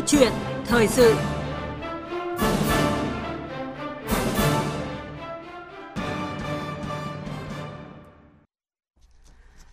Câu 0.00 0.06
chuyện 0.06 0.32
thời 0.66 0.88
sự. 0.88 1.14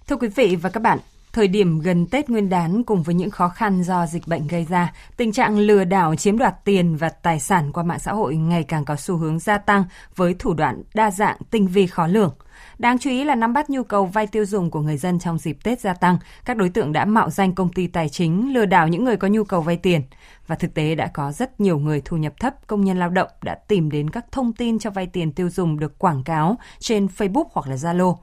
Thưa 0.08 0.16
quý 0.16 0.28
vị 0.28 0.56
và 0.62 0.70
các 0.70 0.80
bạn, 0.84 1.00
thời 1.34 1.48
điểm 1.48 1.80
gần 1.80 2.06
Tết 2.06 2.30
Nguyên 2.30 2.50
đán 2.50 2.84
cùng 2.84 3.04
với 3.04 3.16
những 3.16 3.30
khó 3.30 3.50
khăn 3.50 3.84
do 3.84 4.06
dịch 4.06 4.28
bệnh 4.28 4.48
gây 4.48 4.66
ra, 4.70 4.94
tình 5.18 5.32
trạng 5.32 5.58
lừa 5.58 5.84
đảo 5.84 6.16
chiếm 6.16 6.38
đoạt 6.38 6.66
tiền 6.66 6.96
và 6.96 7.10
tài 7.10 7.40
sản 7.40 7.72
qua 7.72 7.84
mạng 7.84 8.00
xã 8.00 8.14
hội 8.14 8.36
ngày 8.36 8.64
càng 8.64 8.86
có 8.86 8.96
xu 8.96 9.18
hướng 9.18 9.40
gia 9.40 9.58
tăng 9.58 9.84
với 10.16 10.36
thủ 10.40 10.54
đoạn 10.54 10.84
đa 10.94 11.12
dạng, 11.12 11.38
tinh 11.52 11.68
vi 11.68 11.88
khó 11.88 12.08
lường. 12.08 12.34
Đáng 12.78 12.98
chú 13.00 13.10
ý 13.10 13.24
là 13.24 13.36
nắm 13.36 13.54
bắt 13.54 13.70
nhu 13.70 13.84
cầu 13.84 14.06
vay 14.06 14.28
tiêu 14.28 14.46
dùng 14.46 14.72
của 14.72 14.82
người 14.82 14.98
dân 14.98 15.20
trong 15.20 15.38
dịp 15.38 15.58
Tết 15.64 15.80
gia 15.80 15.94
tăng, 15.94 16.18
các 16.46 16.58
đối 16.58 16.70
tượng 16.70 16.94
đã 16.94 17.06
mạo 17.06 17.30
danh 17.30 17.56
công 17.56 17.74
ty 17.74 17.88
tài 17.88 18.10
chính 18.10 18.54
lừa 18.54 18.66
đảo 18.66 18.88
những 18.88 19.04
người 19.04 19.18
có 19.18 19.28
nhu 19.28 19.44
cầu 19.44 19.62
vay 19.62 19.78
tiền. 19.78 20.02
Và 20.48 20.56
thực 20.56 20.74
tế 20.74 20.96
đã 20.96 21.08
có 21.08 21.32
rất 21.32 21.60
nhiều 21.60 21.80
người 21.80 22.02
thu 22.06 22.18
nhập 22.18 22.34
thấp, 22.40 22.68
công 22.68 22.86
nhân 22.86 23.00
lao 23.00 23.10
động 23.10 23.30
đã 23.44 23.56
tìm 23.56 23.92
đến 23.92 24.10
các 24.10 24.26
thông 24.32 24.54
tin 24.54 24.80
cho 24.80 24.90
vay 24.90 25.08
tiền 25.08 25.32
tiêu 25.32 25.50
dùng 25.50 25.80
được 25.80 26.00
quảng 26.00 26.24
cáo 26.24 26.58
trên 26.80 27.08
Facebook 27.18 27.46
hoặc 27.54 27.68
là 27.68 27.76
Zalo. 27.76 28.16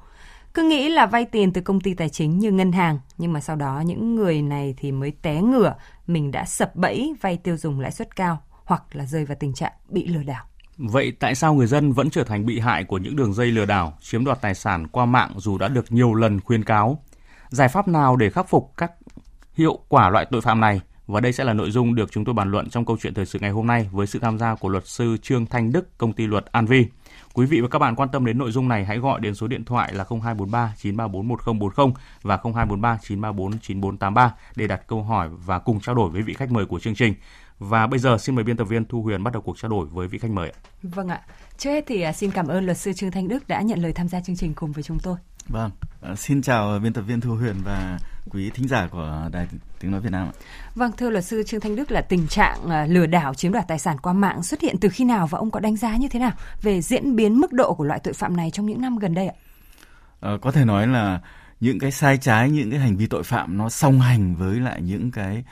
Cứ 0.55 0.63
nghĩ 0.63 0.89
là 0.89 1.07
vay 1.07 1.25
tiền 1.25 1.53
từ 1.53 1.61
công 1.61 1.81
ty 1.81 1.95
tài 1.95 2.09
chính 2.09 2.39
như 2.39 2.53
ngân 2.53 2.73
hàng, 2.73 2.99
nhưng 3.19 3.33
mà 3.33 3.41
sau 3.41 3.57
đó 3.57 3.83
những 3.87 4.15
người 4.15 4.43
này 4.43 4.75
thì 4.79 4.93
mới 4.93 5.13
té 5.23 5.43
ngửa, 5.43 5.75
mình 6.07 6.31
đã 6.31 6.45
sập 6.45 6.77
bẫy 6.77 7.15
vay 7.21 7.37
tiêu 7.37 7.57
dùng 7.57 7.81
lãi 7.81 7.93
suất 7.93 8.17
cao 8.17 8.43
hoặc 8.65 8.83
là 8.93 9.07
rơi 9.07 9.25
vào 9.25 9.37
tình 9.41 9.55
trạng 9.55 9.73
bị 9.89 10.07
lừa 10.07 10.23
đảo. 10.23 10.45
Vậy 10.77 11.13
tại 11.21 11.35
sao 11.35 11.55
người 11.55 11.67
dân 11.67 11.93
vẫn 11.93 12.11
trở 12.11 12.25
thành 12.25 12.47
bị 12.47 12.59
hại 12.59 12.85
của 12.85 12.99
những 12.99 13.17
đường 13.17 13.35
dây 13.35 13.51
lừa 13.51 13.65
đảo, 13.65 13.99
chiếm 14.01 14.25
đoạt 14.25 14.41
tài 14.41 14.55
sản 14.55 14.87
qua 14.87 15.07
mạng 15.07 15.33
dù 15.37 15.59
đã 15.59 15.69
được 15.69 15.93
nhiều 15.93 16.15
lần 16.15 16.41
khuyên 16.41 16.65
cáo? 16.65 17.03
Giải 17.49 17.69
pháp 17.69 17.89
nào 17.89 18.17
để 18.17 18.31
khắc 18.31 18.49
phục 18.49 18.73
các 18.77 18.93
hiệu 19.55 19.79
quả 19.89 20.11
loại 20.11 20.27
tội 20.31 20.41
phạm 20.41 20.61
này? 20.61 20.81
Và 21.07 21.21
đây 21.21 21.33
sẽ 21.33 21.45
là 21.45 21.53
nội 21.53 21.71
dung 21.71 21.95
được 21.95 22.13
chúng 22.13 22.25
tôi 22.25 22.35
bàn 22.35 22.51
luận 22.51 22.71
trong 22.71 22.85
câu 22.85 22.97
chuyện 23.01 23.15
thời 23.15 23.27
sự 23.27 23.39
ngày 23.39 23.51
hôm 23.51 23.67
nay 23.67 23.89
với 23.93 24.07
sự 24.07 24.19
tham 24.19 24.39
gia 24.39 24.55
của 24.55 24.69
luật 24.69 24.87
sư 24.87 25.17
Trương 25.23 25.47
Thanh 25.47 25.73
Đức, 25.73 25.99
công 25.99 26.13
ty 26.13 26.27
luật 26.27 26.45
An 26.53 26.67
Vi. 26.67 26.87
Quý 27.35 27.47
vị 27.47 27.61
và 27.61 27.69
các 27.69 27.79
bạn 27.79 27.97
quan 27.97 28.09
tâm 28.09 28.25
đến 28.25 28.39
nội 28.39 28.53
dung 28.53 28.69
này 28.69 28.85
hãy 28.85 28.99
gọi 28.99 29.21
đến 29.21 29.35
số 29.35 29.47
điện 29.47 29.65
thoại 29.65 29.95
là 29.95 30.05
0243 30.05 30.75
934 30.79 31.29
1040 31.29 31.95
và 32.23 32.37
0243 32.37 32.99
934 33.03 33.59
9483 33.59 34.35
để 34.57 34.67
đặt 34.67 34.87
câu 34.87 35.03
hỏi 35.03 35.29
và 35.47 35.59
cùng 35.59 35.81
trao 35.81 35.95
đổi 35.95 36.11
với 36.11 36.23
vị 36.23 36.35
khách 36.35 36.51
mời 36.51 36.67
của 36.67 36.81
chương 36.81 36.95
trình. 36.95 37.15
Và 37.59 37.87
bây 37.87 37.99
giờ 37.99 38.19
xin 38.19 38.35
mời 38.35 38.45
biên 38.45 38.57
tập 38.57 38.65
viên 38.65 38.85
Thu 38.85 39.03
Huyền 39.03 39.25
bắt 39.25 39.33
đầu 39.33 39.43
cuộc 39.43 39.59
trao 39.59 39.69
đổi 39.69 39.87
với 39.87 40.09
vị 40.09 40.19
khách 40.19 40.31
mời 40.31 40.51
ạ. 40.51 40.59
Vâng 40.83 41.09
ạ. 41.09 41.21
Trước 41.59 41.71
hết 41.71 41.85
thì 41.87 42.03
à, 42.03 42.13
xin 42.13 42.31
cảm 42.31 42.47
ơn 42.47 42.65
luật 42.65 42.79
sư 42.79 42.93
Trương 42.93 43.11
Thanh 43.11 43.29
Đức 43.29 43.49
đã 43.49 43.61
nhận 43.61 43.83
lời 43.83 43.93
tham 43.93 44.09
gia 44.09 44.21
chương 44.21 44.37
trình 44.37 44.55
cùng 44.55 44.73
với 44.73 44.83
chúng 44.83 44.99
tôi. 44.99 45.17
Vâng, 45.49 45.71
à, 46.03 46.15
xin 46.15 46.43
chào 46.43 46.79
biên 46.79 46.93
tập 46.93 47.03
viên 47.03 47.21
Thu 47.21 47.35
Huyền 47.35 47.57
và 47.65 47.99
quý 48.31 48.51
thính 48.51 48.69
giả 48.69 48.89
của 48.93 49.29
Đài 49.33 49.49
Tiếng 49.81 49.91
Nói 49.91 50.01
Việt 50.01 50.13
Nam. 50.13 50.31
Vâng, 50.75 50.93
thưa 50.97 51.11
luật 51.11 51.25
sư 51.25 51.43
Trương 51.47 51.61
Thanh 51.61 51.77
Đức 51.77 51.91
là 51.91 52.01
tình 52.01 52.29
trạng 52.29 52.71
à, 52.71 52.87
lừa 52.87 53.07
đảo 53.07 53.35
chiếm 53.35 53.53
đoạt 53.53 53.69
tài 53.69 53.79
sản 53.79 53.99
qua 53.99 54.13
mạng 54.13 54.43
xuất 54.43 54.61
hiện 54.61 54.77
từ 54.81 54.89
khi 54.89 55.05
nào 55.05 55.27
và 55.27 55.39
ông 55.39 55.51
có 55.51 55.61
đánh 55.61 55.77
giá 55.77 55.97
như 55.97 56.09
thế 56.09 56.19
nào 56.19 56.33
về 56.63 56.81
diễn 56.81 57.17
biến 57.17 57.41
mức 57.41 57.53
độ 57.53 57.75
của 57.75 57.85
loại 57.85 58.01
tội 58.01 58.15
phạm 58.15 58.37
này 58.37 58.51
trong 58.51 58.67
những 58.67 58.81
năm 58.81 58.99
gần 58.99 59.15
đây 59.15 59.27
ạ? 59.27 59.35
À, 60.21 60.33
có 60.43 60.53
thể 60.53 60.65
nói 60.65 60.87
là 60.87 61.21
những 61.61 61.79
cái 61.79 61.91
sai 61.91 62.19
trái, 62.19 62.51
những 62.51 62.71
cái 62.71 62.81
hành 62.81 62.97
vi 62.97 63.07
tội 63.07 63.23
phạm 63.23 63.59
nó 63.59 63.69
song 63.69 64.01
hành 64.01 64.35
với 64.35 64.61
lại 64.61 64.83
những 64.83 65.11
cái 65.11 65.45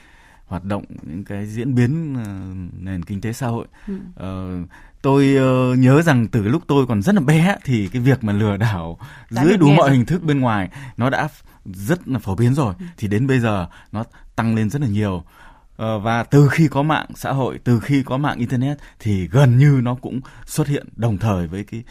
hoạt 0.47 0.65
động 0.65 0.84
những 1.03 1.25
cái 1.25 1.47
diễn 1.47 1.75
biến 1.75 2.12
uh, 2.12 2.83
nền 2.83 3.05
kinh 3.05 3.20
tế 3.20 3.33
xã 3.33 3.47
hội 3.47 3.67
ừ. 3.89 3.95
uh, 3.95 4.69
tôi 5.03 5.36
uh, 5.36 5.78
nhớ 5.78 6.03
rằng 6.03 6.28
từ 6.28 6.42
lúc 6.42 6.62
tôi 6.67 6.86
còn 6.86 7.03
rất 7.03 7.14
là 7.14 7.20
bé 7.20 7.56
thì 7.64 7.89
cái 7.92 8.03
việc 8.03 8.25
mà 8.25 8.33
lừa 8.33 8.56
đảo 8.56 8.98
đã 9.31 9.44
dưới 9.44 9.56
đủ 9.56 9.67
mọi 9.67 9.89
rồi. 9.89 9.97
hình 9.97 10.06
thức 10.06 10.22
bên 10.22 10.41
ngoài 10.41 10.69
nó 10.97 11.11
đã 11.11 11.28
rất 11.64 12.09
là 12.09 12.19
phổ 12.19 12.34
biến 12.34 12.55
rồi 12.55 12.75
ừ. 12.78 12.84
thì 12.97 13.09
đến 13.09 13.27
bây 13.27 13.41
giờ 13.41 13.67
nó 13.92 14.05
tăng 14.36 14.55
lên 14.55 14.70
rất 14.70 14.83
là 14.83 14.89
nhiều 14.89 15.14
uh, 15.14 16.03
và 16.03 16.22
từ 16.22 16.48
khi 16.48 16.69
có 16.69 16.83
mạng 16.83 17.06
xã 17.14 17.33
hội 17.33 17.59
từ 17.64 17.81
khi 17.81 18.03
có 18.03 18.17
mạng 18.17 18.38
internet 18.38 18.78
thì 18.99 19.26
gần 19.26 19.59
như 19.59 19.81
nó 19.82 19.94
cũng 19.94 20.21
xuất 20.47 20.66
hiện 20.66 20.87
đồng 20.97 21.19
thời 21.19 21.47
với 21.47 21.65
cái 21.65 21.82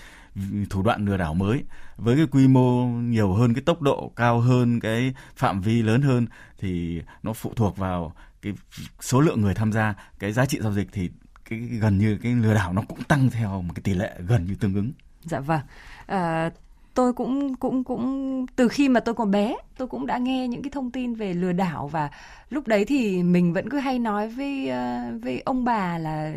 thủ 0.70 0.82
đoạn 0.82 1.06
lừa 1.06 1.18
đảo 1.18 1.34
mới 1.34 1.64
với 1.98 2.16
cái 2.16 2.26
quy 2.32 2.48
mô 2.48 2.86
nhiều 2.86 3.34
hơn 3.34 3.54
cái 3.54 3.62
tốc 3.62 3.82
độ 3.82 4.12
cao 4.16 4.40
hơn 4.40 4.80
cái 4.80 5.14
phạm 5.36 5.62
vi 5.62 5.82
lớn 5.82 6.02
hơn 6.02 6.28
thì 6.60 7.02
nó 7.24 7.34
phụ 7.34 7.54
thuộc 7.56 7.78
vào 7.78 8.14
cái 8.42 8.54
số 9.00 9.22
lượng 9.22 9.42
người 9.42 9.54
tham 9.54 9.72
gia 9.72 9.94
cái 10.20 10.32
giá 10.32 10.46
trị 10.46 10.60
giao 10.62 10.74
dịch 10.74 10.88
thì 10.92 11.10
cái 11.52 11.60
gần 11.60 11.98
như 11.98 12.18
cái 12.24 12.34
lừa 12.34 12.54
đảo 12.54 12.74
nó 12.74 12.82
cũng 12.88 13.04
tăng 13.04 13.30
theo 13.30 13.62
một 13.62 13.74
cái 13.76 13.82
tỷ 13.84 13.94
lệ 13.94 14.12
gần 14.28 14.46
như 14.46 14.56
tương 14.56 14.74
ứng. 14.74 14.92
Dạ 15.24 15.40
vâng. 15.40 15.60
À, 16.06 16.50
tôi 16.94 17.14
cũng 17.14 17.56
cũng 17.56 17.84
cũng 17.84 18.46
từ 18.56 18.68
khi 18.68 18.90
mà 18.90 19.00
tôi 19.00 19.16
còn 19.16 19.32
bé 19.32 19.56
tôi 19.78 19.88
cũng 19.88 20.06
đã 20.06 20.18
nghe 20.18 20.48
những 20.48 20.62
cái 20.62 20.72
thông 20.72 20.92
tin 20.92 21.16
về 21.16 21.34
lừa 21.34 21.52
đảo 21.52 21.88
và 21.88 22.10
lúc 22.50 22.68
đấy 22.68 22.86
thì 22.86 23.24
mình 23.24 23.54
vẫn 23.54 23.70
cứ 23.70 23.80
hay 23.80 24.00
nói 24.00 24.28
với 24.28 24.70
ờ, 24.70 25.00
với 25.22 25.42
ông 25.46 25.66
bà 25.66 25.98
là 25.98 26.34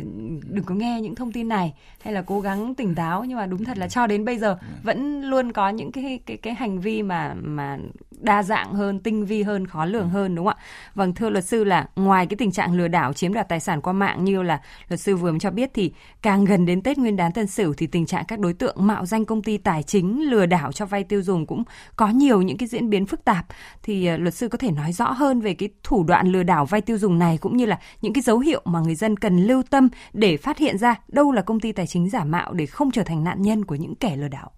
đừng 0.49 0.65
có 0.65 0.75
nghe 0.75 1.01
những 1.01 1.15
thông 1.15 1.31
tin 1.31 1.47
này 1.47 1.73
hay 2.01 2.13
là 2.13 2.21
cố 2.21 2.41
gắng 2.41 2.75
tỉnh 2.75 2.95
táo 2.95 3.23
nhưng 3.23 3.37
mà 3.37 3.45
đúng 3.45 3.63
thật 3.63 3.77
là 3.77 3.87
cho 3.87 4.07
đến 4.07 4.25
bây 4.25 4.37
giờ 4.37 4.57
vẫn 4.83 5.21
luôn 5.21 5.51
có 5.51 5.69
những 5.69 5.91
cái 5.91 6.19
cái 6.25 6.37
cái 6.37 6.53
hành 6.53 6.79
vi 6.79 7.03
mà 7.03 7.33
mà 7.33 7.77
đa 8.25 8.43
dạng 8.43 8.73
hơn, 8.73 8.99
tinh 8.99 9.25
vi 9.25 9.43
hơn, 9.43 9.67
khó 9.67 9.85
lường 9.85 10.09
hơn 10.09 10.35
đúng 10.35 10.45
không 10.45 10.57
ạ? 10.57 10.63
Vâng 10.95 11.13
thưa 11.13 11.29
luật 11.29 11.45
sư 11.45 11.63
là 11.63 11.87
ngoài 11.95 12.25
cái 12.25 12.37
tình 12.37 12.51
trạng 12.51 12.77
lừa 12.77 12.87
đảo 12.87 13.13
chiếm 13.13 13.33
đoạt 13.33 13.49
tài 13.49 13.59
sản 13.59 13.81
qua 13.81 13.93
mạng 13.93 14.25
như 14.25 14.41
là 14.41 14.61
luật 14.89 14.99
sư 14.99 15.15
vừa 15.15 15.31
mới 15.31 15.39
cho 15.39 15.51
biết 15.51 15.71
thì 15.73 15.93
càng 16.21 16.45
gần 16.45 16.65
đến 16.65 16.81
Tết 16.81 16.97
Nguyên 16.97 17.15
đán 17.15 17.31
Tân 17.31 17.47
Sửu 17.47 17.73
thì 17.73 17.87
tình 17.87 18.05
trạng 18.05 18.25
các 18.25 18.39
đối 18.39 18.53
tượng 18.53 18.75
mạo 18.87 19.05
danh 19.05 19.25
công 19.25 19.43
ty 19.43 19.57
tài 19.57 19.83
chính 19.83 20.29
lừa 20.29 20.45
đảo 20.45 20.71
cho 20.71 20.85
vay 20.85 21.03
tiêu 21.03 21.21
dùng 21.21 21.45
cũng 21.45 21.63
có 21.95 22.07
nhiều 22.07 22.41
những 22.41 22.57
cái 22.57 22.67
diễn 22.67 22.89
biến 22.89 23.05
phức 23.05 23.25
tạp 23.25 23.45
thì 23.83 24.05
à, 24.05 24.17
luật 24.17 24.33
sư 24.33 24.47
có 24.47 24.57
thể 24.57 24.71
nói 24.71 24.93
rõ 24.93 25.11
hơn 25.11 25.41
về 25.41 25.53
cái 25.53 25.69
thủ 25.83 26.03
đoạn 26.03 26.27
lừa 26.27 26.43
đảo 26.43 26.65
vay 26.65 26.81
tiêu 26.81 26.97
dùng 26.97 27.19
này 27.19 27.37
cũng 27.37 27.57
như 27.57 27.65
là 27.65 27.79
những 28.01 28.13
cái 28.13 28.21
dấu 28.21 28.39
hiệu 28.39 28.61
mà 28.65 28.79
người 28.79 28.95
dân 28.95 29.17
cần 29.17 29.37
lưu 29.37 29.63
tâm 29.69 29.89
để 30.13 30.37
phát 30.37 30.57
hiện 30.57 30.77
ra 30.77 30.95
đâu 31.07 31.31
là 31.31 31.41
công 31.41 31.59
ty 31.59 31.71
tài 31.71 31.87
chính 31.87 32.09
giả 32.09 32.23
mạo 32.23 32.53
để 32.53 32.65
không 32.65 32.91
trở 32.91 33.03
thành 33.03 33.23
nạn 33.23 33.41
nhân 33.41 33.65
của 33.65 33.75
những 33.75 33.95
kẻ 33.95 34.15
lừa 34.15 34.27
đảo. 34.27 34.51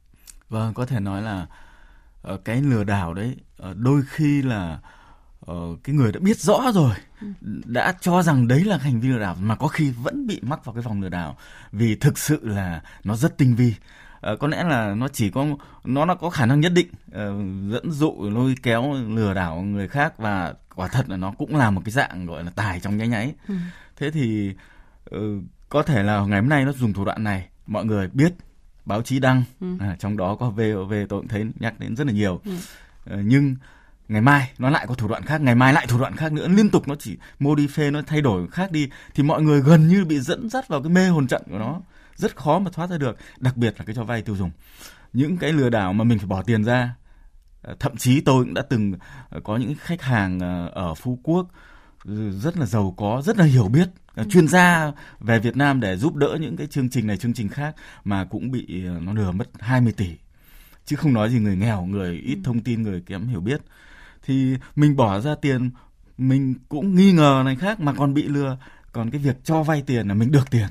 Vâng, 0.50 0.74
có 0.74 0.86
thể 0.86 1.00
nói 1.00 1.22
là 1.22 1.48
cái 2.46 2.62
lừa 2.62 2.84
đảo 2.84 3.14
đấy 3.14 3.36
uh, 3.70 3.78
đôi 3.78 4.02
khi 4.10 4.42
là 4.42 4.80
uh, 5.52 5.84
cái 5.84 5.96
người 5.96 6.12
đã 6.12 6.20
biết 6.20 6.40
rõ 6.40 6.72
rồi 6.74 6.96
ừ. 7.22 7.28
đã 7.66 7.94
cho 8.02 8.24
rằng 8.24 8.48
đấy 8.48 8.64
là 8.64 8.78
hành 8.78 9.00
vi 9.00 9.10
lừa 9.10 9.20
đảo 9.20 9.36
mà 9.40 9.56
có 9.56 9.68
khi 9.68 9.92
vẫn 9.92 10.28
bị 10.28 10.40
mắc 10.42 10.66
vào 10.66 10.74
cái 10.76 10.82
vòng 10.82 11.02
lừa 11.02 11.10
đảo 11.10 11.38
vì 11.72 11.96
thực 11.96 12.18
sự 12.18 12.40
là 12.44 12.82
nó 13.04 13.16
rất 13.16 13.38
tinh 13.38 13.56
vi 13.56 13.74
có 14.40 14.48
lẽ 14.48 14.64
là 14.64 14.96
nó 14.96 15.08
chỉ 15.08 15.30
có 15.30 15.46
nó 15.84 16.06
nó 16.06 16.16
có 16.16 16.30
khả 16.30 16.46
năng 16.46 16.60
nhất 16.60 16.72
định 16.76 16.88
uh, 17.08 17.72
dẫn 17.72 17.92
dụ 17.92 18.30
lôi 18.30 18.56
kéo 18.64 18.94
lừa 18.94 19.34
đảo 19.34 19.62
người 19.62 19.88
khác 19.88 20.18
và 20.18 20.54
quả 20.76 20.88
thật 20.88 21.10
là 21.10 21.18
nó 21.18 21.32
cũng 21.38 21.56
là 21.56 21.72
một 21.72 21.82
cái 21.86 21.92
dạng 21.92 22.26
gọi 22.26 22.44
là 22.44 22.52
tài 22.56 22.80
trong 22.80 22.98
nháy 22.98 23.08
nháy 23.08 23.34
ừ. 23.48 23.56
thế 23.96 24.12
thì 24.12 24.54
uh, 25.16 25.44
có 25.70 25.84
thể 25.84 26.04
là 26.04 26.20
ngày 26.20 26.40
hôm 26.40 26.50
nay 26.50 26.66
nó 26.66 26.72
dùng 26.72 26.94
thủ 26.94 27.06
đoạn 27.06 27.24
này 27.24 27.48
mọi 27.68 27.86
người 27.86 28.10
biết 28.14 28.34
báo 28.88 29.02
chí 29.02 29.20
đăng. 29.20 29.44
Ừ. 29.60 29.68
à, 29.80 29.96
trong 30.00 30.18
đó 30.18 30.36
có 30.36 30.50
VOV 30.50 30.94
tôi 31.10 31.20
cũng 31.20 31.28
thấy 31.28 31.46
nhắc 31.60 31.80
đến 31.80 31.96
rất 31.96 32.08
là 32.08 32.14
nhiều. 32.14 32.42
Ừ. 32.46 32.52
uh, 33.14 33.20
nhưng 33.26 33.56
ngày 34.08 34.22
mai 34.22 34.52
nó 34.58 34.70
lại 34.70 34.86
có 34.88 34.94
thủ 34.94 35.08
đoạn 35.08 35.24
khác 35.24 35.42
ngày 35.42 35.56
mai 35.56 35.74
lại 35.74 35.88
thủ 35.88 36.00
đoạn 36.00 36.16
khác 36.16 36.32
nữa. 36.32 36.48
Liên 36.48 36.70
tục 36.70 36.88
nó 36.88 36.96
chỉ 36.96 37.18
modify 37.40 37.92
nó 37.92 38.02
thay 38.08 38.22
đổi 38.22 38.48
khác 38.48 38.72
đi 38.72 38.90
thì 39.16 39.24
mọi 39.24 39.42
người 39.42 39.62
gần 39.62 39.88
như 39.88 40.06
bị 40.06 40.20
dẫn 40.20 40.50
dắt 40.50 40.68
vào 40.68 40.84
cái 40.84 40.90
mê 40.90 41.08
hồn 41.08 41.28
trận 41.28 41.42
của 41.50 41.58
nó. 41.58 41.82
Rất 42.16 42.36
khó 42.36 42.60
mà 42.60 42.72
thoát 42.74 42.90
ra 42.90 42.98
được 42.98 43.18
đặc 43.38 43.58
biệt 43.58 43.76
là 43.78 43.86
cái 43.86 43.96
cho 43.96 44.04
vay 44.04 44.22
tiêu 44.22 44.36
dùng. 44.36 44.52
Những 45.14 45.38
cái 45.38 45.54
lừa 45.54 45.70
đảo 45.70 45.94
mà 45.94 46.04
mình 46.04 46.20
phải 46.20 46.28
bỏ 46.28 46.44
tiền 46.44 46.64
ra 46.64 46.96
ờ, 47.62 47.76
thậm 47.80 47.98
chí 47.98 48.22
tôi 48.22 48.44
cũng 48.44 48.54
đã 48.54 48.62
từng 48.62 48.94
ờ, 49.30 49.40
có 49.44 49.58
những 49.58 49.76
khách 49.80 50.02
hàng 50.02 50.40
ở 50.74 50.94
phú 50.94 51.20
quốc 51.24 51.48
rất 52.32 52.58
là 52.58 52.66
giàu 52.66 52.94
có 52.98 53.22
rất 53.26 53.38
là 53.38 53.46
hiểu 53.46 53.68
biết. 53.68 53.90
Chuyên 54.30 54.48
gia 54.48 54.92
về 55.20 55.40
Việt 55.40 55.58
Nam 55.58 55.80
để 55.80 55.98
giúp 55.98 56.16
đỡ 56.16 56.38
những 56.42 56.58
cái 56.58 56.68
chương 56.68 56.90
trình 56.90 57.08
này 57.08 57.18
chương 57.18 57.34
trình 57.34 57.50
khác 57.50 57.76
mà 58.04 58.26
cũng 58.26 58.52
bị 58.52 58.84
nó 59.02 59.14
lừa 59.14 59.32
mất 59.32 59.50
20 59.60 59.94
tỷ. 59.98 60.10
Chứ 60.86 60.96
không 60.96 61.14
nói 61.14 61.30
gì 61.30 61.40
người 61.40 61.56
nghèo 61.56 61.86
người 61.86 62.16
ít 62.16 62.38
thông 62.44 62.60
tin 62.60 62.82
người 62.82 63.02
kém 63.02 63.28
hiểu 63.28 63.42
biết. 63.42 63.62
Thì 64.26 64.56
mình 64.76 64.96
bỏ 64.96 65.20
ra 65.20 65.36
tiền 65.42 65.70
mình 66.18 66.56
cũng 66.70 66.96
nghi 66.96 67.12
ngờ 67.12 67.42
này 67.46 67.56
khác 67.56 67.80
mà 67.80 67.94
còn 67.94 68.14
bị 68.14 68.24
lừa. 68.24 68.58
Còn 68.92 69.10
cái 69.12 69.22
việc 69.22 69.36
cho 69.44 69.64
vay 69.64 69.82
tiền 69.82 70.08
là 70.08 70.14
mình 70.14 70.32
được 70.32 70.52
tiền. 70.52 70.68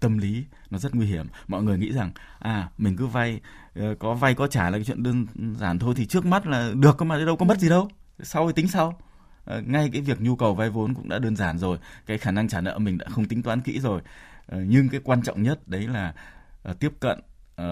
Tâm 0.00 0.18
lý 0.18 0.44
nó 0.70 0.78
rất 0.78 0.94
nguy 0.94 1.06
hiểm. 1.06 1.26
Mọi 1.48 1.62
người 1.62 1.78
nghĩ 1.78 1.92
rằng 1.92 2.10
à 2.38 2.68
mình 2.78 2.96
cứ 2.96 3.06
vay 3.06 3.40
ờ, 3.74 3.94
có 3.98 4.14
vay 4.14 4.34
có 4.34 4.46
trả 4.46 4.70
là 4.70 4.78
cái 4.78 4.84
chuyện 4.84 5.02
đơn 5.02 5.26
giản 5.58 5.78
thôi. 5.78 5.94
Thì 5.96 6.06
trước 6.06 6.26
mắt 6.26 6.46
là 6.46 6.70
được 6.74 6.98
cơ 6.98 7.04
mà 7.04 7.24
đâu 7.24 7.36
có 7.36 7.44
mất 7.44 7.58
gì 7.58 7.68
đâu. 7.68 7.88
Sau 8.22 8.46
thì 8.46 8.52
tính 8.52 8.68
sau 8.68 8.98
ngay 9.46 9.90
cái 9.92 10.02
việc 10.02 10.20
nhu 10.20 10.36
cầu 10.36 10.54
vay 10.54 10.70
vốn 10.70 10.94
cũng 10.94 11.08
đã 11.08 11.18
đơn 11.18 11.36
giản 11.36 11.58
rồi 11.58 11.78
cái 12.06 12.18
khả 12.18 12.30
năng 12.30 12.48
trả 12.48 12.60
nợ 12.60 12.78
mình 12.78 12.98
đã 12.98 13.06
không 13.08 13.24
tính 13.24 13.42
toán 13.42 13.60
kỹ 13.60 13.80
rồi. 13.80 14.00
À, 14.46 14.58
nhưng 14.66 14.88
cái 14.88 15.00
quan 15.04 15.22
trọng 15.22 15.42
nhất 15.42 15.68
đấy 15.68 15.88
là 15.88 16.14
à, 16.62 16.72
tiếp 16.80 16.92
cận 17.00 17.20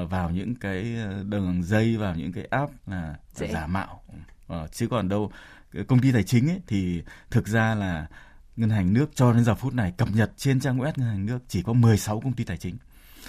vào 0.09 0.31
những 0.31 0.55
cái 0.55 0.97
đường 1.25 1.63
dây 1.63 1.97
vào 1.97 2.15
những 2.15 2.33
cái 2.33 2.45
app 2.51 2.89
là 2.89 3.15
Dễ. 3.35 3.53
giả 3.53 3.67
mạo. 3.67 4.03
Chứ 4.73 4.89
còn 4.89 5.09
đâu 5.09 5.31
công 5.89 6.01
ty 6.01 6.13
tài 6.13 6.23
chính 6.23 6.51
ấy, 6.51 6.61
thì 6.67 7.03
thực 7.31 7.49
ra 7.49 7.75
là 7.75 8.07
ngân 8.57 8.71
hàng 8.71 8.93
nước 8.93 9.11
cho 9.15 9.33
đến 9.33 9.45
giờ 9.45 9.55
phút 9.55 9.75
này 9.75 9.93
cập 9.97 10.09
nhật 10.15 10.33
trên 10.37 10.61
trang 10.61 10.79
web 10.79 10.93
ngân 10.97 11.09
hàng 11.09 11.27
nước 11.27 11.39
chỉ 11.49 11.63
có 11.63 11.73
16 11.73 12.21
công 12.21 12.33
ty 12.33 12.45
tài 12.45 12.57
chính. 12.57 12.77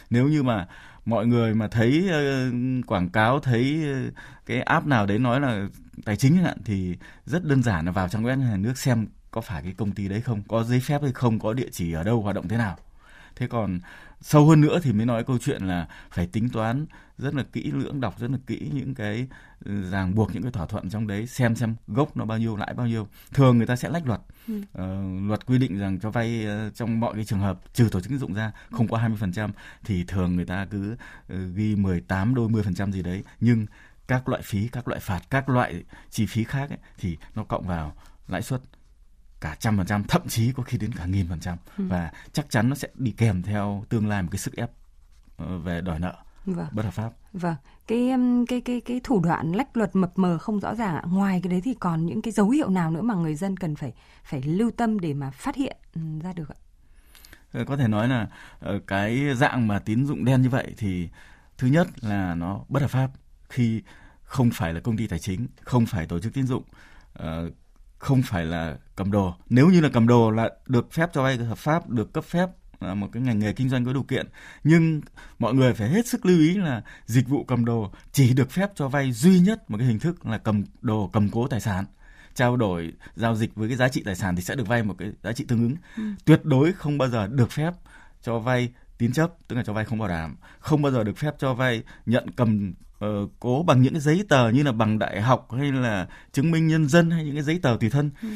Nếu 0.09 0.27
như 0.27 0.43
mà 0.43 0.67
mọi 1.05 1.27
người 1.27 1.53
mà 1.55 1.67
thấy 1.67 2.09
uh, 2.09 2.87
quảng 2.87 3.09
cáo 3.09 3.39
thấy 3.39 3.85
uh, 4.07 4.13
cái 4.45 4.61
app 4.61 4.87
nào 4.87 5.05
đấy 5.05 5.19
nói 5.19 5.41
là 5.41 5.67
tài 6.05 6.15
chính 6.15 6.35
hạn 6.35 6.57
thì 6.65 6.97
rất 7.25 7.45
đơn 7.45 7.63
giản 7.63 7.85
là 7.85 7.91
vào 7.91 8.09
trang 8.09 8.23
web 8.23 8.35
nhà 8.35 8.57
nước 8.57 8.77
xem 8.77 9.07
có 9.31 9.41
phải 9.41 9.61
cái 9.63 9.73
công 9.77 9.91
ty 9.91 10.07
đấy 10.07 10.21
không 10.21 10.41
có 10.47 10.63
giấy 10.63 10.79
phép 10.79 11.01
hay 11.01 11.11
không 11.11 11.39
có 11.39 11.53
địa 11.53 11.69
chỉ 11.71 11.93
ở 11.93 12.03
đâu 12.03 12.21
hoạt 12.21 12.35
động 12.35 12.47
thế 12.47 12.57
nào. 12.57 12.77
Thế 13.35 13.47
còn 13.47 13.79
sâu 14.23 14.45
hơn 14.45 14.61
nữa 14.61 14.79
thì 14.83 14.93
mới 14.93 15.05
nói 15.05 15.23
câu 15.23 15.37
chuyện 15.37 15.63
là 15.63 15.87
phải 16.11 16.27
tính 16.27 16.49
toán 16.49 16.85
rất 17.17 17.35
là 17.35 17.43
kỹ 17.53 17.71
lưỡng 17.71 18.01
đọc 18.01 18.19
rất 18.19 18.31
là 18.31 18.37
kỹ 18.47 18.71
những 18.73 18.95
cái 18.95 19.27
ừ, 19.65 19.89
ràng 19.89 20.15
buộc 20.15 20.33
những 20.33 20.43
cái 20.43 20.51
thỏa 20.51 20.65
thuận 20.65 20.89
trong 20.89 21.07
đấy 21.07 21.27
xem 21.27 21.55
xem 21.55 21.75
gốc 21.87 22.17
nó 22.17 22.25
bao 22.25 22.37
nhiêu 22.37 22.55
lãi 22.55 22.73
bao 22.73 22.87
nhiêu. 22.87 23.07
Thường 23.33 23.57
người 23.57 23.67
ta 23.67 23.75
sẽ 23.75 23.89
lách 23.89 24.07
luật 24.07 24.21
ừ. 24.47 24.57
uh, 24.57 25.27
luật 25.27 25.45
quy 25.45 25.57
định 25.57 25.79
rằng 25.79 25.99
cho 25.99 26.11
vay 26.11 26.47
uh, 26.67 26.75
trong 26.75 26.99
mọi 26.99 27.13
cái 27.15 27.25
trường 27.25 27.39
hợp 27.39 27.59
trừ 27.73 27.89
tổ 27.91 27.99
chức 27.99 28.09
tín 28.09 28.19
dụng 28.19 28.33
ra 28.33 28.51
không 28.71 28.87
quá 28.87 29.09
20% 29.09 29.49
thì 29.83 30.03
thường 30.03 30.35
người 30.35 30.45
ta 30.45 30.65
cứ 30.65 30.91
uh, 31.33 31.39
ghi 31.55 31.75
18 31.75 32.35
đôi 32.35 32.49
10% 32.49 32.91
gì 32.91 33.01
đấy. 33.01 33.23
Nhưng 33.39 33.65
các 34.07 34.29
loại 34.29 34.41
phí 34.41 34.67
các 34.67 34.87
loại 34.87 34.99
phạt 34.99 35.21
các 35.29 35.49
loại 35.49 35.83
chi 36.09 36.25
phí 36.25 36.43
khác 36.43 36.69
ấy, 36.69 36.79
thì 36.97 37.17
nó 37.35 37.43
cộng 37.43 37.67
vào 37.67 37.95
lãi 38.27 38.41
suất 38.41 38.61
cả 39.43 39.55
trăm 39.59 39.77
phần 39.77 39.85
trăm 39.85 40.03
thậm 40.03 40.27
chí 40.27 40.51
có 40.51 40.63
khi 40.63 40.77
đến 40.77 40.91
cả 40.93 41.05
nghìn 41.05 41.27
phần 41.29 41.39
trăm 41.39 41.57
ừ. 41.77 41.83
và 41.87 42.11
chắc 42.33 42.49
chắn 42.49 42.69
nó 42.69 42.75
sẽ 42.75 42.87
đi 42.95 43.11
kèm 43.11 43.41
theo 43.41 43.83
tương 43.89 44.07
lai 44.07 44.21
một 44.21 44.29
cái 44.31 44.39
sức 44.39 44.55
ép 44.55 44.71
ờ, 45.37 45.57
về 45.57 45.81
đòi 45.81 45.99
nợ 45.99 46.15
vâng. 46.45 46.67
bất 46.71 46.85
hợp 46.85 46.91
pháp. 46.91 47.13
Vâng, 47.33 47.55
cái 47.87 48.11
cái 48.47 48.61
cái 48.61 48.81
cái 48.81 49.01
thủ 49.03 49.19
đoạn 49.19 49.51
lách 49.51 49.77
luật 49.77 49.95
mập 49.95 50.11
mờ 50.15 50.37
không 50.37 50.59
rõ 50.59 50.75
ràng 50.75 50.95
ạ. 50.95 51.03
Ngoài 51.09 51.39
cái 51.43 51.51
đấy 51.51 51.61
thì 51.63 51.73
còn 51.73 52.05
những 52.05 52.21
cái 52.21 52.31
dấu 52.31 52.49
hiệu 52.49 52.69
nào 52.69 52.91
nữa 52.91 53.01
mà 53.01 53.15
người 53.15 53.35
dân 53.35 53.57
cần 53.57 53.75
phải 53.75 53.93
phải 54.23 54.41
lưu 54.41 54.71
tâm 54.71 54.99
để 54.99 55.13
mà 55.13 55.31
phát 55.31 55.55
hiện 55.55 55.77
ừ, 55.95 56.01
ra 56.23 56.33
được 56.33 56.49
ạ? 56.49 56.59
Ờ, 57.51 57.65
có 57.65 57.77
thể 57.77 57.87
nói 57.87 58.07
là 58.07 58.27
ờ, 58.59 58.79
cái 58.87 59.35
dạng 59.35 59.67
mà 59.67 59.79
tín 59.79 60.05
dụng 60.05 60.25
đen 60.25 60.41
như 60.41 60.49
vậy 60.49 60.73
thì 60.77 61.09
thứ 61.57 61.67
nhất 61.67 61.87
là 62.01 62.35
nó 62.35 62.59
bất 62.69 62.81
hợp 62.81 62.91
pháp 62.91 63.09
khi 63.49 63.81
không 64.23 64.49
phải 64.53 64.73
là 64.73 64.79
công 64.79 64.97
ty 64.97 65.07
tài 65.07 65.19
chính, 65.19 65.47
không 65.61 65.85
phải 65.85 66.05
tổ 66.05 66.19
chức 66.19 66.33
tín 66.33 66.47
dụng, 66.47 66.63
không 68.03 68.21
phải 68.21 68.45
là 68.45 68.77
cầm 68.95 69.11
đồ. 69.11 69.33
Nếu 69.49 69.69
như 69.69 69.81
là 69.81 69.89
cầm 69.93 70.07
đồ 70.07 70.31
là 70.31 70.49
được 70.67 70.91
phép 70.91 71.09
cho 71.13 71.23
vay 71.23 71.37
hợp 71.37 71.57
pháp 71.57 71.89
được 71.89 72.13
cấp 72.13 72.23
phép 72.23 72.49
là 72.79 72.93
một 72.93 73.07
cái 73.11 73.23
ngành 73.23 73.39
nghề 73.39 73.53
kinh 73.53 73.69
doanh 73.69 73.85
có 73.85 73.93
điều 73.93 74.03
kiện. 74.03 74.27
Nhưng 74.63 75.01
mọi 75.39 75.53
người 75.53 75.73
phải 75.73 75.89
hết 75.89 76.07
sức 76.07 76.25
lưu 76.25 76.39
ý 76.39 76.57
là 76.57 76.81
dịch 77.05 77.27
vụ 77.27 77.43
cầm 77.43 77.65
đồ 77.65 77.91
chỉ 78.11 78.33
được 78.33 78.51
phép 78.51 78.71
cho 78.75 78.87
vay 78.87 79.11
duy 79.11 79.39
nhất 79.39 79.71
một 79.71 79.77
cái 79.77 79.87
hình 79.87 79.99
thức 79.99 80.25
là 80.25 80.37
cầm 80.37 80.63
đồ 80.81 81.09
cầm 81.13 81.29
cố 81.29 81.47
tài 81.47 81.59
sản. 81.59 81.85
Trao 82.35 82.57
đổi 82.57 82.93
giao 83.15 83.35
dịch 83.35 83.55
với 83.55 83.67
cái 83.67 83.77
giá 83.77 83.89
trị 83.89 84.03
tài 84.05 84.15
sản 84.15 84.35
thì 84.35 84.41
sẽ 84.41 84.55
được 84.55 84.67
vay 84.67 84.83
một 84.83 84.95
cái 84.97 85.11
giá 85.23 85.33
trị 85.33 85.45
tương 85.47 85.63
ứng. 85.63 85.75
Ừ. 85.97 86.03
tuyệt 86.25 86.45
đối 86.45 86.73
không 86.73 86.97
bao 86.97 87.09
giờ 87.09 87.27
được 87.27 87.51
phép 87.51 87.73
cho 88.21 88.39
vay 88.39 88.69
tín 88.97 89.13
chấp 89.13 89.33
tức 89.47 89.55
là 89.55 89.63
cho 89.63 89.73
vay 89.73 89.85
không 89.85 89.99
bảo 89.99 90.09
đảm 90.09 90.35
không 90.59 90.81
bao 90.81 90.91
giờ 90.91 91.03
được 91.03 91.17
phép 91.17 91.35
cho 91.37 91.53
vay 91.53 91.83
nhận 92.05 92.31
cầm 92.35 92.73
uh, 93.05 93.31
cố 93.39 93.63
bằng 93.63 93.81
những 93.81 93.93
cái 93.93 94.01
giấy 94.01 94.25
tờ 94.29 94.49
như 94.49 94.63
là 94.63 94.71
bằng 94.71 94.99
đại 94.99 95.21
học 95.21 95.47
hay 95.51 95.71
là 95.71 96.07
chứng 96.31 96.51
minh 96.51 96.67
nhân 96.67 96.87
dân 96.87 97.11
hay 97.11 97.25
những 97.25 97.35
cái 97.35 97.43
giấy 97.43 97.59
tờ 97.61 97.77
tùy 97.79 97.89
thân 97.89 98.11
ừ. 98.21 98.27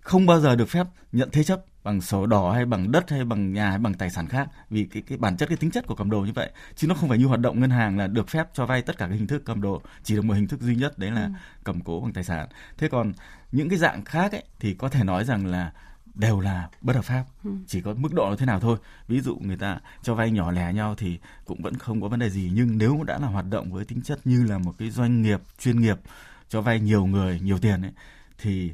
không 0.00 0.26
bao 0.26 0.40
giờ 0.40 0.56
được 0.56 0.68
phép 0.68 0.86
nhận 1.12 1.28
thế 1.32 1.44
chấp 1.44 1.64
bằng 1.84 2.00
sổ 2.00 2.26
đỏ 2.26 2.52
hay 2.52 2.64
bằng 2.64 2.90
đất 2.90 3.10
hay 3.10 3.24
bằng 3.24 3.52
nhà 3.52 3.70
hay 3.70 3.78
bằng 3.78 3.94
tài 3.94 4.10
sản 4.10 4.26
khác 4.26 4.48
vì 4.70 4.84
cái 4.84 5.02
cái 5.06 5.18
bản 5.18 5.36
chất 5.36 5.48
cái 5.48 5.56
tính 5.56 5.70
chất 5.70 5.86
của 5.86 5.94
cầm 5.94 6.10
đồ 6.10 6.20
như 6.20 6.32
vậy 6.34 6.50
chứ 6.76 6.86
nó 6.86 6.94
không 6.94 7.08
phải 7.08 7.18
như 7.18 7.26
hoạt 7.26 7.40
động 7.40 7.60
ngân 7.60 7.70
hàng 7.70 7.98
là 7.98 8.06
được 8.06 8.28
phép 8.28 8.46
cho 8.54 8.66
vay 8.66 8.82
tất 8.82 8.98
cả 8.98 9.06
các 9.06 9.14
hình 9.14 9.26
thức 9.26 9.42
cầm 9.44 9.62
đồ 9.62 9.82
chỉ 10.02 10.14
được 10.14 10.24
một 10.24 10.34
hình 10.34 10.48
thức 10.48 10.60
duy 10.60 10.76
nhất 10.76 10.98
đấy 10.98 11.10
là 11.10 11.24
ừ. 11.24 11.30
cầm 11.64 11.80
cố 11.80 12.00
bằng 12.00 12.12
tài 12.12 12.24
sản 12.24 12.48
thế 12.78 12.88
còn 12.88 13.12
những 13.52 13.68
cái 13.68 13.78
dạng 13.78 14.04
khác 14.04 14.32
ấy 14.32 14.44
thì 14.60 14.74
có 14.74 14.88
thể 14.88 15.04
nói 15.04 15.24
rằng 15.24 15.46
là 15.46 15.72
đều 16.14 16.40
là 16.40 16.68
bất 16.80 16.96
hợp 16.96 17.04
pháp. 17.04 17.24
Ừ. 17.44 17.50
chỉ 17.66 17.80
có 17.80 17.94
mức 17.94 18.14
độ 18.14 18.30
nó 18.30 18.36
thế 18.36 18.46
nào 18.46 18.60
thôi. 18.60 18.78
Ví 19.08 19.20
dụ 19.20 19.36
người 19.40 19.56
ta 19.56 19.80
cho 20.02 20.14
vay 20.14 20.30
nhỏ 20.30 20.50
lẻ 20.50 20.72
nhau 20.72 20.94
thì 20.98 21.18
cũng 21.44 21.62
vẫn 21.62 21.74
không 21.74 22.00
có 22.00 22.08
vấn 22.08 22.20
đề 22.20 22.30
gì. 22.30 22.50
Nhưng 22.54 22.78
nếu 22.78 23.02
đã 23.06 23.18
là 23.18 23.26
hoạt 23.26 23.44
động 23.50 23.72
với 23.72 23.84
tính 23.84 24.02
chất 24.02 24.20
như 24.24 24.44
là 24.44 24.58
một 24.58 24.74
cái 24.78 24.90
doanh 24.90 25.22
nghiệp 25.22 25.40
chuyên 25.58 25.80
nghiệp 25.80 25.98
cho 26.48 26.60
vay 26.60 26.80
nhiều 26.80 27.06
người 27.06 27.40
nhiều 27.40 27.58
tiền 27.58 27.82
ấy 27.82 27.92
thì 28.38 28.72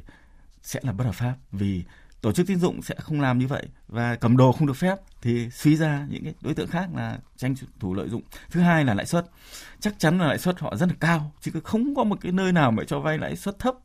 sẽ 0.63 0.79
là 0.83 0.91
bất 0.91 1.03
hợp 1.03 1.15
pháp. 1.15 1.35
Vì 1.51 1.83
tổ 2.21 2.31
chức 2.31 2.47
tín 2.47 2.59
dụng 2.59 2.81
sẽ 2.81 2.95
không 2.95 3.21
làm 3.21 3.39
như 3.39 3.47
vậy 3.47 3.67
và 3.87 4.15
cầm 4.15 4.37
đồ 4.37 4.51
không 4.51 4.67
được 4.67 4.73
phép 4.73 4.97
thì 5.21 5.49
suy 5.49 5.75
ra 5.75 6.05
những 6.09 6.23
cái 6.23 6.33
đối 6.41 6.53
tượng 6.53 6.67
khác 6.67 6.89
là 6.95 7.19
tranh 7.37 7.55
thủ 7.79 7.93
lợi 7.93 8.09
dụng. 8.09 8.21
Thứ 8.51 8.61
hai 8.61 8.85
là 8.85 8.93
lãi 8.93 9.05
suất. 9.05 9.25
Chắc 9.79 9.99
chắn 9.99 10.19
là 10.19 10.27
lãi 10.27 10.37
suất 10.37 10.59
họ 10.59 10.75
rất 10.75 10.85
là 10.89 10.95
cao 10.99 11.31
chứ 11.41 11.51
không 11.63 11.95
có 11.95 12.03
một 12.03 12.17
cái 12.21 12.31
nơi 12.31 12.51
nào 12.51 12.71
mà 12.71 12.83
cho 12.87 12.99
vay 12.99 13.17
lãi 13.17 13.35
suất 13.35 13.59
thấp. 13.59 13.75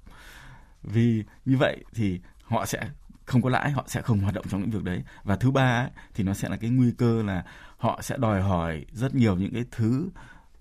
Vì 0.83 1.25
như 1.45 1.57
vậy 1.57 1.85
thì 1.95 2.21
họ 2.43 2.67
sẽ 2.67 2.89
không 3.25 3.43
có 3.43 3.51
lãi 3.51 3.71
họ 3.71 3.85
sẽ 3.87 4.03
không 4.03 4.19
hoạt 4.19 4.35
động 4.35 4.45
trong 4.49 4.61
lĩnh 4.61 4.71
vực 4.71 4.85
đấy. 4.85 5.03
Và 5.23 5.37
thứ 5.37 5.51
ba 5.51 5.81
ấy, 5.81 5.91
thì 6.15 6.25
nó 6.25 6.35
sẽ 6.35 6.49
là 6.49 6.57
cái 6.57 6.71
nguy 6.71 6.93
cơ 6.99 7.23
là 7.23 7.45
họ 7.77 8.01
sẽ 8.03 8.17
đòi 8.19 8.43
hỏi 8.43 8.87
rất 8.93 9.15
nhiều 9.15 9.37
những 9.37 9.55
cái 9.55 9.65
thứ 9.71 10.09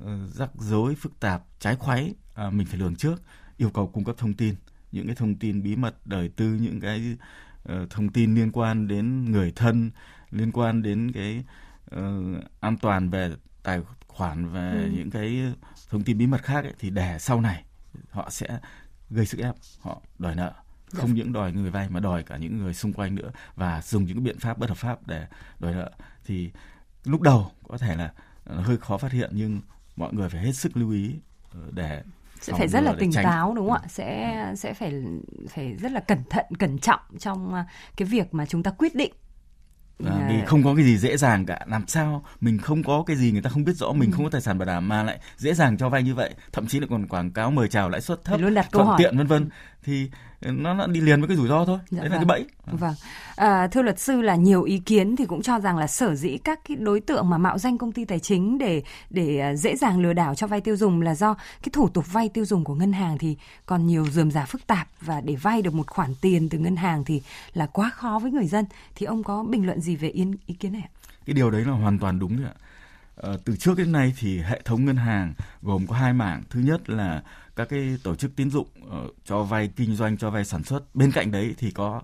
uh, 0.04 0.10
rắc 0.34 0.50
rối 0.56 0.96
phức 0.96 1.20
tạp 1.20 1.44
trái 1.60 1.76
khoáy 1.76 2.14
uh, 2.48 2.54
mình 2.54 2.68
phải 2.68 2.80
lường 2.80 2.96
trước 2.96 3.22
yêu 3.58 3.70
cầu 3.70 3.88
cung 3.88 4.04
cấp 4.04 4.16
thông 4.18 4.34
tin. 4.34 4.56
Những 4.92 5.08
cái 5.08 5.16
thông 5.16 5.36
tin 5.36 5.64
bí 5.64 5.76
mật 5.76 5.96
đời 6.06 6.30
tư 6.30 6.46
những 6.46 6.80
cái 6.80 7.18
uh, 7.74 7.90
thông 7.90 8.10
tin 8.10 8.36
liên 8.36 8.52
quan 8.52 8.88
đến 8.88 9.32
người 9.32 9.52
thân 9.56 9.92
liên 10.32 10.52
quan 10.52 10.82
đến 10.82 11.12
cái 11.12 11.44
uh, 11.96 12.44
an 12.60 12.78
toàn 12.78 13.10
về 13.10 13.32
tài 13.64 13.82
khoản 14.08 14.50
về 14.50 14.72
ừ. 14.72 14.90
những 14.94 15.10
cái 15.12 15.54
thông 15.90 16.04
tin 16.04 16.18
bí 16.18 16.28
mật 16.28 16.44
khác 16.44 16.64
ấy, 16.64 16.74
thì 16.80 16.90
để 16.90 17.20
sau 17.20 17.42
này 17.42 17.64
họ 18.10 18.30
sẽ 18.30 18.60
gây 19.10 19.26
sức 19.26 19.40
ép 19.40 19.56
họ 19.82 20.02
đòi 20.20 20.36
nợ 20.36 20.54
không 20.94 21.14
những 21.14 21.34
đòi 21.34 21.52
người 21.52 21.70
vay 21.70 21.90
mà 21.90 22.00
đòi 22.00 22.24
cả 22.24 22.38
những 22.38 22.58
người 22.58 22.74
xung 22.74 22.94
quanh 22.94 23.16
nữa 23.16 23.32
và 23.56 23.82
dùng 23.82 24.06
những 24.06 24.24
biện 24.24 24.40
pháp 24.40 24.58
bất 24.58 24.70
hợp 24.70 24.78
pháp 24.78 25.08
để 25.08 25.28
đòi 25.60 25.74
nợ 25.74 25.92
thì 26.26 26.52
lúc 27.04 27.22
đầu 27.22 27.52
có 27.68 27.78
thể 27.78 27.96
là 27.96 28.12
hơi 28.46 28.78
khó 28.78 28.98
phát 28.98 29.12
hiện 29.12 29.30
nhưng 29.34 29.62
mọi 29.96 30.14
người 30.14 30.30
phải 30.30 30.42
hết 30.42 30.52
sức 30.52 30.78
lưu 30.78 30.92
ý 30.92 31.16
ờ, 31.52 31.60
để 31.72 32.04
sẽ 32.42 32.54
phải 32.58 32.68
rất 32.68 32.82
là 32.82 32.94
tỉnh 33.00 33.12
tránh. 33.12 33.26
táo 33.26 33.54
đúng 33.56 33.70
không 33.70 33.82
ạ? 33.84 33.88
Sẽ 33.88 34.54
sẽ 34.58 34.74
phải 34.74 34.94
phải 35.50 35.76
rất 35.76 35.92
là 35.92 36.00
cẩn 36.00 36.24
thận, 36.30 36.46
cẩn 36.60 36.80
trọng 36.80 37.00
trong 37.20 37.54
ờ, 37.54 37.64
cái 37.96 38.08
việc 38.08 38.34
mà 38.34 38.46
chúng 38.46 38.64
ta 38.64 38.72
quyết 38.72 38.96
định 38.96 39.14
À, 40.06 40.28
vì 40.30 40.46
không 40.46 40.64
có 40.64 40.76
cái 40.76 40.86
gì 40.86 40.98
dễ 40.98 41.18
dàng 41.18 41.46
cả 41.46 41.60
làm 41.68 41.88
sao 41.88 42.26
mình 42.42 42.58
không 42.58 42.84
có 42.84 43.04
cái 43.08 43.16
gì 43.16 43.32
người 43.32 43.42
ta 43.42 43.50
không 43.50 43.64
biết 43.64 43.74
rõ 43.76 43.92
mình 43.92 44.12
ừ. 44.12 44.16
không 44.16 44.26
có 44.26 44.30
tài 44.30 44.42
sản 44.42 44.58
bảo 44.58 44.66
đảm 44.66 44.88
mà 44.88 45.04
lại 45.04 45.20
dễ 45.38 45.54
dàng 45.54 45.78
cho 45.78 45.90
vay 45.90 46.04
như 46.04 46.16
vậy 46.16 46.34
thậm 46.52 46.68
chí 46.68 46.80
là 46.80 46.88
còn 46.90 47.08
quảng 47.08 47.32
cáo 47.32 47.52
mời 47.52 47.68
chào 47.68 47.90
lãi 47.90 48.02
suất 48.02 48.24
thấp 48.24 48.40
hỏi. 48.86 48.96
tiện 49.00 49.18
vân 49.18 49.28
vân 49.28 49.50
thì 49.84 50.10
nó, 50.42 50.88
đi 50.88 51.02
liền 51.02 51.20
với 51.20 51.28
cái 51.28 51.38
rủi 51.38 51.48
ro 51.48 51.66
thôi. 51.66 51.80
Dạ 51.90 52.00
đấy 52.00 52.10
vâng. 52.10 52.12
là 52.12 52.18
cái 52.18 52.26
bẫy. 52.26 52.46
Vâng. 52.66 52.94
À, 53.36 53.68
thưa 53.68 53.82
luật 53.82 54.00
sư 54.00 54.22
là 54.22 54.36
nhiều 54.36 54.64
ý 54.64 54.80
kiến 54.80 55.16
thì 55.16 55.26
cũng 55.26 55.42
cho 55.42 55.60
rằng 55.60 55.78
là 55.78 55.88
sở 55.88 56.16
dĩ 56.16 56.38
các 56.38 56.60
cái 56.68 56.78
đối 56.78 57.00
tượng 57.00 57.30
mà 57.30 57.38
mạo 57.38 57.58
danh 57.58 57.78
công 57.78 57.92
ty 57.92 58.06
tài 58.06 58.20
chính 58.20 58.58
để 58.58 58.84
để 59.10 59.40
à, 59.40 59.56
dễ 59.56 59.76
dàng 59.76 60.00
lừa 60.00 60.14
đảo 60.14 60.36
cho 60.36 60.48
vay 60.48 60.62
tiêu 60.62 60.76
dùng 60.76 61.02
là 61.02 61.16
do 61.16 61.34
cái 61.34 61.70
thủ 61.74 61.90
tục 61.90 62.14
vay 62.14 62.30
tiêu 62.30 62.46
dùng 62.46 62.64
của 62.64 62.76
ngân 62.76 62.94
hàng 62.94 63.18
thì 63.18 63.38
còn 63.66 63.88
nhiều 63.88 64.06
dườm 64.06 64.32
giả 64.32 64.46
phức 64.46 64.68
tạp 64.68 64.88
và 65.02 65.22
để 65.22 65.36
vay 65.36 65.62
được 65.62 65.74
một 65.74 65.88
khoản 65.88 66.16
tiền 66.22 66.50
từ 66.50 66.58
ngân 66.58 66.76
hàng 66.76 67.04
thì 67.04 67.22
là 67.54 67.66
quá 67.66 67.90
khó 67.90 68.20
với 68.20 68.32
người 68.32 68.48
dân. 68.48 68.66
Thì 68.96 69.06
ông 69.06 69.24
có 69.24 69.44
bình 69.44 69.66
luận 69.66 69.82
gì 69.82 69.96
về 69.96 70.10
ý, 70.10 70.26
ý 70.46 70.56
kiến 70.56 70.74
này 70.74 70.90
cái 71.26 71.34
điều 71.34 71.52
đấy 71.52 71.66
là 71.66 71.72
hoàn 71.72 72.00
toàn 72.00 72.20
đúng 72.20 72.46
ạ. 72.46 72.54
Ờ, 73.16 73.40
từ 73.46 73.56
trước 73.56 73.78
đến 73.78 73.92
nay 73.92 74.14
thì 74.20 74.40
hệ 74.40 74.62
thống 74.66 74.86
ngân 74.86 74.96
hàng 74.96 75.34
gồm 75.62 75.88
có 75.88 75.96
hai 75.96 76.14
mảng. 76.14 76.44
Thứ 76.50 76.60
nhất 76.60 76.90
là 76.90 77.22
các 77.56 77.70
cái 77.70 77.98
tổ 78.04 78.16
chức 78.16 78.36
tín 78.36 78.50
dụng 78.50 78.68
uh, 78.86 79.16
cho 79.26 79.44
vay 79.44 79.70
kinh 79.76 79.96
doanh 79.96 80.18
cho 80.18 80.30
vay 80.30 80.46
sản 80.46 80.64
xuất. 80.64 80.96
Bên 80.96 81.12
cạnh 81.12 81.32
đấy 81.32 81.56
thì 81.58 81.72
có 81.72 82.02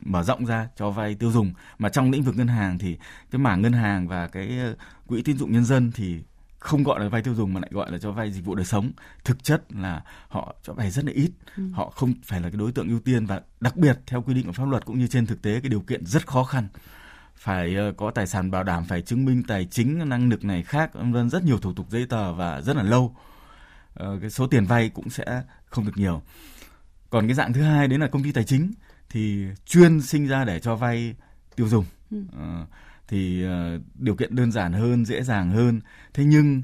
mở 0.00 0.22
rộng 0.22 0.46
ra 0.46 0.68
cho 0.76 0.90
vay 0.90 1.14
tiêu 1.14 1.32
dùng. 1.32 1.52
Mà 1.78 1.88
trong 1.88 2.10
lĩnh 2.10 2.22
vực 2.22 2.36
ngân 2.36 2.48
hàng 2.48 2.78
thì 2.78 2.98
cái 3.30 3.38
mảng 3.38 3.62
ngân 3.62 3.72
hàng 3.72 4.08
và 4.08 4.26
cái 4.26 4.58
ờ, 4.58 4.76
quỹ 5.06 5.22
tín 5.22 5.38
dụng 5.38 5.52
nhân 5.52 5.64
dân 5.64 5.92
thì 5.94 6.18
không 6.58 6.82
gọi 6.82 7.00
là 7.00 7.08
vay 7.08 7.22
tiêu 7.22 7.34
dùng 7.34 7.54
mà 7.54 7.60
lại 7.60 7.70
gọi 7.72 7.92
là 7.92 7.98
cho 7.98 8.12
vay 8.12 8.30
dịch 8.30 8.44
vụ 8.44 8.54
đời 8.54 8.66
sống. 8.66 8.90
Thực 9.24 9.44
chất 9.44 9.62
là 9.72 10.02
họ 10.28 10.54
cho 10.62 10.72
vay 10.72 10.90
rất 10.90 11.04
là 11.04 11.12
ít. 11.12 11.30
Ừ. 11.56 11.62
họ 11.72 11.90
không 11.90 12.14
phải 12.24 12.40
là 12.40 12.50
cái 12.50 12.58
đối 12.58 12.72
tượng 12.72 12.88
ưu 12.88 13.00
tiên 13.00 13.26
và 13.26 13.40
đặc 13.60 13.76
biệt 13.76 13.98
theo 14.06 14.22
quy 14.22 14.34
định 14.34 14.46
của 14.46 14.52
pháp 14.52 14.64
luật 14.64 14.86
cũng 14.86 14.98
như 14.98 15.06
trên 15.06 15.26
thực 15.26 15.42
tế 15.42 15.60
cái 15.60 15.68
điều 15.68 15.80
kiện 15.80 16.06
rất 16.06 16.26
khó 16.26 16.44
khăn. 16.44 16.68
Phải 17.34 17.74
ờ, 17.74 17.92
có 17.96 18.10
tài 18.10 18.26
sản 18.26 18.50
bảo 18.50 18.64
đảm 18.64 18.84
phải 18.84 19.02
chứng 19.02 19.24
minh 19.24 19.42
tài 19.48 19.64
chính 19.64 20.08
năng 20.08 20.28
lực 20.28 20.44
này 20.44 20.62
khác 20.62 20.90
vân 20.94 21.30
rất 21.30 21.44
nhiều 21.44 21.58
thủ 21.58 21.72
tục 21.72 21.86
giấy 21.90 22.06
tờ 22.06 22.32
và 22.32 22.60
rất 22.60 22.76
là 22.76 22.82
lâu. 22.82 23.16
ờ, 23.16 23.29
cái 23.94 24.30
số 24.30 24.46
tiền 24.46 24.64
vay 24.64 24.88
cũng 24.88 25.10
sẽ 25.10 25.42
không 25.64 25.84
được 25.84 25.96
nhiều. 25.96 26.22
Còn 27.10 27.26
cái 27.26 27.34
dạng 27.34 27.52
thứ 27.52 27.62
hai 27.62 27.88
đấy 27.88 27.98
là 27.98 28.06
công 28.06 28.22
ty 28.22 28.32
tài 28.32 28.44
chính 28.44 28.72
thì 29.10 29.46
chuyên 29.66 30.02
sinh 30.02 30.26
ra 30.26 30.44
để 30.44 30.60
cho 30.60 30.76
vay 30.76 31.14
tiêu 31.56 31.68
dùng. 31.68 31.84
Ừ. 32.10 32.22
Ờ, 32.32 32.66
thì 33.08 33.44
điều 33.94 34.14
kiện 34.14 34.36
đơn 34.36 34.52
giản 34.52 34.72
hơn 34.72 35.04
dễ 35.04 35.22
dàng 35.22 35.50
hơn. 35.50 35.80
Thế 36.14 36.24
nhưng 36.24 36.62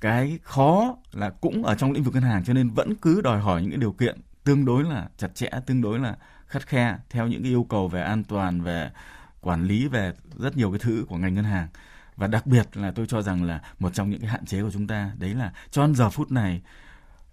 cái 0.00 0.38
khó 0.42 0.96
là 1.12 1.30
cũng 1.30 1.64
ở 1.64 1.74
trong 1.74 1.92
lĩnh 1.92 2.02
vực 2.02 2.14
ngân 2.14 2.22
hàng 2.22 2.44
cho 2.44 2.52
nên 2.52 2.70
vẫn 2.70 2.94
cứ 2.94 3.20
đòi 3.20 3.40
hỏi 3.40 3.62
những 3.62 3.70
cái 3.70 3.80
điều 3.80 3.92
kiện 3.92 4.20
tương 4.44 4.64
đối 4.64 4.84
là 4.84 5.08
chặt 5.16 5.34
chẽ 5.34 5.50
tương 5.66 5.80
đối 5.80 5.98
là 5.98 6.16
khắt 6.46 6.66
khe 6.66 6.98
theo 7.10 7.26
những 7.26 7.42
cái 7.42 7.50
yêu 7.50 7.66
cầu 7.68 7.88
về 7.88 8.02
an 8.02 8.24
toàn 8.24 8.60
về 8.60 8.90
quản 9.40 9.64
lý 9.64 9.88
về 9.88 10.12
rất 10.36 10.56
nhiều 10.56 10.70
cái 10.70 10.78
thứ 10.78 11.04
của 11.08 11.16
ngành 11.16 11.34
ngân 11.34 11.44
hàng 11.44 11.68
và 12.16 12.26
đặc 12.26 12.46
biệt 12.46 12.76
là 12.76 12.90
tôi 12.90 13.06
cho 13.06 13.22
rằng 13.22 13.44
là 13.44 13.60
một 13.78 13.94
trong 13.94 14.10
những 14.10 14.20
cái 14.20 14.30
hạn 14.30 14.46
chế 14.46 14.62
của 14.62 14.70
chúng 14.70 14.86
ta 14.86 15.12
đấy 15.18 15.34
là 15.34 15.52
cho 15.70 15.86
đến 15.86 15.94
giờ 15.94 16.10
phút 16.10 16.32
này 16.32 16.62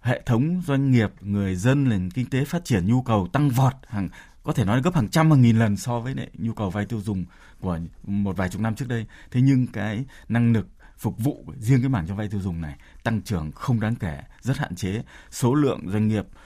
hệ 0.00 0.22
thống 0.26 0.62
doanh 0.66 0.90
nghiệp 0.90 1.10
người 1.20 1.54
dân 1.54 1.88
nền 1.88 2.10
kinh 2.10 2.30
tế 2.30 2.44
phát 2.44 2.64
triển 2.64 2.86
nhu 2.86 3.02
cầu 3.02 3.28
tăng 3.32 3.50
vọt 3.50 3.72
hàng 3.88 4.08
có 4.42 4.52
thể 4.52 4.64
nói 4.64 4.82
gấp 4.82 4.94
hàng 4.94 5.08
trăm 5.08 5.30
hàng 5.30 5.42
nghìn 5.42 5.58
lần 5.58 5.76
so 5.76 6.00
với 6.00 6.14
lại 6.14 6.28
nhu 6.32 6.52
cầu 6.52 6.70
vay 6.70 6.86
tiêu 6.86 7.00
dùng 7.00 7.24
của 7.60 7.78
một 8.02 8.36
vài 8.36 8.48
chục 8.48 8.60
năm 8.60 8.74
trước 8.74 8.88
đây 8.88 9.06
thế 9.30 9.40
nhưng 9.40 9.66
cái 9.66 10.04
năng 10.28 10.52
lực 10.52 10.66
phục 11.02 11.18
vụ 11.18 11.44
riêng 11.58 11.80
cái 11.80 11.88
mảng 11.88 12.06
cho 12.08 12.14
vay 12.14 12.28
tiêu 12.28 12.40
dùng 12.40 12.60
này 12.60 12.76
tăng 13.02 13.22
trưởng 13.22 13.52
không 13.52 13.80
đáng 13.80 13.94
kể, 13.94 14.22
rất 14.40 14.58
hạn 14.58 14.76
chế. 14.76 15.02
Số 15.30 15.54
lượng 15.54 15.80
doanh 15.90 16.08
nghiệp 16.08 16.24
uh, 16.26 16.36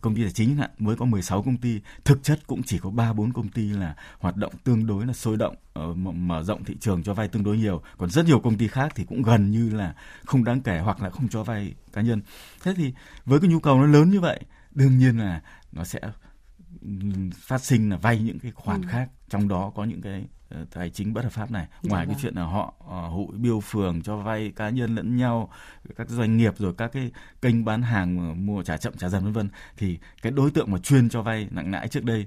công 0.00 0.14
ty 0.14 0.22
tài 0.22 0.32
chính 0.32 0.56
hạn 0.56 0.70
mới 0.78 0.96
có 0.96 1.04
16 1.04 1.42
công 1.42 1.56
ty, 1.56 1.80
thực 2.04 2.22
chất 2.22 2.46
cũng 2.46 2.62
chỉ 2.62 2.78
có 2.78 2.90
3 2.90 3.12
4 3.12 3.32
công 3.32 3.48
ty 3.48 3.68
là 3.68 3.94
hoạt 4.18 4.36
động 4.36 4.52
tương 4.64 4.86
đối 4.86 5.06
là 5.06 5.12
sôi 5.12 5.36
động 5.36 5.54
uh, 5.90 5.96
mở 5.96 6.42
rộng 6.42 6.64
thị 6.64 6.76
trường 6.80 7.02
cho 7.02 7.14
vay 7.14 7.28
tương 7.28 7.44
đối 7.44 7.56
nhiều, 7.56 7.82
còn 7.98 8.10
rất 8.10 8.26
nhiều 8.26 8.40
công 8.40 8.58
ty 8.58 8.68
khác 8.68 8.92
thì 8.94 9.04
cũng 9.04 9.22
gần 9.22 9.50
như 9.50 9.70
là 9.70 9.94
không 10.24 10.44
đáng 10.44 10.60
kể 10.60 10.78
hoặc 10.78 11.02
là 11.02 11.10
không 11.10 11.28
cho 11.28 11.42
vay 11.42 11.74
cá 11.92 12.00
nhân. 12.00 12.22
Thế 12.62 12.74
thì 12.76 12.94
với 13.24 13.40
cái 13.40 13.50
nhu 13.50 13.60
cầu 13.60 13.78
nó 13.78 13.86
lớn 13.86 14.10
như 14.10 14.20
vậy, 14.20 14.40
đương 14.70 14.98
nhiên 14.98 15.18
là 15.18 15.42
nó 15.72 15.84
sẽ 15.84 16.00
phát 17.36 17.62
sinh 17.62 17.90
là 17.90 17.96
vay 17.96 18.18
những 18.18 18.38
cái 18.38 18.52
khoản 18.52 18.82
ừ. 18.82 18.88
khác 18.90 19.08
trong 19.34 19.48
đó 19.48 19.72
có 19.74 19.84
những 19.84 20.00
cái 20.00 20.24
ờ, 20.48 20.64
tài 20.74 20.90
chính 20.90 21.14
bất 21.14 21.24
hợp 21.24 21.30
pháp 21.30 21.50
này 21.50 21.66
dạ 21.82 21.90
ngoài 21.90 22.06
vâng. 22.06 22.14
cái 22.14 22.22
chuyện 22.22 22.34
là 22.34 22.42
họ 22.42 22.74
uh, 22.84 23.12
hụi 23.12 23.36
biêu 23.38 23.60
phường 23.60 24.02
cho 24.02 24.16
vay 24.16 24.52
cá 24.56 24.68
nhân 24.68 24.94
lẫn 24.94 25.16
nhau 25.16 25.50
các 25.96 26.08
doanh 26.08 26.36
nghiệp 26.36 26.54
rồi 26.58 26.74
các 26.78 26.92
cái 26.92 27.10
kênh 27.42 27.64
bán 27.64 27.82
hàng 27.82 28.46
mua 28.46 28.62
trả 28.62 28.76
chậm 28.76 28.96
trả 28.96 29.08
dần 29.08 29.24
vân 29.24 29.32
vân 29.32 29.48
thì 29.76 29.98
cái 30.22 30.32
đối 30.32 30.50
tượng 30.50 30.70
mà 30.70 30.78
chuyên 30.78 31.08
cho 31.08 31.22
vay 31.22 31.48
nặng 31.50 31.72
lãi 31.72 31.88
trước 31.88 32.04
đây 32.04 32.26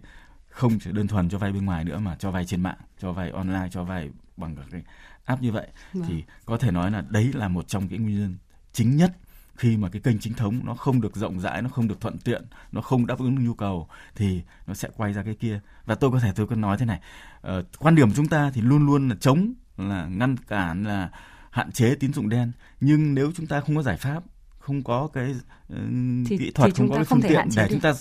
không 0.50 0.80
chỉ 0.80 0.92
đơn 0.92 1.08
thuần 1.08 1.30
cho 1.30 1.38
vay 1.38 1.52
bên 1.52 1.66
ngoài 1.66 1.84
nữa 1.84 2.00
mà 2.00 2.16
cho 2.16 2.32
vay 2.32 2.46
trên 2.46 2.62
mạng 2.62 2.78
cho 3.00 3.12
vay 3.12 3.30
online 3.30 3.68
cho 3.72 3.84
vay 3.84 4.10
bằng 4.38 4.56
các 4.56 4.66
cái 4.72 4.82
app 5.26 5.42
như 5.42 5.52
vậy 5.52 5.68
vâng. 5.94 6.04
thì 6.08 6.24
có 6.46 6.58
thể 6.58 6.72
nói 6.72 6.92
là 6.92 7.04
đấy 7.10 7.32
là 7.34 7.48
một 7.48 7.68
trong 7.68 7.88
cái 7.88 8.00
nguyên 8.00 8.20
nhân 8.20 8.38
chính 8.74 8.98
nhất 8.98 9.12
khi 9.58 9.78
mà 9.78 9.90
cái 9.90 10.02
kênh 10.02 10.20
chính 10.20 10.34
thống 10.34 10.60
nó 10.64 10.74
không 10.74 11.02
được 11.02 11.16
rộng 11.16 11.40
rãi 11.40 11.62
nó 11.62 11.70
không 11.70 11.88
được 11.88 12.02
thuận 12.02 12.18
tiện 12.18 12.46
nó 12.72 12.82
không 12.82 13.08
đáp 13.08 13.20
ứng 13.20 13.46
nhu 13.46 13.54
cầu 13.54 13.88
thì 14.16 14.42
nó 14.68 14.74
sẽ 14.74 14.90
quay 14.98 15.14
ra 15.14 15.24
cái 15.24 15.36
kia 15.36 15.60
và 15.86 15.96
tôi 15.96 16.12
có 16.12 16.20
thể 16.20 16.32
tôi 16.36 16.48
có 16.48 16.56
nói 16.56 16.78
thế 16.78 16.86
này 16.86 17.00
uh, 17.48 17.66
quan 17.80 17.96
điểm 17.96 18.10
của 18.10 18.16
chúng 18.16 18.28
ta 18.28 18.52
thì 18.54 18.62
luôn 18.62 18.86
luôn 18.86 19.10
là 19.10 19.16
chống 19.20 19.54
là 19.78 20.08
ngăn 20.08 20.38
cản 20.38 20.84
là 20.84 21.10
hạn 21.52 21.72
chế 21.72 21.96
tín 21.96 22.14
dụng 22.14 22.30
đen 22.30 22.52
nhưng 22.82 23.14
nếu 23.14 23.32
chúng 23.36 23.48
ta 23.48 23.62
không 23.62 23.76
có 23.76 23.84
giải 23.84 23.98
pháp 23.98 24.24
không 24.60 24.84
có 24.84 25.10
cái 25.14 25.32
uh, 25.74 25.80
thì, 26.28 26.38
kỹ 26.38 26.52
thuật 26.56 26.70
thì 26.70 26.74
không 26.78 26.90
có 26.90 26.96
cái 26.96 27.06
phương 27.06 27.22
tiện 27.22 27.48
để 27.56 27.64
đi. 27.64 27.70
chúng 27.70 27.80
ta 27.80 27.94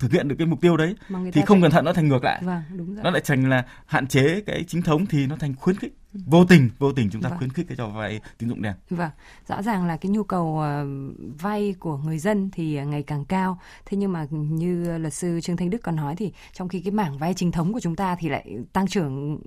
thực 0.00 0.12
hiện 0.12 0.28
được 0.28 0.36
cái 0.38 0.46
mục 0.46 0.60
tiêu 0.60 0.76
đấy 0.76 0.96
thì 1.32 1.42
không 1.46 1.62
cẩn 1.62 1.70
thận 1.70 1.84
nó 1.84 1.92
thành 1.92 2.08
ngược 2.08 2.24
lại 2.24 2.42
vâng, 2.44 2.62
đúng 2.76 2.94
rồi. 2.94 3.04
nó 3.04 3.10
lại 3.10 3.22
thành 3.24 3.48
là 3.48 3.64
hạn 3.86 4.06
chế 4.06 4.40
cái 4.46 4.64
chính 4.68 4.82
thống 4.82 5.06
thì 5.06 5.26
nó 5.26 5.36
thành 5.36 5.54
khuyến 5.54 5.76
khích 5.76 5.94
vô 6.26 6.44
tình 6.44 6.70
vô 6.78 6.92
tình 6.92 7.10
chúng 7.12 7.22
ta 7.22 7.28
vâng. 7.28 7.38
khuyến 7.38 7.52
khích 7.52 7.66
cái 7.68 7.76
cho 7.76 7.88
vay 7.88 8.20
tín 8.38 8.48
dụng 8.48 8.62
đen. 8.62 8.72
Vâng, 8.90 9.10
rõ 9.48 9.62
ràng 9.62 9.86
là 9.86 9.96
cái 9.96 10.10
nhu 10.10 10.24
cầu 10.24 10.44
uh, 10.44 11.40
vay 11.40 11.74
của 11.78 11.96
người 11.96 12.18
dân 12.18 12.50
thì 12.52 12.84
ngày 12.84 13.02
càng 13.02 13.24
cao. 13.24 13.58
Thế 13.86 13.96
nhưng 13.96 14.12
mà 14.12 14.26
như 14.30 14.98
luật 14.98 15.14
sư 15.14 15.40
Trương 15.40 15.56
Thanh 15.56 15.70
Đức 15.70 15.82
còn 15.82 15.96
nói 15.96 16.16
thì 16.16 16.32
trong 16.52 16.68
khi 16.68 16.80
cái 16.80 16.90
mảng 16.90 17.18
vay 17.18 17.34
chính 17.34 17.52
thống 17.52 17.72
của 17.72 17.80
chúng 17.80 17.96
ta 17.96 18.16
thì 18.18 18.28
lại 18.28 18.56
tăng 18.72 18.86
trưởng 18.86 19.38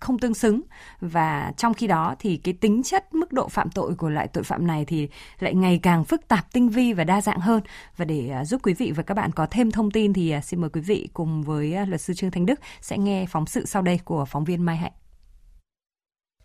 không 0.00 0.18
tương 0.18 0.34
xứng 0.34 0.62
và 1.00 1.52
trong 1.56 1.74
khi 1.74 1.86
đó 1.86 2.14
thì 2.18 2.36
cái 2.36 2.54
tính 2.54 2.82
chất 2.82 3.14
mức 3.14 3.32
độ 3.32 3.48
phạm 3.48 3.70
tội 3.70 3.94
của 3.94 4.08
loại 4.08 4.28
tội 4.28 4.44
phạm 4.44 4.66
này 4.66 4.84
thì 4.84 5.08
lại 5.38 5.54
ngày 5.54 5.78
càng 5.82 6.04
phức 6.04 6.28
tạp, 6.28 6.52
tinh 6.52 6.68
vi 6.68 6.92
và 6.92 7.04
đa 7.04 7.20
dạng 7.20 7.40
hơn. 7.40 7.62
Và 7.96 8.04
để 8.04 8.34
uh, 8.40 8.46
giúp 8.46 8.60
quý 8.62 8.74
vị 8.74 8.92
và 8.92 9.02
các 9.02 9.14
bạn 9.14 9.32
có 9.32 9.46
thêm 9.50 9.70
thông 9.70 9.90
tin 9.90 10.12
thì 10.12 10.36
uh, 10.36 10.44
xin 10.44 10.60
mời 10.60 10.70
quý 10.70 10.80
vị 10.80 11.08
cùng 11.12 11.42
với 11.42 11.86
luật 11.86 12.00
sư 12.00 12.14
Trương 12.14 12.30
Thanh 12.30 12.46
Đức 12.46 12.60
sẽ 12.80 12.98
nghe 12.98 13.26
phóng 13.26 13.46
sự 13.46 13.66
sau 13.66 13.82
đây 13.82 14.00
của 14.04 14.24
phóng 14.24 14.44
viên 14.44 14.62
Mai 14.62 14.76
Hạnh. 14.76 14.92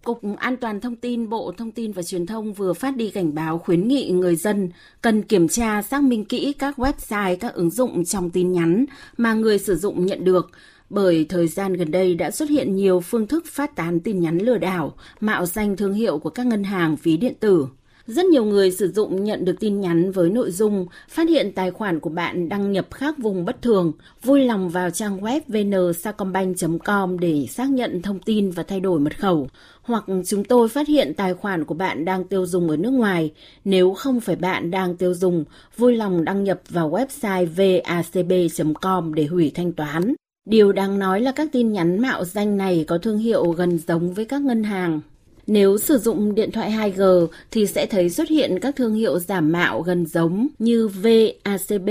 Cục 0.04 0.22
An 0.38 0.58
toàn 0.58 0.82
Thông 0.82 0.96
tin 0.96 1.30
Bộ 1.30 1.52
Thông 1.58 1.72
tin 1.72 1.92
và 1.92 2.04
Truyền 2.04 2.26
thông 2.26 2.54
vừa 2.54 2.74
phát 2.74 2.98
đi 2.98 3.10
cảnh 3.10 3.36
báo 3.36 3.58
khuyến 3.58 3.88
nghị 3.88 4.10
người 4.10 4.36
dân 4.36 4.70
cần 5.02 5.22
kiểm 5.22 5.48
tra 5.48 5.82
xác 5.82 6.04
minh 6.04 6.26
kỹ 6.26 6.54
các 6.60 6.80
website, 6.80 7.36
các 7.36 7.54
ứng 7.54 7.70
dụng 7.70 8.06
trong 8.06 8.30
tin 8.30 8.52
nhắn 8.52 8.86
mà 9.18 9.34
người 9.34 9.60
sử 9.60 9.76
dụng 9.76 10.06
nhận 10.06 10.24
được, 10.24 10.52
bởi 10.90 11.26
thời 11.30 11.48
gian 11.48 11.74
gần 11.74 11.92
đây 11.92 12.16
đã 12.16 12.32
xuất 12.32 12.50
hiện 12.50 12.76
nhiều 12.76 13.00
phương 13.00 13.28
thức 13.28 13.44
phát 13.48 13.76
tán 13.76 14.00
tin 14.00 14.20
nhắn 14.20 14.38
lừa 14.38 14.58
đảo, 14.58 14.96
mạo 15.20 15.46
danh 15.46 15.78
thương 15.78 15.94
hiệu 15.94 16.20
của 16.20 16.30
các 16.30 16.46
ngân 16.46 16.64
hàng 16.64 16.96
ví 17.04 17.18
điện 17.18 17.34
tử. 17.40 17.68
Rất 18.08 18.26
nhiều 18.26 18.46
người 18.46 18.72
sử 18.72 18.92
dụng 18.92 19.24
nhận 19.24 19.46
được 19.46 19.56
tin 19.60 19.82
nhắn 19.82 20.12
với 20.12 20.30
nội 20.30 20.52
dung 20.52 20.86
phát 21.10 21.30
hiện 21.30 21.52
tài 21.52 21.72
khoản 21.72 22.00
của 22.00 22.10
bạn 22.10 22.50
đăng 22.50 22.72
nhập 22.72 22.88
khác 22.92 23.16
vùng 23.18 23.46
bất 23.46 23.62
thường, 23.62 23.92
vui 24.24 24.46
lòng 24.46 24.70
vào 24.70 24.90
trang 24.90 25.22
web 25.22 25.42
vnsacombank.com 25.48 27.20
để 27.20 27.46
xác 27.50 27.70
nhận 27.70 28.02
thông 28.02 28.20
tin 28.20 28.52
và 28.52 28.64
thay 28.64 28.80
đổi 28.80 29.00
mật 29.00 29.20
khẩu. 29.20 29.48
Hoặc 29.82 30.06
chúng 30.26 30.44
tôi 30.44 30.70
phát 30.70 30.88
hiện 30.88 31.14
tài 31.14 31.34
khoản 31.34 31.66
của 31.66 31.74
bạn 31.74 32.06
đang 32.06 32.24
tiêu 32.24 32.46
dùng 32.46 32.70
ở 32.70 32.78
nước 32.78 32.94
ngoài. 32.94 33.32
Nếu 33.66 33.94
không 33.94 34.20
phải 34.20 34.36
bạn 34.36 34.72
đang 34.72 34.96
tiêu 34.96 35.14
dùng, 35.14 35.46
vui 35.78 35.96
lòng 35.96 36.26
đăng 36.26 36.44
nhập 36.44 36.62
vào 36.70 36.92
website 36.92 37.46
vacb.com 37.86 39.14
để 39.14 39.26
hủy 39.26 39.52
thanh 39.56 39.74
toán. 39.74 40.14
Điều 40.46 40.72
đáng 40.72 41.00
nói 41.00 41.22
là 41.22 41.32
các 41.32 41.50
tin 41.52 41.72
nhắn 41.72 42.00
mạo 42.00 42.26
danh 42.26 42.58
này 42.58 42.86
có 42.88 42.98
thương 42.98 43.18
hiệu 43.18 43.52
gần 43.52 43.78
giống 43.78 44.14
với 44.14 44.26
các 44.26 44.42
ngân 44.42 44.64
hàng. 44.64 45.02
Nếu 45.48 45.78
sử 45.78 45.98
dụng 45.98 46.36
điện 46.36 46.52
thoại 46.52 46.72
2G 46.72 47.28
thì 47.52 47.68
sẽ 47.68 47.86
thấy 47.86 48.10
xuất 48.10 48.30
hiện 48.30 48.60
các 48.62 48.76
thương 48.76 48.94
hiệu 48.94 49.20
giả 49.20 49.42
mạo 49.42 49.82
gần 49.82 50.06
giống 50.06 50.48
như 50.60 50.88
VACB, 50.88 51.90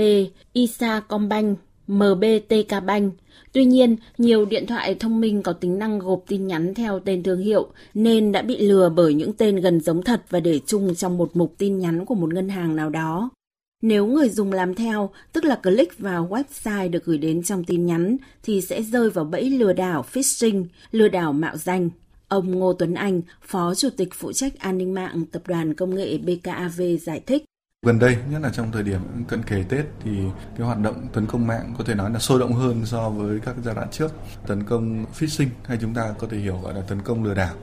Isacombank, 0.53 1.59
MBTK 1.87 2.83
Bank. 2.85 3.13
Tuy 3.51 3.65
nhiên, 3.65 3.95
nhiều 4.17 4.45
điện 4.45 4.67
thoại 4.67 4.95
thông 4.95 5.21
minh 5.21 5.43
có 5.43 5.53
tính 5.53 5.79
năng 5.79 5.99
gộp 5.99 6.23
tin 6.27 6.47
nhắn 6.47 6.73
theo 6.73 6.99
tên 6.99 7.23
thương 7.23 7.41
hiệu 7.41 7.67
nên 7.93 8.31
đã 8.31 8.41
bị 8.41 8.57
lừa 8.57 8.89
bởi 8.89 9.13
những 9.13 9.33
tên 9.33 9.55
gần 9.55 9.79
giống 9.79 10.03
thật 10.03 10.21
và 10.29 10.39
để 10.39 10.59
chung 10.65 10.95
trong 10.95 11.17
một 11.17 11.31
mục 11.33 11.53
tin 11.57 11.79
nhắn 11.79 12.05
của 12.05 12.15
một 12.15 12.33
ngân 12.33 12.49
hàng 12.49 12.75
nào 12.75 12.89
đó. 12.89 13.29
Nếu 13.81 14.05
người 14.05 14.29
dùng 14.29 14.53
làm 14.53 14.75
theo, 14.75 15.09
tức 15.33 15.45
là 15.45 15.55
click 15.55 15.99
vào 15.99 16.27
website 16.31 16.91
được 16.91 17.05
gửi 17.05 17.17
đến 17.17 17.43
trong 17.43 17.63
tin 17.63 17.85
nhắn, 17.85 18.17
thì 18.43 18.61
sẽ 18.61 18.81
rơi 18.81 19.09
vào 19.09 19.25
bẫy 19.25 19.49
lừa 19.49 19.73
đảo 19.73 20.05
phishing, 20.13 20.65
lừa 20.91 21.07
đảo 21.07 21.33
mạo 21.33 21.57
danh. 21.57 21.89
Ông 22.33 22.59
Ngô 22.59 22.73
Tuấn 22.73 22.93
Anh, 22.93 23.21
Phó 23.41 23.75
Chủ 23.75 23.89
tịch 23.97 24.09
phụ 24.13 24.33
trách 24.33 24.59
an 24.59 24.77
ninh 24.77 24.93
mạng 24.93 25.25
Tập 25.31 25.41
đoàn 25.47 25.73
Công 25.73 25.95
nghệ 25.95 26.17
BKAV 26.17 26.81
giải 27.01 27.19
thích. 27.25 27.43
Gần 27.85 27.99
đây, 27.99 28.17
nhất 28.29 28.41
là 28.41 28.49
trong 28.49 28.71
thời 28.71 28.83
điểm 28.83 28.99
cận 29.27 29.43
kề 29.43 29.63
Tết 29.69 29.85
thì 30.03 30.11
cái 30.57 30.67
hoạt 30.67 30.79
động 30.79 31.07
tấn 31.13 31.25
công 31.25 31.47
mạng 31.47 31.73
có 31.77 31.83
thể 31.83 31.95
nói 31.95 32.11
là 32.11 32.19
sôi 32.19 32.39
động 32.39 32.53
hơn 32.53 32.85
so 32.85 33.09
với 33.09 33.39
các 33.39 33.55
giai 33.63 33.75
đoạn 33.75 33.87
trước. 33.91 34.11
Tấn 34.47 34.63
công 34.63 35.05
phishing 35.13 35.49
hay 35.63 35.77
chúng 35.81 35.93
ta 35.93 36.13
có 36.19 36.27
thể 36.27 36.37
hiểu 36.37 36.59
gọi 36.63 36.73
là 36.73 36.81
tấn 36.81 37.01
công 37.01 37.23
lừa 37.23 37.33
đảo. 37.33 37.55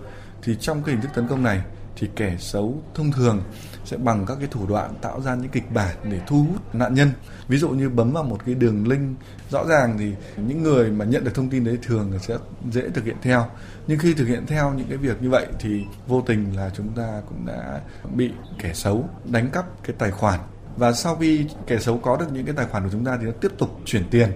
Thì 0.43 0.57
trong 0.61 0.83
cái 0.83 0.95
hình 0.95 1.03
thức 1.03 1.11
tấn 1.15 1.29
công 1.29 1.43
này 1.43 1.63
thì 1.97 2.09
kẻ 2.17 2.37
xấu 2.39 2.83
thông 2.95 3.13
thường 3.13 3.43
sẽ 3.85 3.97
bằng 3.97 4.27
các 4.27 4.37
cái 4.39 4.49
thủ 4.51 4.67
đoạn 4.67 4.95
tạo 5.01 5.21
ra 5.21 5.35
những 5.35 5.51
kịch 5.51 5.73
bản 5.75 5.97
để 6.11 6.21
thu 6.27 6.47
hút 6.51 6.75
nạn 6.75 6.95
nhân. 6.95 7.11
Ví 7.49 7.59
dụ 7.59 7.69
như 7.71 7.89
bấm 7.89 8.13
vào 8.13 8.25
một 8.25 8.39
cái 8.47 8.55
đường 8.55 8.89
link, 8.89 9.19
rõ 9.51 9.65
ràng 9.65 9.97
thì 9.99 10.13
những 10.37 10.63
người 10.63 10.91
mà 10.91 11.05
nhận 11.05 11.25
được 11.25 11.35
thông 11.35 11.49
tin 11.49 11.65
đấy 11.65 11.79
thường 11.83 12.13
sẽ 12.21 12.37
dễ 12.71 12.91
thực 12.91 13.05
hiện 13.05 13.17
theo. 13.23 13.47
Nhưng 13.87 13.99
khi 13.99 14.15
thực 14.15 14.27
hiện 14.27 14.47
theo 14.47 14.75
những 14.75 14.89
cái 14.89 14.97
việc 14.97 15.23
như 15.23 15.31
vậy 15.31 15.47
thì 15.59 15.85
vô 16.07 16.23
tình 16.27 16.57
là 16.57 16.71
chúng 16.75 16.89
ta 16.89 17.23
cũng 17.29 17.47
đã 17.47 17.81
bị 18.15 18.31
kẻ 18.59 18.75
xấu 18.75 19.09
đánh 19.25 19.51
cắp 19.51 19.85
cái 19.85 19.97
tài 19.99 20.11
khoản. 20.11 20.41
Và 20.77 20.93
sau 20.93 21.17
khi 21.17 21.47
kẻ 21.67 21.79
xấu 21.79 21.99
có 21.99 22.17
được 22.17 22.27
những 22.33 22.47
cái 22.47 22.55
tài 22.55 22.67
khoản 22.67 22.83
của 22.83 22.91
chúng 22.93 23.05
ta 23.05 23.19
thì 23.21 23.27
nó 23.27 23.33
tiếp 23.41 23.53
tục 23.59 23.81
chuyển 23.85 24.05
tiền. 24.11 24.29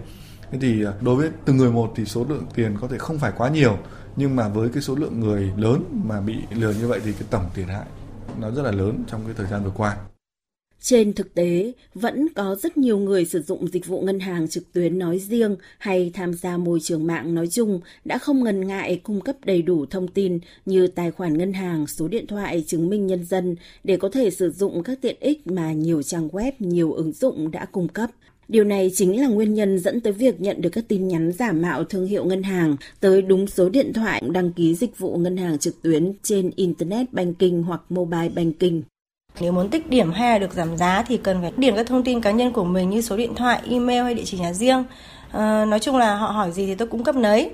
Thế 0.50 0.58
thì 0.60 0.84
à, 0.84 0.92
đối 1.00 1.16
với 1.16 1.30
từng 1.44 1.56
người 1.56 1.70
một 1.70 1.92
thì 1.96 2.04
số 2.04 2.26
lượng 2.28 2.46
tiền 2.54 2.76
có 2.80 2.88
thể 2.88 2.98
không 2.98 3.18
phải 3.18 3.32
quá 3.36 3.48
nhiều, 3.48 3.78
nhưng 4.16 4.36
mà 4.36 4.48
với 4.48 4.68
cái 4.68 4.82
số 4.82 4.94
lượng 4.94 5.20
người 5.20 5.52
lớn 5.56 6.02
mà 6.04 6.20
bị 6.20 6.34
lừa 6.50 6.72
như 6.72 6.88
vậy 6.88 7.00
thì 7.04 7.12
cái 7.12 7.28
tổng 7.30 7.44
thiệt 7.54 7.66
hại 7.68 7.86
nó 8.40 8.50
rất 8.50 8.62
là 8.62 8.70
lớn 8.70 9.04
trong 9.06 9.20
cái 9.24 9.34
thời 9.36 9.46
gian 9.46 9.64
vừa 9.64 9.72
qua. 9.76 9.96
Trên 10.80 11.12
thực 11.12 11.34
tế, 11.34 11.72
vẫn 11.94 12.26
có 12.34 12.54
rất 12.54 12.76
nhiều 12.76 12.98
người 12.98 13.24
sử 13.24 13.42
dụng 13.42 13.68
dịch 13.68 13.86
vụ 13.86 14.00
ngân 14.00 14.20
hàng 14.20 14.48
trực 14.48 14.72
tuyến 14.72 14.98
nói 14.98 15.18
riêng 15.18 15.56
hay 15.78 16.10
tham 16.14 16.34
gia 16.34 16.56
môi 16.56 16.80
trường 16.80 17.06
mạng 17.06 17.34
nói 17.34 17.48
chung 17.48 17.80
đã 18.04 18.18
không 18.18 18.44
ngần 18.44 18.66
ngại 18.66 19.00
cung 19.02 19.20
cấp 19.20 19.36
đầy 19.44 19.62
đủ 19.62 19.86
thông 19.86 20.08
tin 20.08 20.38
như 20.66 20.86
tài 20.86 21.10
khoản 21.10 21.38
ngân 21.38 21.52
hàng, 21.52 21.86
số 21.86 22.08
điện 22.08 22.26
thoại, 22.26 22.64
chứng 22.66 22.90
minh 22.90 23.06
nhân 23.06 23.24
dân 23.24 23.56
để 23.84 23.96
có 23.96 24.08
thể 24.08 24.30
sử 24.30 24.50
dụng 24.50 24.82
các 24.82 24.98
tiện 25.00 25.16
ích 25.20 25.46
mà 25.46 25.72
nhiều 25.72 26.02
trang 26.02 26.28
web, 26.28 26.52
nhiều 26.58 26.92
ứng 26.92 27.12
dụng 27.12 27.50
đã 27.50 27.64
cung 27.64 27.88
cấp. 27.88 28.10
Điều 28.48 28.64
này 28.64 28.90
chính 28.94 29.20
là 29.20 29.28
nguyên 29.28 29.54
nhân 29.54 29.78
dẫn 29.78 30.00
tới 30.00 30.12
việc 30.12 30.40
nhận 30.40 30.60
được 30.60 30.70
các 30.70 30.84
tin 30.88 31.08
nhắn 31.08 31.32
giả 31.32 31.52
mạo 31.52 31.84
thương 31.84 32.06
hiệu 32.06 32.24
ngân 32.24 32.42
hàng 32.42 32.76
tới 33.00 33.22
đúng 33.22 33.46
số 33.46 33.68
điện 33.68 33.92
thoại 33.92 34.22
đăng 34.30 34.52
ký 34.52 34.74
dịch 34.74 34.98
vụ 34.98 35.16
ngân 35.16 35.36
hàng 35.36 35.58
trực 35.58 35.82
tuyến 35.82 36.12
trên 36.22 36.50
Internet 36.56 37.12
Banking 37.12 37.62
hoặc 37.62 37.80
Mobile 37.88 38.28
Banking. 38.28 38.82
Nếu 39.40 39.52
muốn 39.52 39.68
tích 39.68 39.90
điểm 39.90 40.12
hay 40.12 40.30
là 40.30 40.38
được 40.38 40.52
giảm 40.52 40.76
giá 40.76 41.04
thì 41.06 41.16
cần 41.16 41.40
phải 41.40 41.52
điền 41.56 41.76
các 41.76 41.86
thông 41.86 42.04
tin 42.04 42.20
cá 42.20 42.30
nhân 42.30 42.52
của 42.52 42.64
mình 42.64 42.90
như 42.90 43.00
số 43.00 43.16
điện 43.16 43.34
thoại, 43.34 43.60
email 43.70 44.02
hay 44.02 44.14
địa 44.14 44.24
chỉ 44.24 44.38
nhà 44.38 44.52
riêng. 44.52 44.84
À, 45.30 45.64
nói 45.64 45.80
chung 45.80 45.96
là 45.96 46.16
họ 46.16 46.26
hỏi 46.26 46.52
gì 46.52 46.66
thì 46.66 46.74
tôi 46.74 46.88
cung 46.88 47.04
cấp 47.04 47.16
nấy. 47.16 47.50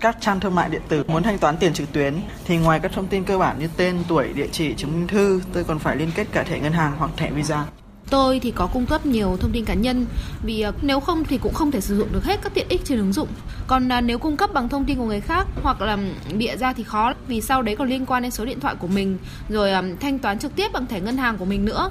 Các 0.00 0.16
trang 0.20 0.40
thương 0.40 0.54
mại 0.54 0.70
điện 0.70 0.82
tử 0.88 1.04
muốn 1.08 1.22
thanh 1.22 1.38
toán 1.38 1.56
tiền 1.56 1.72
trực 1.72 1.92
tuyến 1.92 2.14
thì 2.44 2.56
ngoài 2.56 2.80
các 2.80 2.92
thông 2.92 3.06
tin 3.06 3.24
cơ 3.24 3.38
bản 3.38 3.58
như 3.58 3.68
tên, 3.76 3.96
tuổi, 4.08 4.28
địa 4.34 4.48
chỉ, 4.52 4.74
chứng 4.74 4.92
minh 4.92 5.08
thư, 5.08 5.40
tôi 5.52 5.64
còn 5.64 5.78
phải 5.78 5.96
liên 5.96 6.10
kết 6.14 6.26
cả 6.32 6.42
thẻ 6.42 6.60
ngân 6.60 6.72
hàng 6.72 6.92
hoặc 6.98 7.10
thẻ 7.16 7.30
Visa. 7.30 7.66
Tôi 8.12 8.40
thì 8.40 8.50
có 8.50 8.66
cung 8.66 8.86
cấp 8.86 9.06
nhiều 9.06 9.36
thông 9.36 9.52
tin 9.52 9.64
cá 9.64 9.74
nhân 9.74 10.06
vì 10.42 10.60
ờ, 10.60 10.72
nếu 10.82 11.00
không 11.00 11.24
thì 11.24 11.38
cũng 11.38 11.54
không 11.54 11.70
thể 11.70 11.80
sử 11.80 11.96
dụng 11.96 12.08
được 12.12 12.24
hết 12.24 12.40
các 12.42 12.54
tiện 12.54 12.68
ích 12.68 12.80
trên 12.84 12.98
ứng 12.98 13.12
dụng. 13.12 13.28
Còn 13.66 13.88
ờ, 13.88 14.00
nếu 14.00 14.18
cung 14.18 14.36
cấp 14.36 14.50
bằng 14.54 14.68
thông 14.68 14.84
tin 14.84 14.98
của 14.98 15.04
người 15.04 15.20
khác 15.20 15.46
hoặc 15.62 15.80
là 15.80 15.98
bịa 16.38 16.56
ra 16.56 16.72
thì 16.72 16.82
khó 16.82 17.12
vì 17.26 17.40
sau 17.40 17.62
đấy 17.62 17.76
còn 17.76 17.88
liên 17.88 18.06
quan 18.06 18.22
đến 18.22 18.30
số 18.30 18.44
điện 18.44 18.60
thoại 18.60 18.74
của 18.78 18.86
mình 18.86 19.18
rồi 19.48 19.70
thanh 20.00 20.18
toán 20.18 20.38
trực 20.38 20.56
tiếp 20.56 20.72
bằng 20.72 20.86
thẻ 20.86 21.00
ngân 21.00 21.16
hàng 21.16 21.38
của 21.38 21.44
mình 21.44 21.64
nữa. 21.64 21.90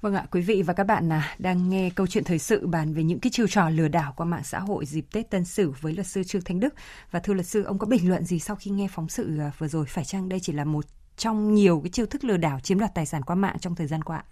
Vâng 0.00 0.14
ạ, 0.14 0.26
quý 0.30 0.40
vị 0.40 0.62
và 0.62 0.72
các 0.72 0.84
bạn 0.84 1.12
à, 1.12 1.34
đang 1.38 1.68
nghe 1.70 1.90
câu 1.90 2.06
chuyện 2.06 2.24
thời 2.24 2.38
sự 2.38 2.66
bàn 2.66 2.94
về 2.94 3.02
những 3.02 3.20
cái 3.20 3.30
chiêu 3.30 3.46
trò 3.46 3.68
lừa 3.68 3.88
đảo 3.88 4.12
qua 4.16 4.26
mạng 4.26 4.44
xã 4.44 4.58
hội 4.58 4.86
dịp 4.86 5.04
Tết 5.12 5.30
Tân 5.30 5.44
Sửu 5.44 5.74
với 5.80 5.92
luật 5.92 6.06
sư 6.06 6.24
Trương 6.24 6.42
Thanh 6.42 6.60
Đức. 6.60 6.74
Và 7.10 7.20
thưa 7.20 7.34
luật 7.34 7.46
sư, 7.46 7.62
ông 7.62 7.78
có 7.78 7.86
bình 7.86 8.08
luận 8.08 8.24
gì 8.24 8.38
sau 8.38 8.56
khi 8.56 8.70
nghe 8.70 8.88
phóng 8.94 9.08
sự 9.08 9.38
à, 9.38 9.52
vừa 9.58 9.68
rồi? 9.68 9.86
Phải 9.86 10.04
chăng 10.04 10.28
đây 10.28 10.40
chỉ 10.40 10.52
là 10.52 10.64
một 10.64 10.84
trong 11.16 11.54
nhiều 11.54 11.80
cái 11.84 11.90
chiêu 11.90 12.06
thức 12.06 12.24
lừa 12.24 12.36
đảo 12.36 12.60
chiếm 12.60 12.78
đoạt 12.78 12.94
tài 12.94 13.06
sản 13.06 13.22
qua 13.22 13.36
mạng 13.36 13.56
trong 13.60 13.74
thời 13.74 13.86
gian 13.86 14.04
qua? 14.04 14.22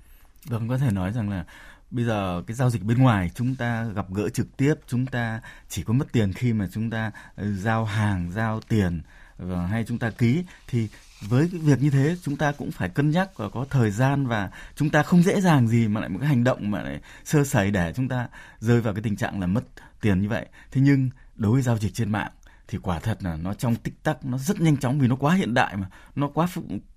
Vâng, 0.45 0.69
có 0.69 0.79
thể 0.79 0.91
nói 0.91 1.13
rằng 1.13 1.31
là 1.31 1.45
bây 1.91 2.05
giờ 2.05 2.43
cái 2.47 2.55
giao 2.55 2.71
dịch 2.71 2.85
bên 2.85 2.99
ngoài 2.99 3.31
chúng 3.35 3.55
ta 3.55 3.85
gặp 3.85 4.07
gỡ 4.11 4.29
trực 4.29 4.57
tiếp, 4.57 4.75
chúng 4.87 5.07
ta 5.07 5.41
chỉ 5.69 5.83
có 5.83 5.93
mất 5.93 6.13
tiền 6.13 6.33
khi 6.33 6.53
mà 6.53 6.69
chúng 6.73 6.91
ta 6.91 7.11
ờ, 7.37 7.53
giao 7.53 7.85
hàng, 7.85 8.31
giao 8.35 8.61
tiền 8.61 9.01
và 9.39 9.67
hay 9.67 9.85
chúng 9.85 9.99
ta 9.99 10.11
ký 10.11 10.45
thì 10.69 10.89
với 11.21 11.49
cái 11.53 11.61
việc 11.61 11.83
như 11.83 11.91
thế 11.91 12.17
chúng 12.23 12.37
ta 12.37 12.53
cũng 12.53 12.71
phải 12.71 12.89
cân 12.89 13.11
nhắc 13.11 13.29
và 13.37 13.49
có 13.49 13.67
thời 13.71 13.91
gian 13.91 14.27
và 14.27 14.51
chúng 14.77 14.91
ta 14.91 15.03
không 15.03 15.23
dễ 15.23 15.41
dàng 15.41 15.69
gì 15.69 15.89
mà 15.89 16.01
lại 16.01 16.09
một 16.09 16.19
cái 16.21 16.29
hành 16.29 16.45
động 16.45 16.71
mà 16.71 16.83
lại 16.83 17.01
sơ 17.25 17.45
sẩy 17.45 17.71
để 17.71 17.93
chúng 17.97 18.09
ta 18.09 18.29
rơi 18.61 18.81
vào 18.81 18.95
cái 18.95 19.03
tình 19.03 19.17
trạng 19.17 19.41
là 19.41 19.47
mất 19.47 19.65
tiền 20.01 20.21
như 20.21 20.29
vậy. 20.29 20.47
Thế 20.71 20.81
nhưng 20.81 21.11
đối 21.37 21.53
với 21.53 21.63
giao 21.63 21.79
dịch 21.79 21.95
trên 21.95 22.13
mạng 22.13 22.31
thì 22.71 22.79
quả 22.83 22.99
thật 22.99 23.23
là 23.23 23.37
nó 23.37 23.55
trong 23.55 23.77
tích 23.77 24.03
tắc 24.03 24.25
nó 24.25 24.39
rất 24.39 24.61
nhanh 24.61 24.77
chóng 24.77 24.99
vì 24.99 25.09
nó 25.09 25.17
quá 25.17 25.35
hiện 25.35 25.55
đại 25.55 25.77
mà 25.77 25.87
nó 26.17 26.29
quá 26.29 26.47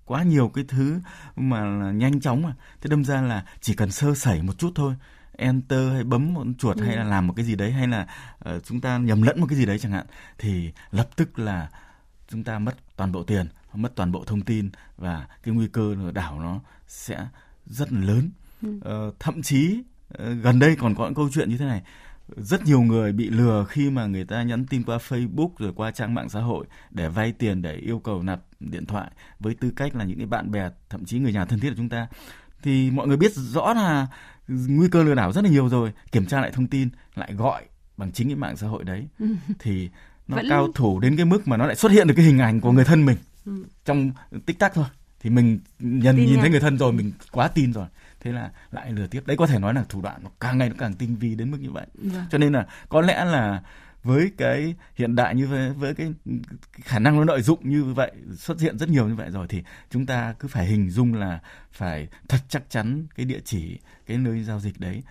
quá 0.04 0.22
nhiều 0.22 0.48
cái 0.54 0.64
thứ 0.68 1.00
mà 1.36 1.64
là 1.64 1.90
nhanh 1.90 2.20
chóng 2.20 2.42
mà 2.42 2.54
thế 2.80 2.88
đâm 2.90 3.04
ra 3.04 3.20
là 3.20 3.44
chỉ 3.60 3.74
cần 3.74 3.90
sơ 3.90 4.14
sẩy 4.14 4.42
một 4.42 4.58
chút 4.58 4.72
thôi 4.74 4.94
enter 5.36 5.92
hay 5.92 6.04
bấm 6.04 6.34
một 6.34 6.46
chuột 6.58 6.76
ừ. 6.76 6.84
hay 6.84 6.96
là 6.96 7.04
làm 7.04 7.26
một 7.26 7.34
cái 7.36 7.44
gì 7.44 7.54
đấy 7.54 7.72
hay 7.72 7.88
là 7.88 8.06
uh, 8.48 8.64
chúng 8.64 8.80
ta 8.80 8.98
nhầm 8.98 9.22
lẫn 9.22 9.40
một 9.40 9.46
cái 9.48 9.58
gì 9.58 9.66
đấy 9.66 9.78
chẳng 9.78 9.92
hạn 9.92 10.06
thì 10.38 10.72
lập 10.90 11.08
tức 11.16 11.38
là 11.38 11.68
chúng 12.28 12.44
ta 12.44 12.58
mất 12.58 12.76
toàn 12.96 13.12
bộ 13.12 13.22
tiền 13.22 13.46
mất 13.74 13.92
toàn 13.94 14.12
bộ 14.12 14.24
thông 14.24 14.40
tin 14.40 14.70
và 14.96 15.26
cái 15.42 15.54
nguy 15.54 15.66
cơ 15.66 15.94
lừa 15.94 16.10
đảo 16.10 16.40
nó 16.40 16.60
sẽ 16.86 17.26
rất 17.66 17.92
là 17.92 18.00
lớn 18.00 18.30
ừ. 18.62 18.68
uh, 19.08 19.14
thậm 19.18 19.42
chí 19.42 19.82
uh, 20.14 20.18
gần 20.42 20.58
đây 20.58 20.76
còn 20.76 20.94
có 20.94 21.04
những 21.04 21.14
câu 21.14 21.28
chuyện 21.32 21.50
như 21.50 21.56
thế 21.56 21.64
này 21.64 21.82
rất 22.28 22.64
nhiều 22.64 22.82
người 22.82 23.12
bị 23.12 23.30
lừa 23.30 23.66
khi 23.68 23.90
mà 23.90 24.06
người 24.06 24.24
ta 24.24 24.42
nhắn 24.42 24.66
tin 24.66 24.82
qua 24.82 24.98
Facebook 25.08 25.50
rồi 25.58 25.72
qua 25.76 25.90
trang 25.90 26.14
mạng 26.14 26.28
xã 26.28 26.40
hội 26.40 26.66
để 26.90 27.08
vay 27.08 27.32
tiền 27.32 27.62
để 27.62 27.74
yêu 27.74 27.98
cầu 27.98 28.22
nạp 28.22 28.40
điện 28.60 28.86
thoại 28.86 29.10
với 29.40 29.54
tư 29.54 29.70
cách 29.76 29.96
là 29.96 30.04
những 30.04 30.18
cái 30.18 30.26
bạn 30.26 30.50
bè 30.50 30.70
thậm 30.88 31.04
chí 31.04 31.18
người 31.18 31.32
nhà 31.32 31.44
thân 31.44 31.60
thiết 31.60 31.70
của 31.70 31.76
chúng 31.76 31.88
ta. 31.88 32.06
Thì 32.62 32.90
mọi 32.90 33.08
người 33.08 33.16
biết 33.16 33.32
rõ 33.34 33.74
là 33.74 34.06
nguy 34.48 34.88
cơ 34.88 35.02
lừa 35.02 35.14
đảo 35.14 35.32
rất 35.32 35.44
là 35.44 35.50
nhiều 35.50 35.68
rồi. 35.68 35.92
Kiểm 36.12 36.26
tra 36.26 36.40
lại 36.40 36.50
thông 36.52 36.66
tin 36.66 36.88
lại 37.14 37.34
gọi 37.34 37.62
bằng 37.96 38.12
chính 38.12 38.28
cái 38.28 38.36
mạng 38.36 38.56
xã 38.56 38.66
hội 38.66 38.84
đấy. 38.84 39.08
Ừ. 39.18 39.26
thì 39.58 39.90
nó 40.28 40.36
Vẫn... 40.36 40.46
cao 40.48 40.68
thủ 40.74 41.00
đến 41.00 41.16
cái 41.16 41.24
mức 41.24 41.48
mà 41.48 41.56
nó 41.56 41.66
lại 41.66 41.76
xuất 41.76 41.92
hiện 41.92 42.06
được 42.06 42.14
cái 42.16 42.26
hình 42.26 42.38
ảnh 42.38 42.60
của 42.60 42.72
người 42.72 42.84
thân 42.84 43.04
mình 43.04 43.16
ừ. 43.46 43.64
trong 43.84 44.10
tích 44.46 44.58
tắc 44.58 44.74
thôi. 44.74 44.86
Thì 45.20 45.30
mình 45.30 45.58
nhận 45.78 46.16
nhìn 46.16 46.40
thấy 46.40 46.50
người 46.50 46.60
thân 46.60 46.78
rồi 46.78 46.92
mình 46.92 47.12
quá 47.32 47.48
tin 47.48 47.72
rồi 47.72 47.86
thế 48.24 48.32
là 48.32 48.50
lại 48.70 48.92
lừa 48.92 49.06
tiếp 49.06 49.26
đấy 49.26 49.36
có 49.36 49.46
thể 49.46 49.58
nói 49.58 49.74
là 49.74 49.84
thủ 49.88 50.00
đoạn 50.00 50.20
nó 50.24 50.30
càng 50.40 50.58
ngày 50.58 50.68
nó 50.68 50.74
càng 50.78 50.94
tinh 50.94 51.16
vi 51.16 51.34
đến 51.34 51.50
mức 51.50 51.58
như 51.60 51.70
vậy 51.70 51.86
vâng. 51.94 52.24
cho 52.30 52.38
nên 52.38 52.52
là 52.52 52.66
có 52.88 53.00
lẽ 53.00 53.24
là 53.24 53.62
với 54.02 54.30
cái 54.36 54.74
hiện 54.94 55.14
đại 55.14 55.34
như 55.34 55.46
vậy 55.46 55.70
với 55.70 55.94
cái, 55.94 56.12
khả 56.72 56.98
năng 56.98 57.16
nó 57.16 57.24
lợi 57.24 57.42
dụng 57.42 57.70
như 57.70 57.84
vậy 57.84 58.12
xuất 58.36 58.60
hiện 58.60 58.78
rất 58.78 58.88
nhiều 58.88 59.08
như 59.08 59.14
vậy 59.14 59.30
rồi 59.30 59.46
thì 59.48 59.62
chúng 59.90 60.06
ta 60.06 60.34
cứ 60.38 60.48
phải 60.48 60.66
hình 60.66 60.90
dung 60.90 61.14
là 61.14 61.40
phải 61.72 62.08
thật 62.28 62.38
chắc 62.48 62.62
chắn 62.68 63.06
cái 63.16 63.26
địa 63.26 63.40
chỉ 63.44 63.78
cái 64.06 64.18
nơi 64.18 64.42
giao 64.42 64.60
dịch 64.60 64.80
đấy 64.80 65.02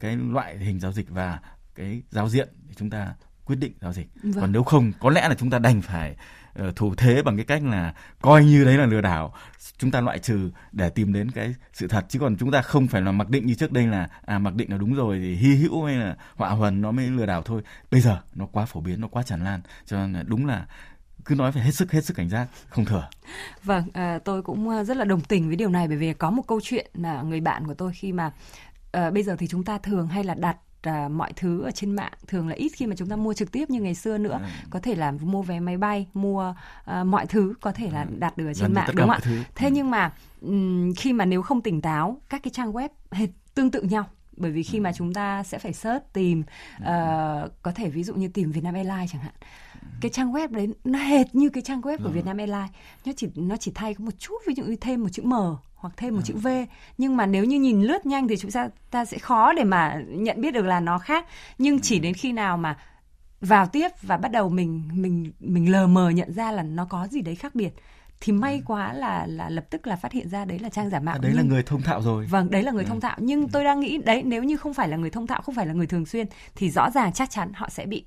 cái 0.00 0.16
loại 0.16 0.58
hình 0.58 0.80
giao 0.80 0.92
dịch 0.92 1.10
và 1.10 1.38
cái 1.74 2.02
giao 2.10 2.28
diện 2.28 2.48
để 2.68 2.74
chúng 2.76 2.90
ta 2.90 3.14
quyết 3.44 3.56
định 3.56 3.72
giao 3.80 3.92
dịch 3.92 4.06
vâng. 4.22 4.32
còn 4.40 4.52
nếu 4.52 4.62
không 4.62 4.92
có 5.00 5.10
lẽ 5.10 5.28
là 5.28 5.34
chúng 5.34 5.50
ta 5.50 5.58
đành 5.58 5.82
phải 5.82 6.16
Ờ, 6.58 6.72
thủ 6.76 6.94
thế 6.94 7.22
bằng 7.22 7.36
cái 7.36 7.44
cách 7.44 7.62
là 7.64 7.94
coi 8.20 8.44
như 8.44 8.64
đấy 8.64 8.78
là 8.78 8.86
lừa 8.86 9.00
đảo. 9.00 9.34
Chúng 9.78 9.90
ta 9.90 10.00
loại 10.00 10.18
trừ 10.18 10.50
để 10.72 10.90
tìm 10.90 11.12
đến 11.12 11.30
cái 11.30 11.54
sự 11.72 11.88
thật 11.88 12.06
chứ 12.08 12.18
còn 12.18 12.36
chúng 12.36 12.50
ta 12.50 12.62
không 12.62 12.86
phải 12.86 13.02
là 13.02 13.12
mặc 13.12 13.28
định 13.28 13.46
như 13.46 13.54
trước 13.54 13.72
đây 13.72 13.86
là 13.86 14.08
à 14.26 14.38
mặc 14.38 14.54
định 14.54 14.70
là 14.70 14.76
đúng 14.76 14.94
rồi 14.94 15.18
thì 15.18 15.34
hy 15.34 15.54
hữu 15.54 15.84
hay 15.84 15.96
là 15.96 16.16
họa 16.36 16.50
huần 16.50 16.80
nó 16.80 16.90
mới 16.92 17.06
lừa 17.06 17.26
đảo 17.26 17.42
thôi. 17.42 17.62
Bây 17.90 18.00
giờ 18.00 18.20
nó 18.34 18.46
quá 18.46 18.66
phổ 18.66 18.80
biến 18.80 19.00
nó 19.00 19.08
quá 19.08 19.22
tràn 19.22 19.44
lan 19.44 19.60
cho 19.86 19.96
nên 19.96 20.12
là 20.12 20.22
đúng 20.22 20.46
là 20.46 20.66
cứ 21.24 21.34
nói 21.34 21.52
phải 21.52 21.62
hết 21.62 21.72
sức 21.72 21.92
hết 21.92 22.04
sức 22.04 22.14
cảnh 22.14 22.28
giác 22.28 22.46
không 22.68 22.84
thừa. 22.84 23.08
Vâng 23.64 23.84
à, 23.92 24.18
tôi 24.24 24.42
cũng 24.42 24.68
à, 24.68 24.84
rất 24.84 24.96
là 24.96 25.04
đồng 25.04 25.20
tình 25.20 25.46
với 25.46 25.56
điều 25.56 25.68
này 25.68 25.88
bởi 25.88 25.96
vì 25.96 26.12
có 26.12 26.30
một 26.30 26.42
câu 26.46 26.60
chuyện 26.62 26.90
là 26.94 27.22
người 27.22 27.40
bạn 27.40 27.66
của 27.66 27.74
tôi 27.74 27.92
khi 27.92 28.12
mà 28.12 28.32
à, 28.92 29.10
bây 29.10 29.22
giờ 29.22 29.36
thì 29.38 29.46
chúng 29.46 29.64
ta 29.64 29.78
thường 29.78 30.06
hay 30.06 30.24
là 30.24 30.34
đặt 30.34 30.56
uh, 30.88 31.10
mọi 31.10 31.32
thứ 31.36 31.62
ở 31.62 31.70
trên 31.70 31.90
mạng 31.90 32.12
thường 32.26 32.48
là 32.48 32.54
ít 32.54 32.68
khi 32.68 32.86
mà 32.86 32.96
chúng 32.96 33.08
ta 33.08 33.16
mua 33.16 33.34
trực 33.34 33.52
tiếp 33.52 33.70
như 33.70 33.80
ngày 33.80 33.94
xưa 33.94 34.18
nữa. 34.18 34.40
Ừ. 34.42 34.48
có 34.70 34.80
thể 34.80 34.94
là 34.94 35.10
mua 35.10 35.42
vé 35.42 35.60
máy 35.60 35.76
bay 35.76 36.06
mua 36.14 36.54
uh, 37.00 37.06
mọi 37.06 37.26
thứ 37.26 37.54
có 37.60 37.72
thể 37.72 37.90
là 37.90 38.02
ừ. 38.02 38.08
đặt 38.18 38.36
được 38.36 38.46
ở 38.46 38.54
trên 38.54 38.62
Gần 38.62 38.74
mạng 38.74 38.88
đúng 38.94 39.08
không 39.08 39.10
ạ? 39.10 39.20
thế 39.54 39.68
ừ. 39.68 39.72
nhưng 39.74 39.90
mà 39.90 40.12
um, 40.40 40.92
khi 40.94 41.12
mà 41.12 41.24
nếu 41.24 41.42
không 41.42 41.62
tỉnh 41.62 41.80
táo 41.80 42.20
các 42.28 42.42
cái 42.42 42.50
trang 42.50 42.72
web 42.72 42.88
hệt 43.10 43.28
tương 43.54 43.70
tự 43.70 43.82
nhau. 43.82 44.04
Bởi 44.36 44.50
vì 44.50 44.62
khi 44.62 44.78
ừ. 44.78 44.82
mà 44.82 44.92
chúng 44.92 45.14
ta 45.14 45.42
sẽ 45.42 45.58
phải 45.58 45.72
search 45.72 46.12
tìm 46.12 46.42
uh, 46.76 46.86
có 47.62 47.72
thể 47.74 47.88
ví 47.88 48.04
dụ 48.04 48.14
như 48.14 48.28
tìm 48.28 48.52
Vietnam 48.52 48.74
Airlines 48.74 49.12
chẳng 49.12 49.22
hạn. 49.22 49.34
Cái 50.00 50.10
trang 50.10 50.32
web 50.32 50.48
đấy 50.48 50.68
nó 50.84 50.98
hệt 50.98 51.34
như 51.34 51.48
cái 51.48 51.62
trang 51.62 51.80
web 51.80 51.98
của 52.04 52.08
Vietnam 52.08 52.36
Airlines. 52.36 52.70
Nó 53.04 53.12
chỉ 53.16 53.28
nó 53.34 53.56
chỉ 53.56 53.72
thay 53.74 53.94
có 53.94 54.04
một 54.04 54.18
chút 54.18 54.36
ví 54.46 54.54
dụ 54.54 54.64
như 54.64 54.76
thêm 54.76 55.02
một 55.02 55.08
chữ 55.12 55.22
M 55.22 55.34
hoặc 55.78 55.94
thêm 55.96 56.14
một 56.14 56.20
chữ 56.24 56.34
V 56.34 56.48
nhưng 56.98 57.16
mà 57.16 57.26
nếu 57.26 57.44
như 57.44 57.60
nhìn 57.60 57.82
lướt 57.82 58.06
nhanh 58.06 58.28
thì 58.28 58.36
chúng 58.36 58.50
ta 58.50 58.68
ta 58.90 59.04
sẽ 59.04 59.18
khó 59.18 59.52
để 59.52 59.64
mà 59.64 60.02
nhận 60.08 60.40
biết 60.40 60.50
được 60.54 60.64
là 60.64 60.80
nó 60.80 60.98
khác 60.98 61.26
nhưng 61.58 61.80
chỉ 61.80 61.98
đến 61.98 62.14
khi 62.14 62.32
nào 62.32 62.56
mà 62.56 62.76
vào 63.40 63.66
tiếp 63.66 63.88
và 64.02 64.16
bắt 64.16 64.32
đầu 64.32 64.48
mình 64.48 64.88
mình 64.92 65.32
mình 65.40 65.72
lờ 65.72 65.86
mờ 65.86 66.10
nhận 66.10 66.32
ra 66.32 66.52
là 66.52 66.62
nó 66.62 66.84
có 66.84 67.06
gì 67.06 67.20
đấy 67.20 67.34
khác 67.34 67.54
biệt 67.54 67.72
thì 68.20 68.32
may 68.32 68.62
quá 68.66 68.92
là 68.92 69.26
là 69.26 69.50
lập 69.50 69.64
tức 69.70 69.86
là 69.86 69.96
phát 69.96 70.12
hiện 70.12 70.28
ra 70.28 70.44
đấy 70.44 70.58
là 70.58 70.68
trang 70.68 70.90
giả 70.90 71.00
mạo. 71.00 71.14
À, 71.14 71.18
đấy 71.18 71.32
nhưng, 71.34 71.42
là 71.42 71.54
người 71.54 71.62
thông 71.62 71.82
thạo 71.82 72.02
rồi. 72.02 72.26
Vâng, 72.26 72.50
đấy 72.50 72.62
là 72.62 72.72
người 72.72 72.84
ừ. 72.84 72.88
thông 72.88 73.00
thạo 73.00 73.16
nhưng 73.20 73.48
tôi 73.48 73.64
đang 73.64 73.80
nghĩ 73.80 73.98
đấy 73.98 74.22
nếu 74.22 74.42
như 74.42 74.56
không 74.56 74.74
phải 74.74 74.88
là 74.88 74.96
người 74.96 75.10
thông 75.10 75.26
thạo, 75.26 75.42
không 75.42 75.54
phải 75.54 75.66
là 75.66 75.72
người 75.72 75.86
thường 75.86 76.06
xuyên 76.06 76.26
thì 76.54 76.70
rõ 76.70 76.90
ràng 76.90 77.12
chắc 77.12 77.30
chắn 77.30 77.52
họ 77.54 77.68
sẽ 77.68 77.86
bị 77.86 78.04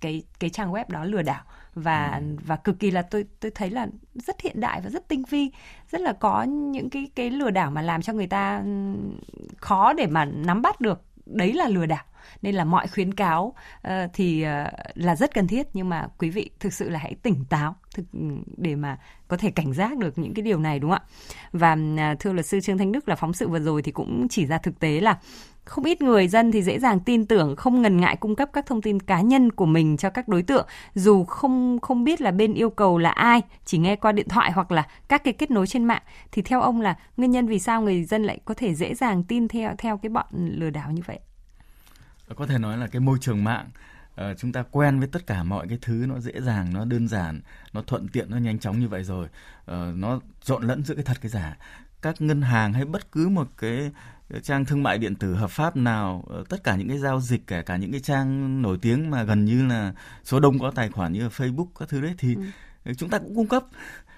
cái 0.00 0.22
cái 0.38 0.50
trang 0.50 0.72
web 0.72 0.84
đó 0.88 1.04
lừa 1.04 1.22
đảo. 1.22 1.42
Và 1.74 2.20
ừ. 2.20 2.36
và 2.46 2.56
cực 2.56 2.78
kỳ 2.78 2.90
là 2.90 3.02
tôi 3.02 3.24
tôi 3.40 3.50
thấy 3.54 3.70
là 3.70 3.86
rất 4.14 4.40
hiện 4.40 4.60
đại 4.60 4.80
và 4.80 4.90
rất 4.90 5.08
tinh 5.08 5.22
vi. 5.30 5.50
Rất 5.90 6.00
là 6.00 6.12
có 6.12 6.42
những 6.42 6.90
cái 6.90 7.10
cái 7.14 7.30
lừa 7.30 7.50
đảo 7.50 7.70
mà 7.70 7.82
làm 7.82 8.02
cho 8.02 8.12
người 8.12 8.26
ta 8.26 8.62
khó 9.56 9.92
để 9.92 10.06
mà 10.06 10.24
nắm 10.24 10.62
bắt 10.62 10.80
được. 10.80 11.02
Đấy 11.26 11.52
là 11.52 11.68
lừa 11.68 11.86
đảo. 11.86 12.04
Nên 12.42 12.54
là 12.54 12.64
mọi 12.64 12.86
khuyến 12.88 13.14
cáo 13.14 13.54
uh, 13.88 13.92
thì 14.12 14.44
uh, 14.44 14.46
là 14.94 15.16
rất 15.16 15.34
cần 15.34 15.46
thiết. 15.46 15.66
Nhưng 15.72 15.88
mà 15.88 16.08
quý 16.18 16.30
vị 16.30 16.50
thực 16.60 16.72
sự 16.72 16.90
là 16.90 16.98
hãy 16.98 17.14
tỉnh 17.22 17.44
táo 17.50 17.76
thực 17.94 18.04
để 18.56 18.76
mà 18.76 18.98
có 19.28 19.36
thể 19.36 19.50
cảnh 19.50 19.72
giác 19.72 19.98
được 19.98 20.18
những 20.18 20.34
cái 20.34 20.42
điều 20.42 20.58
này 20.58 20.78
đúng 20.78 20.90
không 20.90 21.00
ạ? 21.00 21.08
Và 21.52 21.72
uh, 22.12 22.20
thưa 22.20 22.32
luật 22.32 22.46
sư 22.46 22.60
trương 22.60 22.78
thanh 22.78 22.92
đức 22.92 23.08
là 23.08 23.16
phóng 23.16 23.32
sự 23.32 23.48
vừa 23.48 23.60
rồi 23.60 23.82
thì 23.82 23.92
cũng 23.92 24.26
chỉ 24.30 24.46
ra 24.46 24.58
thực 24.58 24.78
tế 24.78 25.00
là 25.00 25.18
không 25.64 25.84
ít 25.84 26.02
người 26.02 26.28
dân 26.28 26.52
thì 26.52 26.62
dễ 26.62 26.78
dàng 26.78 27.00
tin 27.00 27.26
tưởng 27.26 27.56
không 27.56 27.82
ngần 27.82 28.00
ngại 28.00 28.16
cung 28.16 28.36
cấp 28.36 28.50
các 28.52 28.66
thông 28.66 28.82
tin 28.82 29.00
cá 29.00 29.20
nhân 29.20 29.52
của 29.52 29.66
mình 29.66 29.96
cho 29.96 30.10
các 30.10 30.28
đối 30.28 30.42
tượng 30.42 30.66
dù 30.94 31.24
không 31.24 31.78
không 31.82 32.04
biết 32.04 32.20
là 32.20 32.30
bên 32.30 32.54
yêu 32.54 32.70
cầu 32.70 32.98
là 32.98 33.10
ai 33.10 33.42
chỉ 33.64 33.78
nghe 33.78 33.96
qua 33.96 34.12
điện 34.12 34.28
thoại 34.28 34.52
hoặc 34.52 34.72
là 34.72 34.86
các 35.08 35.24
cái 35.24 35.34
kết 35.34 35.50
nối 35.50 35.66
trên 35.66 35.84
mạng. 35.84 36.02
Thì 36.32 36.42
theo 36.42 36.60
ông 36.60 36.80
là 36.80 36.94
nguyên 37.16 37.30
nhân 37.30 37.46
vì 37.46 37.58
sao 37.58 37.82
người 37.82 38.04
dân 38.04 38.22
lại 38.22 38.38
có 38.44 38.54
thể 38.54 38.74
dễ 38.74 38.94
dàng 38.94 39.24
tin 39.24 39.48
theo 39.48 39.74
theo 39.78 39.96
cái 39.96 40.10
bọn 40.10 40.26
lừa 40.32 40.70
đảo 40.70 40.90
như 40.90 41.02
vậy? 41.06 41.20
Có 42.36 42.46
thể 42.46 42.58
nói 42.58 42.78
là 42.78 42.86
cái 42.86 43.00
môi 43.00 43.18
trường 43.20 43.44
mạng 43.44 43.68
uh, 44.20 44.38
chúng 44.38 44.52
ta 44.52 44.64
quen 44.70 44.98
với 44.98 45.08
tất 45.08 45.26
cả 45.26 45.42
mọi 45.42 45.68
cái 45.68 45.78
thứ 45.82 46.04
nó 46.08 46.18
dễ 46.18 46.32
dàng 46.40 46.72
nó 46.72 46.84
đơn 46.84 47.08
giản 47.08 47.40
nó 47.72 47.82
thuận 47.82 48.08
tiện 48.08 48.30
nó 48.30 48.36
nhanh 48.36 48.58
chóng 48.58 48.80
như 48.80 48.88
vậy 48.88 49.04
rồi. 49.04 49.26
Uh, 49.70 49.76
nó 49.94 50.20
trộn 50.42 50.62
lẫn 50.62 50.84
giữa 50.84 50.94
cái 50.94 51.04
thật 51.04 51.16
cái 51.20 51.30
giả. 51.30 51.56
Các 52.02 52.20
ngân 52.20 52.42
hàng 52.42 52.72
hay 52.72 52.84
bất 52.84 53.12
cứ 53.12 53.28
một 53.28 53.48
cái 53.58 53.90
trang 54.42 54.64
thương 54.64 54.82
mại 54.82 54.98
điện 54.98 55.14
tử 55.14 55.34
hợp 55.34 55.50
pháp 55.50 55.76
nào 55.76 56.24
ờ, 56.28 56.44
tất 56.48 56.64
cả 56.64 56.76
những 56.76 56.88
cái 56.88 56.98
giao 56.98 57.20
dịch 57.20 57.46
kể 57.46 57.62
cả 57.62 57.76
những 57.76 57.90
cái 57.90 58.00
trang 58.00 58.62
nổi 58.62 58.78
tiếng 58.82 59.10
mà 59.10 59.22
gần 59.22 59.44
như 59.44 59.66
là 59.66 59.92
số 60.24 60.40
đông 60.40 60.58
có 60.58 60.70
tài 60.70 60.88
khoản 60.88 61.12
như 61.12 61.22
là 61.22 61.28
Facebook 61.28 61.66
các 61.78 61.88
thứ 61.88 62.00
đấy 62.00 62.14
thì 62.18 62.36
ừ. 62.84 62.92
chúng 62.96 63.10
ta 63.10 63.18
cũng 63.18 63.34
cung 63.34 63.48
cấp 63.48 63.64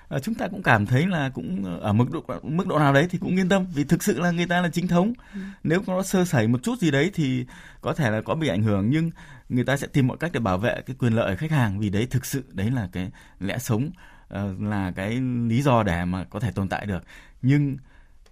ờ, 0.08 0.18
chúng 0.20 0.34
ta 0.34 0.48
cũng 0.48 0.62
cảm 0.62 0.86
thấy 0.86 1.06
là 1.06 1.30
cũng 1.34 1.78
ở 1.80 1.92
mức 1.92 2.10
độ 2.12 2.24
mức 2.42 2.66
độ 2.66 2.78
nào 2.78 2.92
đấy 2.92 3.06
thì 3.10 3.18
cũng 3.18 3.36
yên 3.36 3.48
tâm 3.48 3.66
vì 3.74 3.84
thực 3.84 4.02
sự 4.02 4.20
là 4.20 4.30
người 4.30 4.46
ta 4.46 4.60
là 4.60 4.68
chính 4.68 4.88
thống 4.88 5.12
ừ. 5.34 5.40
nếu 5.64 5.82
có 5.86 6.02
sơ 6.02 6.24
sẩy 6.24 6.48
một 6.48 6.62
chút 6.62 6.78
gì 6.78 6.90
đấy 6.90 7.10
thì 7.14 7.46
có 7.80 7.92
thể 7.92 8.10
là 8.10 8.20
có 8.20 8.34
bị 8.34 8.48
ảnh 8.48 8.62
hưởng 8.62 8.90
nhưng 8.90 9.10
người 9.48 9.64
ta 9.64 9.76
sẽ 9.76 9.86
tìm 9.86 10.06
mọi 10.06 10.16
cách 10.16 10.30
để 10.34 10.40
bảo 10.40 10.58
vệ 10.58 10.82
cái 10.86 10.96
quyền 10.98 11.12
lợi 11.12 11.36
khách 11.36 11.50
hàng 11.50 11.78
vì 11.78 11.90
đấy 11.90 12.06
thực 12.10 12.26
sự 12.26 12.44
đấy 12.52 12.70
là 12.70 12.88
cái 12.92 13.10
lẽ 13.40 13.58
sống 13.58 13.90
ờ, 14.28 14.54
là 14.60 14.92
cái 14.96 15.20
lý 15.48 15.62
do 15.62 15.82
để 15.82 16.04
mà 16.04 16.24
có 16.24 16.40
thể 16.40 16.50
tồn 16.50 16.68
tại 16.68 16.86
được 16.86 17.04
nhưng 17.42 17.76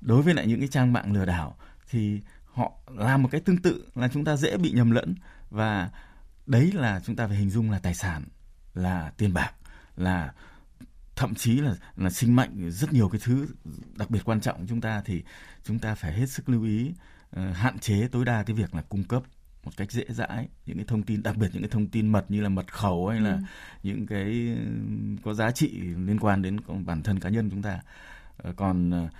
đối 0.00 0.22
với 0.22 0.34
lại 0.34 0.46
những 0.46 0.58
cái 0.58 0.68
trang 0.68 0.92
mạng 0.92 1.12
lừa 1.12 1.24
đảo 1.24 1.56
thì 1.90 2.20
họ 2.44 2.72
làm 2.86 3.22
một 3.22 3.28
cái 3.32 3.40
tương 3.40 3.62
tự 3.62 3.84
là 3.94 4.08
chúng 4.08 4.24
ta 4.24 4.36
dễ 4.36 4.56
bị 4.56 4.70
nhầm 4.70 4.90
lẫn. 4.90 5.14
Và 5.50 5.90
đấy 6.46 6.72
là 6.74 7.00
chúng 7.04 7.16
ta 7.16 7.26
phải 7.26 7.36
hình 7.36 7.50
dung 7.50 7.70
là 7.70 7.78
tài 7.78 7.94
sản 7.94 8.24
là 8.74 9.12
tiền 9.16 9.32
bạc 9.32 9.52
là 9.96 10.32
thậm 11.16 11.34
chí 11.34 11.60
là 11.60 11.74
là 11.96 12.10
sinh 12.10 12.36
mệnh 12.36 12.70
rất 12.70 12.92
nhiều 12.92 13.08
cái 13.08 13.20
thứ 13.24 13.46
đặc 13.96 14.10
biệt 14.10 14.20
quan 14.24 14.40
trọng. 14.40 14.66
Chúng 14.66 14.80
ta 14.80 15.02
thì 15.04 15.22
chúng 15.64 15.78
ta 15.78 15.94
phải 15.94 16.12
hết 16.12 16.26
sức 16.26 16.48
lưu 16.48 16.64
ý 16.64 16.92
uh, 17.36 17.56
hạn 17.56 17.78
chế 17.78 18.08
tối 18.08 18.24
đa 18.24 18.42
cái 18.42 18.56
việc 18.56 18.74
là 18.74 18.82
cung 18.82 19.04
cấp 19.04 19.22
một 19.64 19.72
cách 19.76 19.92
dễ 19.92 20.04
dãi 20.08 20.48
những 20.66 20.76
cái 20.76 20.86
thông 20.88 21.02
tin 21.02 21.22
đặc 21.22 21.36
biệt 21.36 21.48
những 21.52 21.62
cái 21.62 21.70
thông 21.70 21.86
tin 21.86 22.08
mật 22.08 22.30
như 22.30 22.40
là 22.40 22.48
mật 22.48 22.72
khẩu 22.72 23.08
hay 23.08 23.20
là 23.20 23.32
ừ. 23.32 23.40
những 23.82 24.06
cái 24.06 24.56
có 25.24 25.34
giá 25.34 25.50
trị 25.50 25.80
liên 25.80 26.18
quan 26.20 26.42
đến 26.42 26.56
bản 26.86 27.02
thân 27.02 27.20
cá 27.20 27.28
nhân 27.28 27.50
chúng 27.50 27.62
ta. 27.62 27.80
Uh, 28.48 28.56
còn 28.56 29.04
uh, 29.04 29.10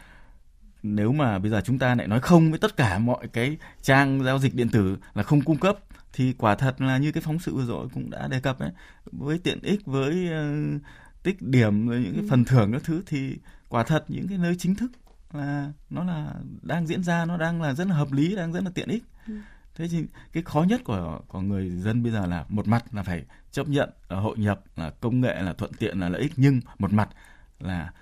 nếu 0.82 1.12
mà 1.12 1.38
bây 1.38 1.50
giờ 1.50 1.60
chúng 1.64 1.78
ta 1.78 1.94
lại 1.94 2.08
nói 2.08 2.20
không 2.20 2.50
với 2.50 2.58
tất 2.58 2.76
cả 2.76 2.98
mọi 2.98 3.28
cái 3.28 3.56
trang 3.82 4.24
giao 4.24 4.38
dịch 4.38 4.54
điện 4.54 4.68
tử 4.68 4.96
là 5.14 5.22
không 5.22 5.40
cung 5.40 5.58
cấp 5.58 5.78
thì 6.12 6.32
quả 6.38 6.54
thật 6.54 6.80
là 6.80 6.98
như 6.98 7.12
cái 7.12 7.22
phóng 7.22 7.38
sự 7.38 7.54
vừa 7.54 7.66
rồi 7.66 7.88
cũng 7.94 8.10
đã 8.10 8.28
đề 8.28 8.40
cập 8.40 8.58
ấy 8.58 8.70
với 9.04 9.38
tiện 9.38 9.60
ích 9.62 9.86
với 9.86 10.28
uh, 10.28 10.82
tích 11.22 11.42
điểm 11.42 11.88
với 11.88 12.00
những 12.00 12.12
cái 12.12 12.22
ừ. 12.22 12.26
phần 12.30 12.44
thưởng 12.44 12.72
các 12.72 12.82
thứ 12.84 13.02
thì 13.06 13.38
quả 13.68 13.82
thật 13.82 14.04
những 14.08 14.28
cái 14.28 14.38
nơi 14.38 14.56
chính 14.58 14.74
thức 14.74 14.92
là 15.32 15.72
nó 15.90 16.04
là 16.04 16.34
đang 16.62 16.86
diễn 16.86 17.02
ra 17.02 17.24
nó 17.24 17.36
đang 17.36 17.62
là 17.62 17.74
rất 17.74 17.86
là 17.86 17.94
hợp 17.94 18.12
lý 18.12 18.36
đang 18.36 18.52
rất 18.52 18.64
là 18.64 18.70
tiện 18.74 18.88
ích 18.88 19.02
ừ. 19.26 19.34
thế 19.74 19.88
thì 19.88 20.04
cái 20.32 20.42
khó 20.42 20.62
nhất 20.62 20.80
của 20.84 21.20
của 21.28 21.40
người 21.40 21.70
dân 21.70 22.02
bây 22.02 22.12
giờ 22.12 22.26
là 22.26 22.44
một 22.48 22.68
mặt 22.68 22.84
là 22.92 23.02
phải 23.02 23.24
chấp 23.50 23.68
nhận 23.68 23.90
là 24.08 24.16
hội 24.16 24.38
nhập 24.38 24.62
là 24.76 24.90
công 24.90 25.20
nghệ 25.20 25.42
là 25.42 25.52
thuận 25.52 25.72
tiện 25.72 26.00
là 26.00 26.08
lợi 26.08 26.20
ích 26.20 26.32
nhưng 26.36 26.60
một 26.78 26.92
mặt 26.92 27.08
là 27.58 27.92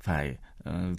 phải 0.00 0.36
uh, 0.68 0.98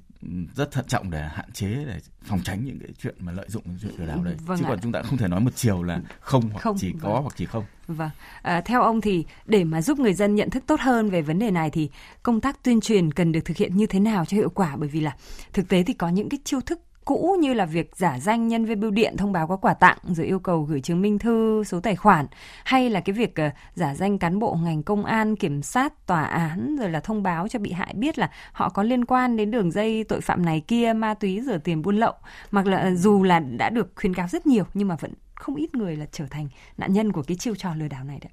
rất 0.56 0.72
thận 0.72 0.86
trọng 0.88 1.12
để 1.12 1.28
hạn 1.32 1.52
chế 1.52 1.68
để 1.68 2.00
phòng 2.24 2.40
tránh 2.44 2.66
những 2.66 2.80
cái 2.80 2.90
chuyện 3.02 3.16
mà 3.20 3.32
lợi 3.32 3.46
dụng 3.50 3.64
những 3.66 3.78
chuyện 3.82 3.92
lừa 3.98 4.06
đảo 4.06 4.24
đấy 4.24 4.36
vâng 4.46 4.58
chứ 4.58 4.66
ạ. 4.66 4.70
còn 4.70 4.80
chúng 4.82 4.92
ta 4.92 5.02
không 5.02 5.18
thể 5.18 5.28
nói 5.28 5.40
một 5.40 5.56
chiều 5.56 5.84
là 5.84 6.02
không 6.20 6.50
hoặc 6.50 6.60
không, 6.60 6.78
chỉ 6.80 6.92
vâng. 6.92 7.02
có 7.02 7.20
hoặc 7.20 7.34
chỉ 7.38 7.46
không 7.46 7.64
vâng 7.88 8.10
à, 8.42 8.62
theo 8.62 8.82
ông 8.82 9.02
thì 9.02 9.26
để 9.46 9.64
mà 9.64 9.82
giúp 9.82 10.00
người 10.00 10.14
dân 10.14 10.36
nhận 10.36 10.50
thức 10.50 10.64
tốt 10.68 10.80
hơn 10.80 11.10
về 11.10 11.22
vấn 11.22 11.40
đề 11.40 11.52
này 11.52 11.70
thì 11.70 11.90
công 12.24 12.42
tác 12.42 12.64
tuyên 12.64 12.82
truyền 12.82 13.12
cần 13.12 13.32
được 13.32 13.46
thực 13.46 13.58
hiện 13.58 13.78
như 13.78 13.86
thế 13.86 14.00
nào 14.00 14.26
cho 14.26 14.38
hiệu 14.38 14.50
quả 14.50 14.76
bởi 14.76 14.90
vì 14.90 15.02
là 15.02 15.16
thực 15.54 15.68
tế 15.68 15.84
thì 15.84 15.94
có 15.94 16.10
những 16.10 16.30
cái 16.30 16.40
chiêu 16.44 16.62
thức 16.62 16.80
cũ 17.06 17.38
như 17.40 17.54
là 17.54 17.66
việc 17.66 17.96
giả 17.96 18.20
danh 18.20 18.48
nhân 18.48 18.66
viên 18.66 18.80
bưu 18.80 18.92
điện 18.92 19.18
thông 19.18 19.32
báo 19.32 19.48
có 19.48 19.56
quà 19.56 19.74
tặng 19.74 19.98
rồi 20.08 20.26
yêu 20.26 20.40
cầu 20.40 20.62
gửi 20.64 20.82
chứng 20.82 21.02
minh 21.02 21.20
thư, 21.20 21.64
số 21.64 21.80
tài 21.80 21.96
khoản 21.96 22.28
hay 22.64 22.90
là 22.90 23.00
cái 23.00 23.14
việc 23.14 23.34
uh, 23.48 23.54
giả 23.76 23.96
danh 23.96 24.20
cán 24.20 24.40
bộ 24.40 24.58
ngành 24.64 24.84
công 24.84 25.06
an, 25.06 25.36
kiểm 25.36 25.62
sát, 25.62 26.08
tòa 26.08 26.24
án 26.24 26.76
rồi 26.80 26.90
là 26.90 27.00
thông 27.00 27.24
báo 27.24 27.48
cho 27.48 27.60
bị 27.60 27.72
hại 27.72 27.94
biết 27.94 28.20
là 28.20 28.32
họ 28.52 28.70
có 28.70 28.84
liên 28.84 29.06
quan 29.06 29.38
đến 29.38 29.52
đường 29.52 29.72
dây 29.72 30.04
tội 30.04 30.22
phạm 30.22 30.46
này 30.46 30.62
kia, 30.68 30.94
ma 30.94 31.14
túy 31.14 31.42
rửa 31.42 31.58
tiền 31.58 31.82
buôn 31.82 31.98
lậu. 31.98 32.14
Mặc 32.52 32.68
là 32.68 32.78
ờ, 32.78 32.96
dù 32.96 33.24
là 33.24 33.40
đã 33.40 33.70
được 33.70 33.92
khuyến 33.96 34.14
cáo 34.14 34.28
rất 34.28 34.48
nhiều 34.48 34.64
nhưng 34.74 34.88
mà 34.88 34.96
vẫn 34.96 35.14
không 35.36 35.56
ít 35.56 35.76
người 35.76 35.96
là 35.96 36.06
trở 36.12 36.26
thành 36.30 36.50
nạn 36.78 36.94
nhân 36.94 37.12
của 37.12 37.24
cái 37.24 37.38
chiêu 37.38 37.56
trò 37.56 37.76
lừa 37.76 37.88
đảo 37.88 38.04
này 38.04 38.20
đấy. 38.22 38.32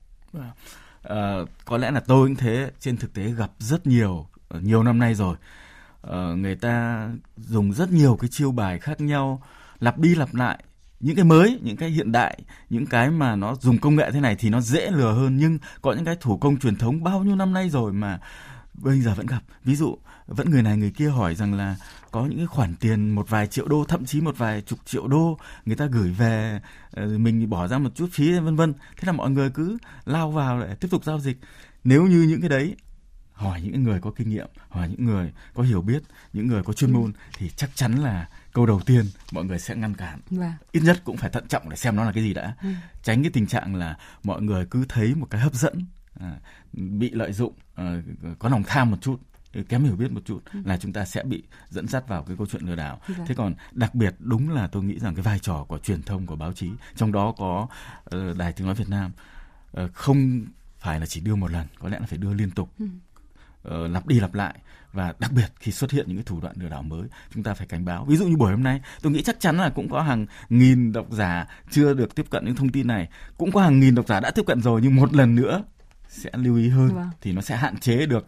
À, 1.02 1.38
có 1.64 1.76
lẽ 1.76 1.90
là 1.90 2.00
tôi 2.00 2.28
cũng 2.28 2.36
thế 2.36 2.70
trên 2.80 2.96
thực 2.96 3.14
tế 3.14 3.32
gặp 3.32 3.50
rất 3.58 3.86
nhiều 3.86 4.26
nhiều 4.60 4.82
năm 4.82 4.98
nay 4.98 5.14
rồi 5.14 5.36
uh, 6.06 6.38
người 6.38 6.56
ta 6.56 7.08
dùng 7.36 7.72
rất 7.72 7.92
nhiều 7.92 8.16
cái 8.20 8.30
chiêu 8.30 8.52
bài 8.52 8.78
khác 8.78 9.00
nhau 9.00 9.42
lặp 9.80 9.98
đi 9.98 10.14
lặp 10.14 10.34
lại. 10.34 10.64
Những 11.00 11.16
cái 11.16 11.24
mới 11.24 11.60
những 11.62 11.76
cái 11.76 11.90
hiện 11.90 12.12
đại 12.12 12.38
những 12.70 12.86
cái 12.86 13.10
mà 13.10 13.36
nó 13.36 13.54
dùng 13.54 13.78
công 13.78 13.96
nghệ 13.96 14.10
thế 14.10 14.20
này 14.20 14.36
thì 14.38 14.50
nó 14.50 14.60
dễ 14.60 14.90
lừa 14.90 15.12
hơn. 15.12 15.36
Nhưng 15.36 15.58
có 15.82 15.92
những 15.92 16.04
cái 16.04 16.16
thủ 16.20 16.36
công 16.36 16.58
truyền 16.58 16.76
thống 16.76 17.02
bao 17.02 17.24
nhiêu 17.24 17.36
năm 17.36 17.52
nay 17.52 17.70
rồi 17.70 17.92
mà 17.92 18.20
bây 18.74 19.00
giờ 19.00 19.14
vẫn 19.14 19.26
gặp. 19.26 19.40
Ví 19.64 19.76
dụ 19.76 19.98
vẫn 20.26 20.50
người 20.50 20.62
này 20.62 20.76
người 20.76 20.90
kia 20.90 21.08
hỏi 21.08 21.34
rằng 21.34 21.54
là 21.54 21.76
có 22.10 22.26
những 22.26 22.38
cái 22.38 22.46
khoản 22.46 22.74
tiền 22.80 23.10
một 23.10 23.28
vài 23.28 23.46
triệu 23.46 23.68
đô 23.68 23.84
thậm 23.84 24.04
chí 24.04 24.20
một 24.20 24.38
vài 24.38 24.60
chục 24.60 24.78
triệu 24.84 25.08
đô 25.08 25.38
người 25.66 25.76
ta 25.76 25.86
gửi 25.86 26.10
về 26.10 26.60
ờ, 26.90 27.18
mình 27.18 27.50
bỏ 27.50 27.68
ra 27.68 27.78
một 27.78 27.90
chút 27.94 28.08
phí 28.12 28.38
vân 28.38 28.56
vân. 28.56 28.74
Thế 28.96 29.06
là 29.06 29.12
mọi 29.12 29.30
người 29.30 29.50
cứ 29.50 29.78
lao 30.04 30.30
vào 30.30 30.60
để 30.60 30.74
tiếp 30.74 30.88
tục 30.90 31.04
giao 31.04 31.20
dịch. 31.20 31.38
Nếu 31.84 32.06
như 32.06 32.22
những 32.22 32.40
cái 32.40 32.50
đấy 32.50 32.76
hỏi 33.42 33.60
những 33.62 33.82
người 33.82 34.00
có 34.00 34.10
kinh 34.10 34.28
nghiệm 34.28 34.46
hỏi 34.68 34.88
những 34.88 35.04
người 35.04 35.32
có 35.54 35.62
hiểu 35.62 35.82
biết 35.82 36.02
những 36.32 36.46
người 36.46 36.62
có 36.62 36.72
chuyên 36.72 36.92
môn 36.92 37.12
thì 37.38 37.50
chắc 37.56 37.70
chắn 37.74 37.96
là 37.96 38.28
câu 38.52 38.66
đầu 38.66 38.80
tiên 38.86 39.04
mọi 39.32 39.44
người 39.44 39.58
sẽ 39.58 39.74
ngăn 39.74 39.94
cản 39.94 40.20
vâng. 40.30 40.52
ít 40.72 40.80
nhất 40.82 41.00
cũng 41.04 41.16
phải 41.16 41.30
thận 41.30 41.48
trọng 41.48 41.68
để 41.68 41.76
xem 41.76 41.96
nó 41.96 42.04
là 42.04 42.12
cái 42.12 42.24
gì 42.24 42.34
đã 42.34 42.54
ừ. 42.62 42.68
tránh 43.02 43.22
cái 43.22 43.30
tình 43.30 43.46
trạng 43.46 43.74
là 43.74 43.96
mọi 44.22 44.42
người 44.42 44.66
cứ 44.66 44.84
thấy 44.88 45.14
một 45.14 45.26
cái 45.30 45.40
hấp 45.40 45.54
dẫn 45.54 45.84
à, 46.20 46.36
bị 46.72 47.10
lợi 47.10 47.32
dụng 47.32 47.52
à, 47.74 48.02
có 48.38 48.48
lòng 48.48 48.62
tham 48.66 48.90
một 48.90 48.96
chút 49.00 49.20
kém 49.68 49.84
hiểu 49.84 49.96
biết 49.96 50.12
một 50.12 50.20
chút 50.24 50.40
ừ. 50.52 50.60
là 50.64 50.76
chúng 50.76 50.92
ta 50.92 51.04
sẽ 51.04 51.22
bị 51.22 51.42
dẫn 51.70 51.88
dắt 51.88 52.08
vào 52.08 52.22
cái 52.22 52.36
câu 52.36 52.46
chuyện 52.46 52.62
lừa 52.62 52.76
đảo. 52.76 53.00
Vâng. 53.08 53.26
Thế 53.26 53.34
còn 53.34 53.54
đặc 53.72 53.94
biệt 53.94 54.14
đúng 54.18 54.50
là 54.50 54.66
tôi 54.66 54.84
nghĩ 54.84 54.98
rằng 54.98 55.14
cái 55.14 55.22
vai 55.22 55.38
trò 55.38 55.64
của 55.68 55.78
truyền 55.78 56.02
thông 56.02 56.26
của 56.26 56.36
báo 56.36 56.52
chí 56.52 56.70
trong 56.96 57.12
đó 57.12 57.34
có 57.38 57.68
uh, 58.16 58.36
đài 58.36 58.52
tiếng 58.52 58.66
nói 58.66 58.74
Việt 58.74 58.88
Nam 58.88 59.12
uh, 59.84 59.94
không 59.94 60.46
phải 60.78 61.00
là 61.00 61.06
chỉ 61.06 61.20
đưa 61.20 61.34
một 61.34 61.50
lần, 61.50 61.66
có 61.78 61.88
lẽ 61.88 61.98
là 62.00 62.06
phải 62.06 62.18
đưa 62.18 62.34
liên 62.34 62.50
tục. 62.50 62.74
Ừ 62.78 62.86
uh, 63.68 63.90
lặp 63.90 64.06
đi 64.06 64.20
lặp 64.20 64.34
lại. 64.34 64.54
Và 64.92 65.14
đặc 65.18 65.32
biệt 65.32 65.52
khi 65.60 65.72
xuất 65.72 65.90
hiện 65.90 66.04
những 66.08 66.16
cái 66.16 66.24
thủ 66.24 66.40
đoạn 66.40 66.54
lừa 66.58 66.68
đảo 66.68 66.82
mới 66.82 67.02
chúng 67.34 67.42
ta 67.42 67.54
phải 67.54 67.66
cảnh 67.66 67.84
báo. 67.84 68.04
Ví 68.04 68.16
dụ 68.16 68.26
như 68.26 68.36
buổi 68.36 68.50
hôm 68.50 68.62
nay 68.62 68.80
tôi 69.02 69.12
nghĩ 69.12 69.22
chắc 69.22 69.40
chắn 69.40 69.56
là 69.56 69.70
cũng 69.70 69.88
có 69.88 70.02
hàng 70.02 70.26
nghìn 70.48 70.92
độc 70.92 71.06
giả 71.10 71.46
chưa 71.70 71.94
được 71.94 72.14
tiếp 72.14 72.26
cận 72.30 72.44
những 72.44 72.56
thông 72.56 72.68
tin 72.68 72.86
này. 72.86 73.08
Cũng 73.38 73.52
có 73.52 73.62
hàng 73.62 73.80
nghìn 73.80 73.94
độc 73.94 74.08
giả 74.08 74.20
đã 74.20 74.30
tiếp 74.30 74.42
cận 74.46 74.62
rồi 74.62 74.80
nhưng 74.82 74.96
một 74.96 75.14
lần 75.14 75.34
nữa 75.34 75.62
sẽ 76.08 76.30
lưu 76.32 76.56
ý 76.56 76.68
hơn 76.68 76.88
vâng. 76.94 77.10
thì 77.20 77.32
nó 77.32 77.42
sẽ 77.42 77.56
hạn 77.56 77.76
chế 77.76 78.06
được 78.06 78.26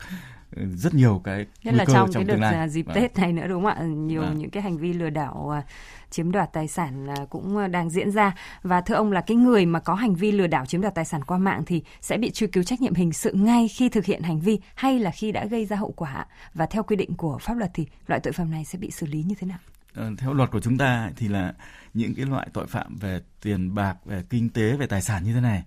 rất 0.76 0.94
nhiều 0.94 1.20
cái 1.24 1.46
nhất 1.64 1.74
là 1.74 1.84
trong, 1.84 2.12
trong 2.12 2.26
cái 2.26 2.36
đợt 2.38 2.66
dịp 2.66 2.86
vâng. 2.86 2.94
Tết 2.94 3.18
này 3.18 3.32
nữa 3.32 3.46
đúng 3.48 3.62
không 3.62 3.72
ạ? 3.72 3.82
Nhiều 3.82 4.20
vâng. 4.20 4.38
những 4.38 4.50
cái 4.50 4.62
hành 4.62 4.78
vi 4.78 4.92
lừa 4.92 5.10
đảo 5.10 5.50
à, 5.50 5.62
chiếm 6.10 6.32
đoạt 6.32 6.52
tài 6.52 6.68
sản 6.68 7.06
à, 7.06 7.16
cũng 7.30 7.56
à, 7.56 7.68
đang 7.68 7.90
diễn 7.90 8.10
ra 8.10 8.34
và 8.62 8.80
thưa 8.80 8.94
ông 8.94 9.12
là 9.12 9.20
cái 9.20 9.36
người 9.36 9.66
mà 9.66 9.80
có 9.80 9.94
hành 9.94 10.14
vi 10.14 10.32
lừa 10.32 10.46
đảo 10.46 10.66
chiếm 10.66 10.80
đoạt 10.80 10.94
tài 10.94 11.04
sản 11.04 11.24
qua 11.24 11.38
mạng 11.38 11.62
thì 11.66 11.82
sẽ 12.00 12.16
bị 12.16 12.30
truy 12.30 12.46
cứu 12.46 12.64
trách 12.64 12.80
nhiệm 12.80 12.94
hình 12.94 13.12
sự 13.12 13.32
ngay 13.32 13.68
khi 13.68 13.88
thực 13.88 14.04
hiện 14.04 14.22
hành 14.22 14.40
vi 14.40 14.60
hay 14.74 14.98
là 14.98 15.10
khi 15.10 15.32
đã 15.32 15.44
gây 15.44 15.66
ra 15.66 15.76
hậu 15.76 15.92
quả 15.96 16.26
và 16.54 16.66
theo 16.66 16.82
quy 16.82 16.96
định 16.96 17.14
của 17.14 17.38
pháp 17.38 17.54
luật 17.54 17.70
thì 17.74 17.86
loại 18.06 18.20
tội 18.20 18.32
phạm 18.32 18.50
này 18.50 18.64
sẽ 18.64 18.78
bị 18.78 18.90
xử 18.90 19.06
lý 19.06 19.22
như 19.22 19.34
thế 19.40 19.46
nào? 19.46 19.58
Ờ, 19.94 20.10
theo 20.18 20.34
luật 20.34 20.50
của 20.50 20.60
chúng 20.60 20.78
ta 20.78 21.10
thì 21.16 21.28
là 21.28 21.54
những 21.94 22.14
cái 22.14 22.26
loại 22.26 22.48
tội 22.52 22.66
phạm 22.66 22.96
về 22.96 23.20
tiền 23.42 23.74
bạc, 23.74 23.96
về 24.04 24.22
kinh 24.30 24.48
tế, 24.48 24.76
về 24.76 24.86
tài 24.86 25.02
sản 25.02 25.24
như 25.24 25.34
thế 25.34 25.40
này 25.40 25.62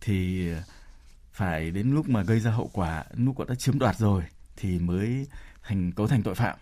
thì 0.00 0.48
phải 1.38 1.70
đến 1.70 1.94
lúc 1.94 2.08
mà 2.08 2.22
gây 2.22 2.40
ra 2.40 2.50
hậu 2.50 2.70
quả 2.72 3.04
lúc 3.16 3.48
đã 3.48 3.54
chiếm 3.54 3.78
đoạt 3.78 3.96
rồi 3.96 4.22
thì 4.56 4.78
mới 4.78 5.26
thành 5.62 5.92
cấu 5.92 6.06
thành 6.06 6.22
tội 6.22 6.34
phạm 6.34 6.58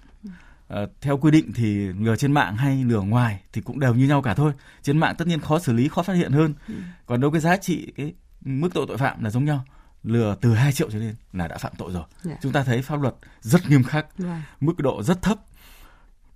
à, 0.69 0.81
theo 1.01 1.19
quy 1.19 1.31
định 1.31 1.53
thì 1.53 1.77
lừa 1.77 2.17
trên 2.17 2.33
mạng 2.33 2.57
hay 2.57 2.85
lừa 2.85 3.01
ngoài 3.01 3.41
thì 3.53 3.61
cũng 3.61 3.81
đều 3.81 3.95
như 3.95 4.07
nhau 4.07 4.23
cả 4.23 4.35
thôi 4.35 4.53
trên 4.83 4.99
mạng 4.99 5.15
tất 5.19 5.29
nhiên 5.29 5.41
khó 5.41 5.59
xử 5.59 5.73
lý 5.73 5.89
khó 5.89 6.03
phát 6.03 6.13
hiện 6.13 6.33
hơn 6.33 6.55
ừ. 6.69 6.75
còn 7.07 7.21
đâu 7.21 7.31
cái 7.31 7.41
giá 7.41 7.57
trị 7.57 7.93
cái 7.97 8.15
mức 8.41 8.69
độ 8.75 8.87
tội 8.87 8.99
phạm 8.99 9.25
là 9.25 9.31
giống 9.31 9.45
nhau 9.45 9.65
lừa 10.03 10.37
từ 10.41 10.55
2 10.55 10.73
triệu 10.73 10.91
trở 10.91 10.99
lên 10.99 11.15
là 11.33 11.49
đã 11.49 11.59
phạm 11.59 11.73
tội 11.79 11.93
rồi 11.93 12.03
yeah. 12.03 12.25
Dạ. 12.25 12.37
chúng 12.43 12.53
ta 12.53 12.65
thấy 12.65 12.83
pháp 12.83 13.01
luật 13.01 13.15
rất 13.41 13.71
nghiêm 13.71 13.83
khắc 13.83 14.07
yeah. 14.19 14.31
Vâng. 14.31 14.43
mức 14.61 14.79
độ 14.79 15.03
rất 15.03 15.23
thấp 15.23 15.39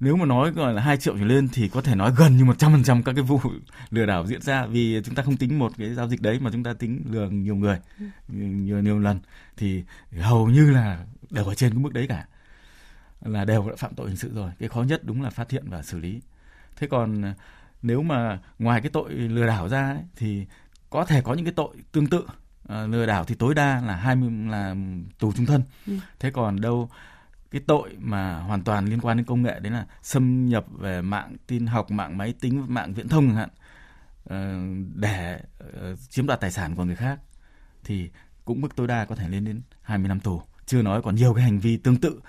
nếu 0.00 0.16
mà 0.16 0.26
nói 0.26 0.50
gọi 0.50 0.74
là 0.74 0.82
hai 0.82 0.96
triệu 0.96 1.18
trở 1.18 1.24
lên 1.24 1.48
thì 1.52 1.68
có 1.68 1.80
thể 1.80 1.94
nói 1.94 2.12
gần 2.16 2.36
như 2.36 2.44
một 2.44 2.58
trăm 2.58 2.72
phần 2.72 2.82
trăm 2.82 3.02
các 3.02 3.12
cái 3.12 3.22
vụ 3.22 3.40
lừa 3.90 4.06
đảo 4.06 4.26
diễn 4.26 4.42
ra. 4.42 4.66
Vì 4.66 5.02
chúng 5.04 5.14
ta 5.14 5.22
không 5.22 5.36
tính 5.36 5.58
một 5.58 5.72
cái 5.78 5.94
giao 5.94 6.08
dịch 6.08 6.22
đấy 6.22 6.38
mà 6.40 6.50
chúng 6.52 6.62
ta 6.62 6.74
tính 6.74 7.04
lừa 7.10 7.28
nhiều 7.28 7.56
người 7.56 7.78
nhiều 8.28 8.80
nhiều 8.80 8.98
lần. 8.98 9.20
Thì 9.56 9.84
hầu 10.20 10.48
như 10.48 10.70
là 10.70 11.04
đều 11.30 11.44
ở 11.44 11.54
trên 11.54 11.70
cái 11.70 11.78
mức 11.78 11.92
đấy 11.92 12.06
cả. 12.06 12.26
Là 13.20 13.44
đều 13.44 13.68
đã 13.68 13.76
phạm 13.78 13.94
tội 13.94 14.08
hình 14.08 14.16
sự 14.16 14.34
rồi. 14.34 14.50
Cái 14.58 14.68
khó 14.68 14.82
nhất 14.82 15.04
đúng 15.04 15.22
là 15.22 15.30
phát 15.30 15.50
hiện 15.50 15.64
và 15.68 15.82
xử 15.82 15.98
lý. 15.98 16.20
Thế 16.76 16.86
còn 16.86 17.34
nếu 17.82 18.02
mà 18.02 18.38
ngoài 18.58 18.80
cái 18.80 18.90
tội 18.90 19.12
lừa 19.12 19.46
đảo 19.46 19.68
ra 19.68 19.90
ấy, 19.90 20.02
thì 20.16 20.46
có 20.90 21.04
thể 21.04 21.22
có 21.22 21.34
những 21.34 21.44
cái 21.44 21.54
tội 21.56 21.76
tương 21.92 22.06
tự. 22.06 22.26
À, 22.68 22.86
lừa 22.86 23.06
đảo 23.06 23.24
thì 23.24 23.34
tối 23.34 23.54
đa 23.54 23.82
là 23.86 23.96
hai 23.96 24.16
mươi 24.16 24.30
là 24.50 24.74
tù 25.18 25.32
trung 25.32 25.46
thân. 25.46 25.62
Ừ. 25.86 25.92
thế 26.18 26.30
còn 26.30 26.60
đâu 26.60 26.90
cái 27.50 27.62
tội 27.66 27.96
mà 27.98 28.38
hoàn 28.38 28.64
toàn 28.64 28.86
liên 28.86 29.00
quan 29.00 29.16
đến 29.16 29.26
công 29.26 29.42
nghệ 29.42 29.60
đấy 29.60 29.72
là 29.72 29.86
xâm 30.02 30.46
nhập 30.46 30.64
về 30.78 31.02
mạng 31.02 31.36
tin 31.46 31.66
học 31.66 31.90
mạng 31.90 32.18
máy 32.18 32.34
tính 32.40 32.64
mạng 32.68 32.94
viễn 32.94 33.08
thông 33.08 33.26
chẳng 33.26 33.36
hạn 33.36 33.48
ờ, 34.24 34.58
để 34.94 35.40
ờ, 35.58 35.96
chiếm 35.96 36.26
đoạt 36.26 36.40
tài 36.40 36.52
sản 36.52 36.76
của 36.76 36.84
người 36.84 36.96
khác 36.96 37.20
thì 37.84 38.10
cũng 38.44 38.60
mức 38.60 38.76
tối 38.76 38.86
đa 38.86 39.04
có 39.04 39.14
thể 39.14 39.28
lên 39.28 39.44
đến 39.44 39.60
20 39.82 40.08
năm 40.08 40.20
tù. 40.20 40.42
Chưa 40.66 40.82
nói 40.82 41.02
còn 41.02 41.14
nhiều 41.14 41.34
cái 41.34 41.44
hành 41.44 41.58
vi 41.58 41.76
tương 41.76 41.96
tự. 41.96 42.20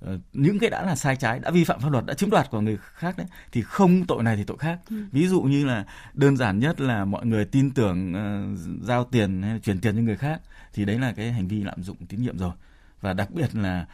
Ờ, 0.00 0.18
những 0.32 0.58
cái 0.58 0.70
đã 0.70 0.82
là 0.82 0.96
sai 0.96 1.16
trái 1.16 1.38
đã 1.38 1.50
vi 1.50 1.64
phạm 1.64 1.80
pháp 1.80 1.88
luật 1.92 2.06
đã 2.06 2.14
chiếm 2.14 2.30
đoạt 2.30 2.50
của 2.50 2.60
người 2.60 2.78
khác 2.80 3.18
đấy 3.18 3.26
thì 3.52 3.62
không 3.62 4.06
tội 4.06 4.22
này 4.22 4.36
thì 4.36 4.44
tội 4.44 4.58
khác. 4.58 4.78
Ừ. 4.90 4.96
ví 5.12 5.28
dụ 5.28 5.42
như 5.42 5.66
là 5.66 5.84
đơn 6.14 6.36
giản 6.36 6.58
nhất 6.58 6.80
là 6.80 7.04
mọi 7.04 7.26
người 7.26 7.44
tin 7.44 7.70
tưởng 7.70 8.12
uh, 8.12 8.58
giao 8.82 9.04
tiền 9.04 9.42
hay 9.42 9.60
chuyển 9.60 9.80
tiền 9.80 9.96
cho 9.96 10.02
người 10.02 10.16
khác 10.16 10.40
thì 10.72 10.84
đấy 10.84 10.98
là 10.98 11.12
cái 11.12 11.32
hành 11.32 11.48
vi 11.48 11.64
lạm 11.64 11.82
dụng 11.82 11.96
tín 12.08 12.22
nhiệm 12.22 12.38
rồi. 12.38 12.52
Và 13.00 13.12
đặc 13.12 13.30
biệt 13.30 13.54
là 13.54 13.86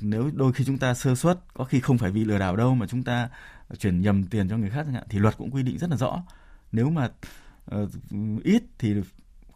nếu 0.00 0.30
đôi 0.34 0.52
khi 0.52 0.64
chúng 0.64 0.78
ta 0.78 0.94
sơ 0.94 1.14
suất 1.14 1.38
có 1.54 1.64
khi 1.64 1.80
không 1.80 1.98
phải 1.98 2.10
vì 2.10 2.24
lừa 2.24 2.38
đảo 2.38 2.56
đâu 2.56 2.74
mà 2.74 2.86
chúng 2.86 3.02
ta 3.02 3.28
chuyển 3.78 4.00
nhầm 4.00 4.24
tiền 4.24 4.48
cho 4.48 4.56
người 4.56 4.70
khác 4.70 4.82
chẳng 4.84 4.94
hạn 4.94 5.04
thì 5.08 5.18
luật 5.18 5.36
cũng 5.36 5.50
quy 5.50 5.62
định 5.62 5.78
rất 5.78 5.90
là 5.90 5.96
rõ 5.96 6.22
nếu 6.72 6.90
mà 6.90 7.10
uh, 7.74 7.90
ít 8.44 8.62
thì 8.78 8.94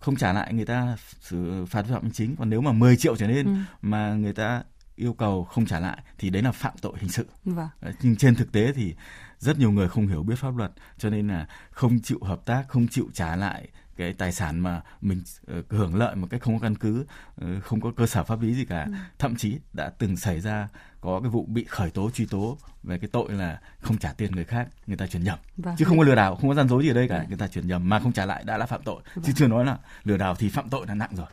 không 0.01 0.17
trả 0.17 0.33
lại 0.33 0.53
người 0.53 0.65
ta 0.65 0.97
xử 1.21 1.65
phạt 1.67 1.83
vi 1.83 1.93
phạm 1.93 2.03
hành 2.03 2.13
chính 2.13 2.37
còn 2.37 2.51
nếu 2.51 2.61
mà 2.61 2.73
10 2.73 2.97
triệu 2.97 3.17
trở 3.17 3.27
lên 3.27 3.47
ừ. 3.47 3.53
mà 3.83 4.15
người 4.15 4.33
ta 4.33 4.63
yêu 4.97 5.13
cầu 5.13 5.45
không 5.45 5.67
trả 5.67 5.81
lại 5.81 5.99
thì 6.19 6.31
đấy 6.31 6.43
là 6.43 6.53
phạm 6.53 6.73
tội 6.81 6.93
hình 6.97 7.11
sự 7.11 7.27
vâng. 7.45 7.69
Ờ, 7.81 7.93
nhưng 8.03 8.17
trên 8.17 8.35
thực 8.35 8.53
tế 8.53 8.73
thì 8.73 8.95
rất 9.39 9.59
nhiều 9.59 9.71
người 9.71 9.89
không 9.89 10.07
hiểu 10.07 10.23
biết 10.23 10.39
pháp 10.39 10.57
luật 10.57 10.73
cho 10.99 11.11
nên 11.11 11.29
là 11.29 11.47
không 11.71 12.01
chịu 12.01 12.19
hợp 12.23 12.47
tác 12.47 12.65
không 12.69 12.89
chịu 12.89 13.09
trả 13.13 13.37
lại 13.37 13.69
cái 13.97 14.13
tài 14.13 14.33
sản 14.33 14.61
mà 14.61 14.83
mình 15.01 15.23
uh, 15.59 15.71
hưởng 15.71 15.95
lợi 15.95 16.17
một 16.17 16.27
cách 16.31 16.43
không 16.43 16.59
có 16.59 16.63
căn 16.63 16.75
cứ 16.75 17.07
uh, 17.45 17.65
không 17.65 17.81
có 17.81 17.93
cơ 17.97 18.07
sở 18.07 18.25
pháp 18.25 18.41
lý 18.41 18.55
gì 18.55 18.65
cả 18.65 18.85
ừ. 18.85 18.93
thậm 19.19 19.37
chí 19.37 19.59
đã 19.73 19.93
từng 19.99 20.17
xảy 20.17 20.41
ra 20.41 20.69
có 21.01 21.21
cái 21.21 21.31
vụ 21.31 21.47
bị 21.47 21.65
khởi 21.65 21.91
tố 21.91 22.11
truy 22.11 22.27
tố 22.27 22.59
về 22.83 22.99
cái 22.99 23.09
tội 23.13 23.33
là 23.33 23.61
không 23.81 23.99
trả 23.99 24.13
tiền 24.13 24.33
người 24.33 24.45
khác 24.45 24.69
người 24.87 24.97
ta 24.97 25.07
chuyển 25.07 25.25
nhầm 25.25 25.39
vâng. 25.57 25.75
chứ 25.79 25.85
không 25.85 25.99
có 25.99 26.05
lừa 26.05 26.15
đảo 26.15 26.37
không 26.37 26.49
có 26.49 26.55
gian 26.55 26.69
dối 26.69 26.83
gì 26.83 26.91
ở 26.91 26.95
đây 26.95 27.09
cả 27.09 27.19
ừ. 27.19 27.25
người 27.29 27.39
ta 27.39 27.49
chuyển 27.49 27.69
nhầm 27.69 27.89
mà 27.89 28.01
không 28.01 28.13
trả 28.13 28.27
lại 28.27 28.45
đã 28.45 28.59
là 28.59 28.67
phạm 28.67 28.83
tội 28.83 29.03
vâng. 29.15 29.25
chứ 29.25 29.33
chưa 29.37 29.47
nói 29.47 29.65
là 29.65 29.79
lừa 30.05 30.17
đảo 30.17 30.35
thì 30.35 30.49
phạm 30.49 30.69
tội 30.69 30.87
là 30.87 30.95
nặng 30.95 31.11
rồi 31.17 31.27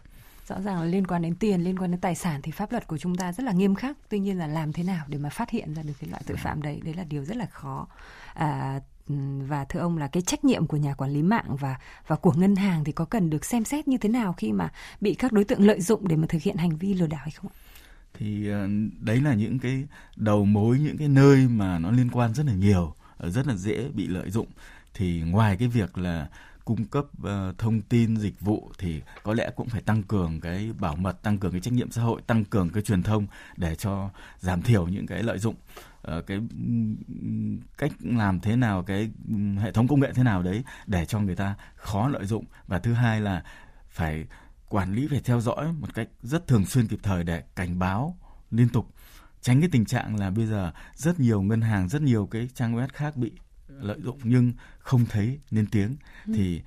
rõ 0.49 0.61
ràng 0.61 0.79
là 0.79 0.85
liên 0.85 1.07
quan 1.07 1.21
đến 1.21 1.35
tiền 1.35 1.61
liên 1.63 1.79
quan 1.79 1.91
đến 1.91 1.99
tài 1.99 2.15
sản 2.15 2.41
thì 2.41 2.51
pháp 2.51 2.71
luật 2.71 2.87
của 2.87 2.97
chúng 2.97 3.15
ta 3.15 3.33
rất 3.33 3.43
là 3.43 3.51
nghiêm 3.51 3.75
khắc 3.75 3.97
tuy 4.09 4.19
nhiên 4.19 4.37
là 4.37 4.47
làm 4.47 4.73
thế 4.73 4.83
nào 4.83 5.05
để 5.07 5.17
mà 5.17 5.29
phát 5.29 5.49
hiện 5.49 5.73
ra 5.73 5.83
được 5.83 5.93
cái 5.99 6.09
loại 6.09 6.23
tội 6.27 6.37
phạm 6.37 6.61
đấy 6.61 6.81
đấy 6.83 6.93
là 6.93 7.03
điều 7.03 7.25
rất 7.25 7.37
là 7.37 7.45
khó 7.45 7.87
à, 8.33 8.79
và 9.47 9.65
thưa 9.65 9.79
ông 9.79 9.97
là 9.97 10.07
cái 10.07 10.21
trách 10.21 10.45
nhiệm 10.45 10.67
của 10.67 10.77
nhà 10.77 10.93
quản 10.93 11.11
lý 11.11 11.21
mạng 11.21 11.55
và 11.59 11.75
và 12.07 12.15
của 12.15 12.33
ngân 12.33 12.55
hàng 12.55 12.83
thì 12.83 12.91
có 12.91 13.05
cần 13.05 13.29
được 13.29 13.45
xem 13.45 13.63
xét 13.63 13.87
như 13.87 13.97
thế 13.97 14.09
nào 14.09 14.33
khi 14.33 14.51
mà 14.51 14.71
bị 15.01 15.13
các 15.13 15.31
đối 15.31 15.43
tượng 15.43 15.61
lợi 15.61 15.81
dụng 15.81 16.07
để 16.07 16.15
mà 16.15 16.27
thực 16.29 16.41
hiện 16.41 16.57
hành 16.57 16.77
vi 16.77 16.93
lừa 16.93 17.07
đảo 17.07 17.21
hay 17.23 17.31
không 17.31 17.51
ạ? 17.53 17.57
Thì 18.13 18.49
ờ, 18.49 18.67
đấy 18.99 19.21
là 19.21 19.33
những 19.33 19.59
cái 19.59 19.83
đầu 20.15 20.45
mối 20.45 20.79
những 20.79 20.97
cái 20.97 21.07
nơi 21.07 21.47
mà 21.47 21.79
nó 21.79 21.91
liên 21.91 22.09
quan 22.09 22.33
rất 22.33 22.45
là 22.45 22.53
nhiều, 22.53 22.93
ờ, 23.17 23.29
rất 23.29 23.47
là 23.47 23.55
dễ 23.55 23.89
bị 23.93 24.07
lợi 24.07 24.29
dụng. 24.29 24.47
Thì 24.93 25.21
ngoài 25.21 25.57
cái 25.59 25.67
việc 25.67 25.97
là 25.97 26.27
cung 26.69 26.85
cấp 26.85 27.05
uh, 27.21 27.57
thông 27.57 27.81
tin 27.81 28.17
dịch 28.17 28.41
vụ 28.41 28.71
thì 28.77 29.01
có 29.23 29.33
lẽ 29.33 29.51
cũng 29.55 29.69
phải 29.69 29.81
tăng 29.81 30.03
cường 30.03 30.39
cái 30.41 30.71
bảo 30.79 30.95
mật 30.95 31.23
tăng 31.23 31.37
cường 31.37 31.51
cái 31.51 31.61
trách 31.61 31.73
nhiệm 31.73 31.91
xã 31.91 32.01
hội 32.01 32.21
tăng 32.27 32.45
cường 32.45 32.69
cái 32.69 32.83
truyền 32.83 33.03
thông 33.03 33.27
để 33.57 33.75
cho 33.75 34.09
giảm 34.39 34.61
thiểu 34.61 34.87
những 34.87 35.07
cái 35.07 35.23
lợi 35.23 35.39
dụng 35.39 35.55
uh, 36.17 36.27
cái 36.27 36.39
cách 37.77 37.91
làm 38.01 38.39
thế 38.39 38.55
nào 38.55 38.83
cái 38.83 39.11
hệ 39.59 39.71
thống 39.71 39.87
công 39.87 39.99
nghệ 39.99 40.11
thế 40.13 40.23
nào 40.23 40.43
đấy 40.43 40.63
để 40.87 41.05
cho 41.05 41.19
người 41.19 41.35
ta 41.35 41.55
khó 41.75 42.07
lợi 42.07 42.25
dụng. 42.25 42.45
Và 42.67 42.79
thứ 42.79 42.93
hai 42.93 43.21
là 43.21 43.43
phải 43.89 44.25
quản 44.69 44.93
lý 44.93 45.07
phải 45.07 45.21
theo 45.23 45.41
dõi 45.41 45.73
một 45.73 45.93
cách 45.93 46.07
rất 46.21 46.47
thường 46.47 46.65
xuyên 46.65 46.87
kịp 46.87 46.99
thời 47.03 47.23
để 47.23 47.43
cảnh 47.55 47.79
báo 47.79 48.17
liên 48.51 48.69
tục 48.69 48.93
tránh 49.41 49.59
cái 49.59 49.69
tình 49.71 49.85
trạng 49.85 50.19
là 50.19 50.29
bây 50.29 50.45
giờ 50.45 50.71
rất 50.95 51.19
nhiều 51.19 51.41
ngân 51.41 51.61
hàng 51.61 51.89
rất 51.89 52.01
nhiều 52.01 52.27
cái 52.31 52.49
trang 52.53 52.75
web 52.75 52.87
khác 52.93 53.17
bị 53.17 53.31
lợi 53.67 53.97
dụng 54.01 54.19
nhưng 54.23 54.53
không 54.79 55.05
thấy 55.05 55.39
lên 55.49 55.65
tiếng. 55.71 55.95
Ừ. 56.25 56.33
thì 56.35 56.61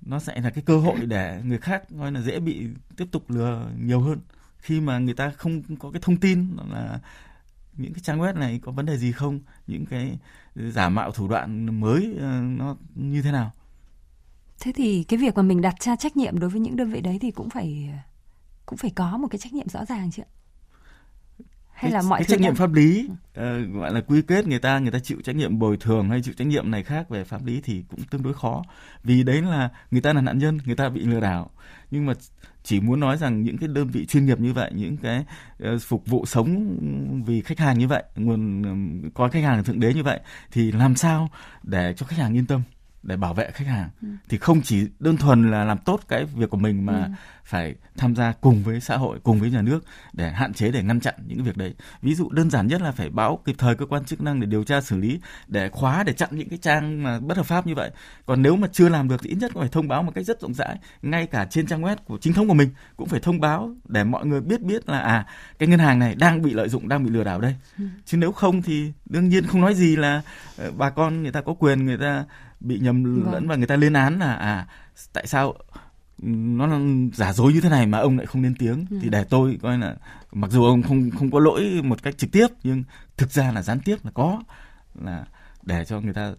nó 0.00 0.18
sẽ 0.18 0.40
là 0.40 0.50
cái 0.50 0.64
cơ 0.66 0.78
hội 0.78 1.06
để 1.06 1.42
người 1.44 1.58
khác 1.58 1.92
nói 1.92 2.12
là 2.12 2.20
dễ 2.20 2.40
bị 2.40 2.66
tiếp 2.96 3.04
tục 3.12 3.30
lừa 3.30 3.70
nhiều 3.80 4.00
hơn. 4.00 4.20
Khi 4.58 4.80
mà 4.80 4.98
người 4.98 5.14
ta 5.14 5.30
không 5.30 5.62
có 5.76 5.90
cái 5.90 6.00
thông 6.04 6.16
tin 6.16 6.56
là 6.70 7.00
những 7.78 7.92
cái 7.92 8.00
trang 8.02 8.20
web 8.20 8.38
này 8.38 8.60
có 8.62 8.72
vấn 8.72 8.86
đề 8.86 8.98
gì 8.98 9.12
không? 9.12 9.40
Những 9.66 9.86
cái 9.86 10.18
giả 10.54 10.88
mạo 10.88 11.10
thủ 11.12 11.28
đoạn 11.28 11.80
mới 11.80 12.14
ờ, 12.20 12.40
nó 12.42 12.76
như 12.94 13.22
thế 13.22 13.32
nào? 13.32 13.52
Thế 14.60 14.72
thì 14.72 15.04
cái 15.04 15.18
việc 15.18 15.36
mà 15.36 15.42
mình 15.42 15.60
đặt 15.60 15.74
ra 15.82 15.96
trách 15.96 16.16
nhiệm 16.16 16.38
đối 16.38 16.50
với 16.50 16.60
những 16.60 16.76
đơn 16.76 16.90
vị 16.90 17.00
đấy 17.00 17.18
thì 17.20 17.30
cũng 17.30 17.50
phải 17.50 17.94
cũng 18.66 18.76
phải 18.76 18.90
có 18.90 19.16
một 19.16 19.28
cái 19.30 19.38
trách 19.38 19.52
nhiệm 19.52 19.68
rõ 19.68 19.84
ràng 19.84 20.10
chứ 20.10 20.22
ạ. 20.22 20.30
Hay 21.72 21.90
là 21.90 22.02
mọi 22.02 22.18
cái 22.18 22.26
trách 22.28 22.40
nhiệm 22.40 22.54
pháp 22.54 22.72
lý 22.72 23.08
uh, 23.10 23.36
gọi 23.74 23.92
là 23.92 24.00
quy 24.00 24.22
kết 24.22 24.46
người 24.46 24.58
ta 24.58 24.78
người 24.78 24.90
ta 24.90 24.98
chịu 24.98 25.20
trách 25.24 25.36
nhiệm 25.36 25.58
bồi 25.58 25.76
thường 25.76 26.10
hay 26.10 26.22
chịu 26.22 26.34
trách 26.34 26.46
nhiệm 26.46 26.70
này 26.70 26.82
khác 26.82 27.08
về 27.08 27.24
pháp 27.24 27.44
lý 27.44 27.60
thì 27.64 27.84
cũng 27.90 28.00
tương 28.10 28.22
đối 28.22 28.34
khó. 28.34 28.62
Vì 29.04 29.22
đấy 29.22 29.42
là 29.42 29.70
người 29.90 30.00
ta 30.00 30.12
là 30.12 30.20
nạn 30.20 30.38
nhân 30.38 30.58
người 30.64 30.76
ta 30.76 30.88
bị 30.88 31.00
lừa 31.00 31.20
đảo. 31.20 31.50
Nhưng 31.90 32.06
mà 32.06 32.12
chỉ 32.68 32.80
muốn 32.80 33.00
nói 33.00 33.16
rằng 33.16 33.42
những 33.42 33.58
cái 33.58 33.68
đơn 33.68 33.88
vị 33.88 34.06
chuyên 34.06 34.26
nghiệp 34.26 34.40
như 34.40 34.52
vậy, 34.52 34.70
những 34.74 34.96
cái 34.96 35.24
ờ, 35.58 35.78
phục 35.78 36.06
vụ 36.06 36.26
sống 36.26 36.76
vì 37.26 37.40
khách 37.40 37.58
hàng 37.58 37.78
như 37.78 37.88
vậy, 37.88 38.02
nguồn 38.16 38.62
coi 39.14 39.30
khách 39.30 39.42
hàng 39.42 39.56
là 39.56 39.62
thượng 39.62 39.80
đế 39.80 39.94
như 39.94 40.02
vậy 40.02 40.20
thì 40.52 40.72
làm 40.72 40.96
sao 40.96 41.30
để 41.62 41.94
cho 41.96 42.06
khách 42.06 42.18
hàng 42.18 42.36
yên 42.36 42.46
tâm? 42.46 42.62
Để 43.02 43.16
bảo 43.16 43.34
vệ 43.34 43.50
khách 43.50 43.66
hàng 43.66 43.88
ừ. 44.02 44.08
thì 44.28 44.38
không 44.38 44.62
chỉ 44.62 44.86
đơn 44.98 45.16
thuần 45.16 45.50
là 45.50 45.64
làm 45.64 45.78
tốt 45.78 46.00
cái 46.08 46.24
việc 46.24 46.50
của 46.50 46.56
mình 46.56 46.86
mà 46.86 47.04
ừ. 47.04 47.10
phải 47.44 47.74
tham 47.96 48.16
gia 48.16 48.32
cùng 48.32 48.62
với 48.62 48.80
xã 48.80 48.96
hội 48.96 49.18
cùng 49.22 49.40
với 49.40 49.50
nhà 49.50 49.62
nước 49.62 49.84
để 50.12 50.30
hạn 50.30 50.54
chế 50.54 50.70
để 50.70 50.82
ngăn 50.82 51.00
chặn 51.00 51.14
những 51.26 51.44
việc 51.44 51.56
đấy 51.56 51.74
ví 52.02 52.14
dụ 52.14 52.28
đơn 52.30 52.50
giản 52.50 52.66
nhất 52.66 52.82
là 52.82 52.92
phải 52.92 53.10
báo 53.10 53.38
kịp 53.44 53.54
thời 53.58 53.74
cơ 53.74 53.86
quan 53.86 54.04
chức 54.04 54.20
năng 54.20 54.40
để 54.40 54.46
điều 54.46 54.64
tra 54.64 54.80
xử 54.80 54.96
lý 54.96 55.20
để 55.46 55.68
khóa 55.68 56.02
để 56.02 56.12
chặn 56.12 56.28
những 56.32 56.48
cái 56.48 56.58
trang 56.62 57.02
mà 57.02 57.20
bất 57.20 57.36
hợp 57.36 57.46
pháp 57.46 57.66
như 57.66 57.74
vậy 57.74 57.90
còn 58.26 58.42
nếu 58.42 58.56
mà 58.56 58.68
chưa 58.72 58.88
làm 58.88 59.08
được 59.08 59.22
thì 59.22 59.30
ít 59.30 59.36
nhất 59.40 59.50
cũng 59.54 59.62
phải 59.62 59.70
thông 59.70 59.88
báo 59.88 60.02
một 60.02 60.12
cách 60.14 60.24
rất 60.24 60.40
rộng 60.40 60.54
rãi 60.54 60.76
ngay 61.02 61.26
cả 61.26 61.46
trên 61.50 61.66
trang 61.66 61.82
web 61.82 61.96
của 62.04 62.18
chính 62.18 62.32
thống 62.32 62.48
của 62.48 62.54
mình 62.54 62.70
cũng 62.96 63.08
phải 63.08 63.20
thông 63.20 63.40
báo 63.40 63.74
để 63.88 64.04
mọi 64.04 64.26
người 64.26 64.40
biết 64.40 64.60
biết 64.60 64.88
là 64.88 65.00
à 65.00 65.26
cái 65.58 65.68
ngân 65.68 65.78
hàng 65.78 65.98
này 65.98 66.14
đang 66.14 66.42
bị 66.42 66.52
lợi 66.52 66.68
dụng 66.68 66.88
đang 66.88 67.04
bị 67.04 67.10
lừa 67.10 67.24
đảo 67.24 67.40
đây 67.40 67.54
ừ. 67.78 67.84
chứ 68.04 68.16
nếu 68.16 68.32
không 68.32 68.62
thì 68.62 68.92
đương 69.06 69.28
nhiên 69.28 69.46
không 69.46 69.60
nói 69.60 69.74
gì 69.74 69.96
là 69.96 70.22
ờ, 70.56 70.72
bà 70.76 70.90
con 70.90 71.22
người 71.22 71.32
ta 71.32 71.40
có 71.40 71.54
quyền 71.54 71.86
người 71.86 71.98
ta 71.98 72.24
bị 72.60 72.78
nhầm 72.78 73.22
vâng. 73.22 73.32
lẫn 73.32 73.48
và 73.48 73.56
người 73.56 73.66
ta 73.66 73.76
lên 73.76 73.92
án 73.92 74.18
là 74.18 74.34
à 74.34 74.66
tại 75.12 75.26
sao 75.26 75.54
nó 76.22 76.80
giả 77.14 77.32
dối 77.32 77.52
như 77.52 77.60
thế 77.60 77.68
này 77.68 77.86
mà 77.86 77.98
ông 77.98 78.16
lại 78.16 78.26
không 78.26 78.42
lên 78.42 78.54
tiếng 78.58 78.86
ừ. 78.90 78.98
thì 79.02 79.08
để 79.08 79.24
tôi 79.24 79.58
coi 79.62 79.78
là 79.78 79.96
mặc 80.32 80.50
dù 80.50 80.64
ông 80.64 80.82
không 80.82 81.10
không 81.10 81.30
có 81.30 81.38
lỗi 81.38 81.80
một 81.84 82.02
cách 82.02 82.18
trực 82.18 82.32
tiếp 82.32 82.46
nhưng 82.62 82.84
thực 83.16 83.30
ra 83.30 83.52
là 83.52 83.62
gián 83.62 83.80
tiếp 83.80 83.96
là 84.04 84.10
có 84.14 84.42
là 84.94 85.26
để 85.62 85.84
cho 85.84 86.00
người 86.00 86.14
ta 86.14 86.32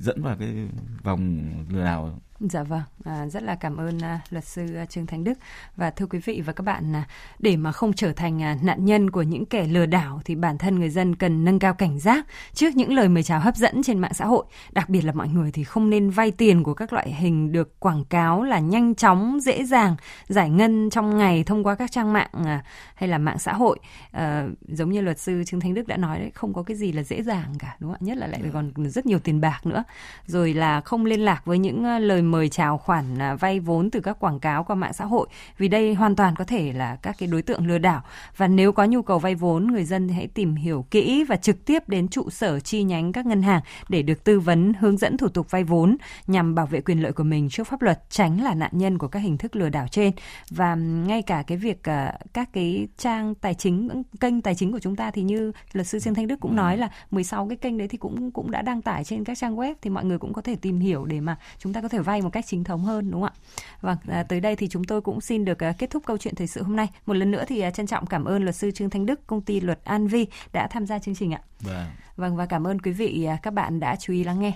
dẫn 0.00 0.22
vào 0.22 0.36
cái 0.36 0.68
vòng 1.02 1.38
lừa 1.68 1.84
đảo 1.84 2.20
Dạ 2.40 2.62
vâng, 2.62 2.82
à, 3.04 3.26
rất 3.26 3.42
là 3.42 3.54
cảm 3.54 3.76
ơn 3.76 3.98
à, 3.98 4.20
luật 4.30 4.44
sư 4.44 4.74
à, 4.76 4.86
Trương 4.86 5.06
Thành 5.06 5.24
Đức 5.24 5.38
và 5.76 5.90
thưa 5.90 6.06
quý 6.06 6.18
vị 6.18 6.42
và 6.46 6.52
các 6.52 6.62
bạn 6.62 6.96
à, 6.96 7.04
để 7.38 7.56
mà 7.56 7.72
không 7.72 7.92
trở 7.92 8.12
thành 8.12 8.42
à, 8.42 8.56
nạn 8.62 8.84
nhân 8.84 9.10
của 9.10 9.22
những 9.22 9.46
kẻ 9.46 9.66
lừa 9.66 9.86
đảo 9.86 10.20
thì 10.24 10.34
bản 10.34 10.58
thân 10.58 10.78
người 10.78 10.90
dân 10.90 11.16
cần 11.16 11.44
nâng 11.44 11.58
cao 11.58 11.74
cảnh 11.74 11.98
giác 11.98 12.26
trước 12.54 12.76
những 12.76 12.92
lời 12.92 13.08
mời 13.08 13.22
chào 13.22 13.40
hấp 13.40 13.56
dẫn 13.56 13.82
trên 13.82 13.98
mạng 13.98 14.14
xã 14.14 14.26
hội, 14.26 14.44
đặc 14.72 14.88
biệt 14.88 15.00
là 15.00 15.12
mọi 15.12 15.28
người 15.28 15.52
thì 15.52 15.64
không 15.64 15.90
nên 15.90 16.10
vay 16.10 16.30
tiền 16.30 16.62
của 16.62 16.74
các 16.74 16.92
loại 16.92 17.12
hình 17.12 17.52
được 17.52 17.80
quảng 17.80 18.04
cáo 18.04 18.42
là 18.42 18.58
nhanh 18.58 18.94
chóng, 18.94 19.38
dễ 19.40 19.64
dàng 19.64 19.96
giải 20.28 20.50
ngân 20.50 20.90
trong 20.90 21.18
ngày 21.18 21.44
thông 21.44 21.64
qua 21.64 21.74
các 21.74 21.90
trang 21.92 22.12
mạng 22.12 22.30
à, 22.32 22.64
hay 22.94 23.08
là 23.08 23.18
mạng 23.18 23.38
xã 23.38 23.52
hội. 23.52 23.78
À, 24.10 24.46
giống 24.68 24.90
như 24.90 25.00
luật 25.00 25.18
sư 25.18 25.44
Trương 25.46 25.60
Thành 25.60 25.74
Đức 25.74 25.86
đã 25.86 25.96
nói 25.96 26.18
đấy, 26.18 26.30
không 26.34 26.52
có 26.52 26.62
cái 26.62 26.76
gì 26.76 26.92
là 26.92 27.02
dễ 27.02 27.22
dàng 27.22 27.54
cả 27.58 27.76
đúng 27.80 27.90
không 27.90 27.98
ạ? 28.00 28.06
Nhất 28.06 28.16
là 28.16 28.26
lại 28.26 28.40
còn 28.52 28.72
rất 28.76 29.06
nhiều 29.06 29.18
tiền 29.18 29.40
bạc 29.40 29.60
nữa. 29.66 29.84
Rồi 30.26 30.54
là 30.54 30.80
không 30.80 31.04
liên 31.04 31.20
lạc 31.20 31.44
với 31.44 31.58
những 31.58 31.84
à, 31.84 31.98
lời 31.98 32.22
mời 32.30 32.48
chào 32.48 32.78
khoản 32.78 33.18
à, 33.18 33.34
vay 33.34 33.60
vốn 33.60 33.90
từ 33.90 34.00
các 34.00 34.20
quảng 34.20 34.40
cáo 34.40 34.64
qua 34.64 34.76
mạng 34.76 34.92
xã 34.92 35.04
hội. 35.04 35.28
Vì 35.58 35.68
đây 35.68 35.94
hoàn 35.94 36.16
toàn 36.16 36.36
có 36.36 36.44
thể 36.44 36.72
là 36.72 36.96
các 36.96 37.16
cái 37.18 37.28
đối 37.28 37.42
tượng 37.42 37.66
lừa 37.66 37.78
đảo. 37.78 38.02
Và 38.36 38.48
nếu 38.48 38.72
có 38.72 38.84
nhu 38.84 39.02
cầu 39.02 39.18
vay 39.18 39.34
vốn 39.34 39.66
người 39.66 39.84
dân 39.84 40.08
hãy 40.08 40.26
tìm 40.26 40.54
hiểu 40.54 40.86
kỹ 40.90 41.24
và 41.24 41.36
trực 41.36 41.64
tiếp 41.64 41.88
đến 41.88 42.08
trụ 42.08 42.30
sở 42.30 42.60
chi 42.60 42.82
nhánh 42.82 43.12
các 43.12 43.26
ngân 43.26 43.42
hàng 43.42 43.60
để 43.88 44.02
được 44.02 44.24
tư 44.24 44.40
vấn 44.40 44.72
hướng 44.80 44.96
dẫn 44.96 45.16
thủ 45.16 45.28
tục 45.28 45.50
vay 45.50 45.64
vốn 45.64 45.96
nhằm 46.26 46.54
bảo 46.54 46.66
vệ 46.66 46.80
quyền 46.80 47.02
lợi 47.02 47.12
của 47.12 47.24
mình 47.24 47.48
trước 47.48 47.66
pháp 47.66 47.82
luật 47.82 48.10
tránh 48.10 48.42
là 48.42 48.54
nạn 48.54 48.70
nhân 48.74 48.98
của 48.98 49.08
các 49.08 49.18
hình 49.18 49.38
thức 49.38 49.56
lừa 49.56 49.68
đảo 49.68 49.86
trên. 49.90 50.12
Và 50.50 50.74
ngay 50.74 51.22
cả 51.22 51.44
cái 51.46 51.58
việc 51.58 51.88
à, 51.88 52.18
các 52.32 52.52
cái 52.52 52.88
trang 52.98 53.34
tài 53.34 53.54
chính 53.54 54.02
kênh 54.20 54.42
tài 54.42 54.54
chính 54.54 54.72
của 54.72 54.78
chúng 54.78 54.96
ta 54.96 55.10
thì 55.10 55.22
như 55.22 55.52
luật 55.72 55.86
sư 55.86 56.00
Trương 56.00 56.14
Thanh 56.14 56.26
Đức 56.26 56.40
cũng 56.40 56.56
nói 56.56 56.76
là 56.76 56.88
16 57.10 57.48
cái 57.48 57.56
kênh 57.56 57.78
đấy 57.78 57.88
thì 57.88 57.98
cũng 57.98 58.30
cũng 58.30 58.50
đã 58.50 58.62
đăng 58.62 58.82
tải 58.82 59.04
trên 59.04 59.24
các 59.24 59.38
trang 59.38 59.56
web 59.56 59.74
thì 59.82 59.90
mọi 59.90 60.04
người 60.04 60.18
cũng 60.18 60.32
có 60.32 60.42
thể 60.42 60.56
tìm 60.56 60.80
hiểu 60.80 61.04
để 61.04 61.20
mà 61.20 61.36
chúng 61.58 61.72
ta 61.72 61.80
có 61.80 61.88
thể 61.88 61.98
vay 61.98 62.15
một 62.22 62.30
cách 62.30 62.44
chính 62.46 62.64
thống 62.64 62.84
hơn 62.84 63.10
đúng 63.10 63.22
không 63.22 63.30
ạ? 63.34 63.40
Vâng, 63.80 63.96
à, 64.08 64.22
tới 64.22 64.40
đây 64.40 64.56
thì 64.56 64.68
chúng 64.68 64.84
tôi 64.84 65.00
cũng 65.00 65.20
xin 65.20 65.44
được 65.44 65.62
à, 65.62 65.72
kết 65.78 65.90
thúc 65.90 66.02
câu 66.06 66.18
chuyện 66.18 66.34
thời 66.34 66.46
sự 66.46 66.62
hôm 66.62 66.76
nay. 66.76 66.88
Một 67.06 67.14
lần 67.14 67.30
nữa 67.30 67.44
thì 67.46 67.60
à, 67.60 67.70
trân 67.70 67.86
trọng 67.86 68.06
cảm 68.06 68.24
ơn 68.24 68.42
luật 68.42 68.56
sư 68.56 68.70
Trương 68.70 68.90
Thanh 68.90 69.06
Đức, 69.06 69.26
công 69.26 69.40
ty 69.40 69.60
luật 69.60 69.84
An 69.84 70.06
Vi 70.06 70.26
đã 70.52 70.66
tham 70.70 70.86
gia 70.86 70.98
chương 70.98 71.14
trình 71.14 71.32
ạ. 71.32 71.40
Vâng. 71.60 71.86
Vâng 72.16 72.36
và 72.36 72.46
cảm 72.46 72.66
ơn 72.66 72.80
quý 72.80 72.92
vị 72.92 73.24
à, 73.24 73.38
các 73.42 73.50
bạn 73.50 73.80
đã 73.80 73.96
chú 73.96 74.12
ý 74.12 74.24
lắng 74.24 74.40
nghe. 74.40 74.52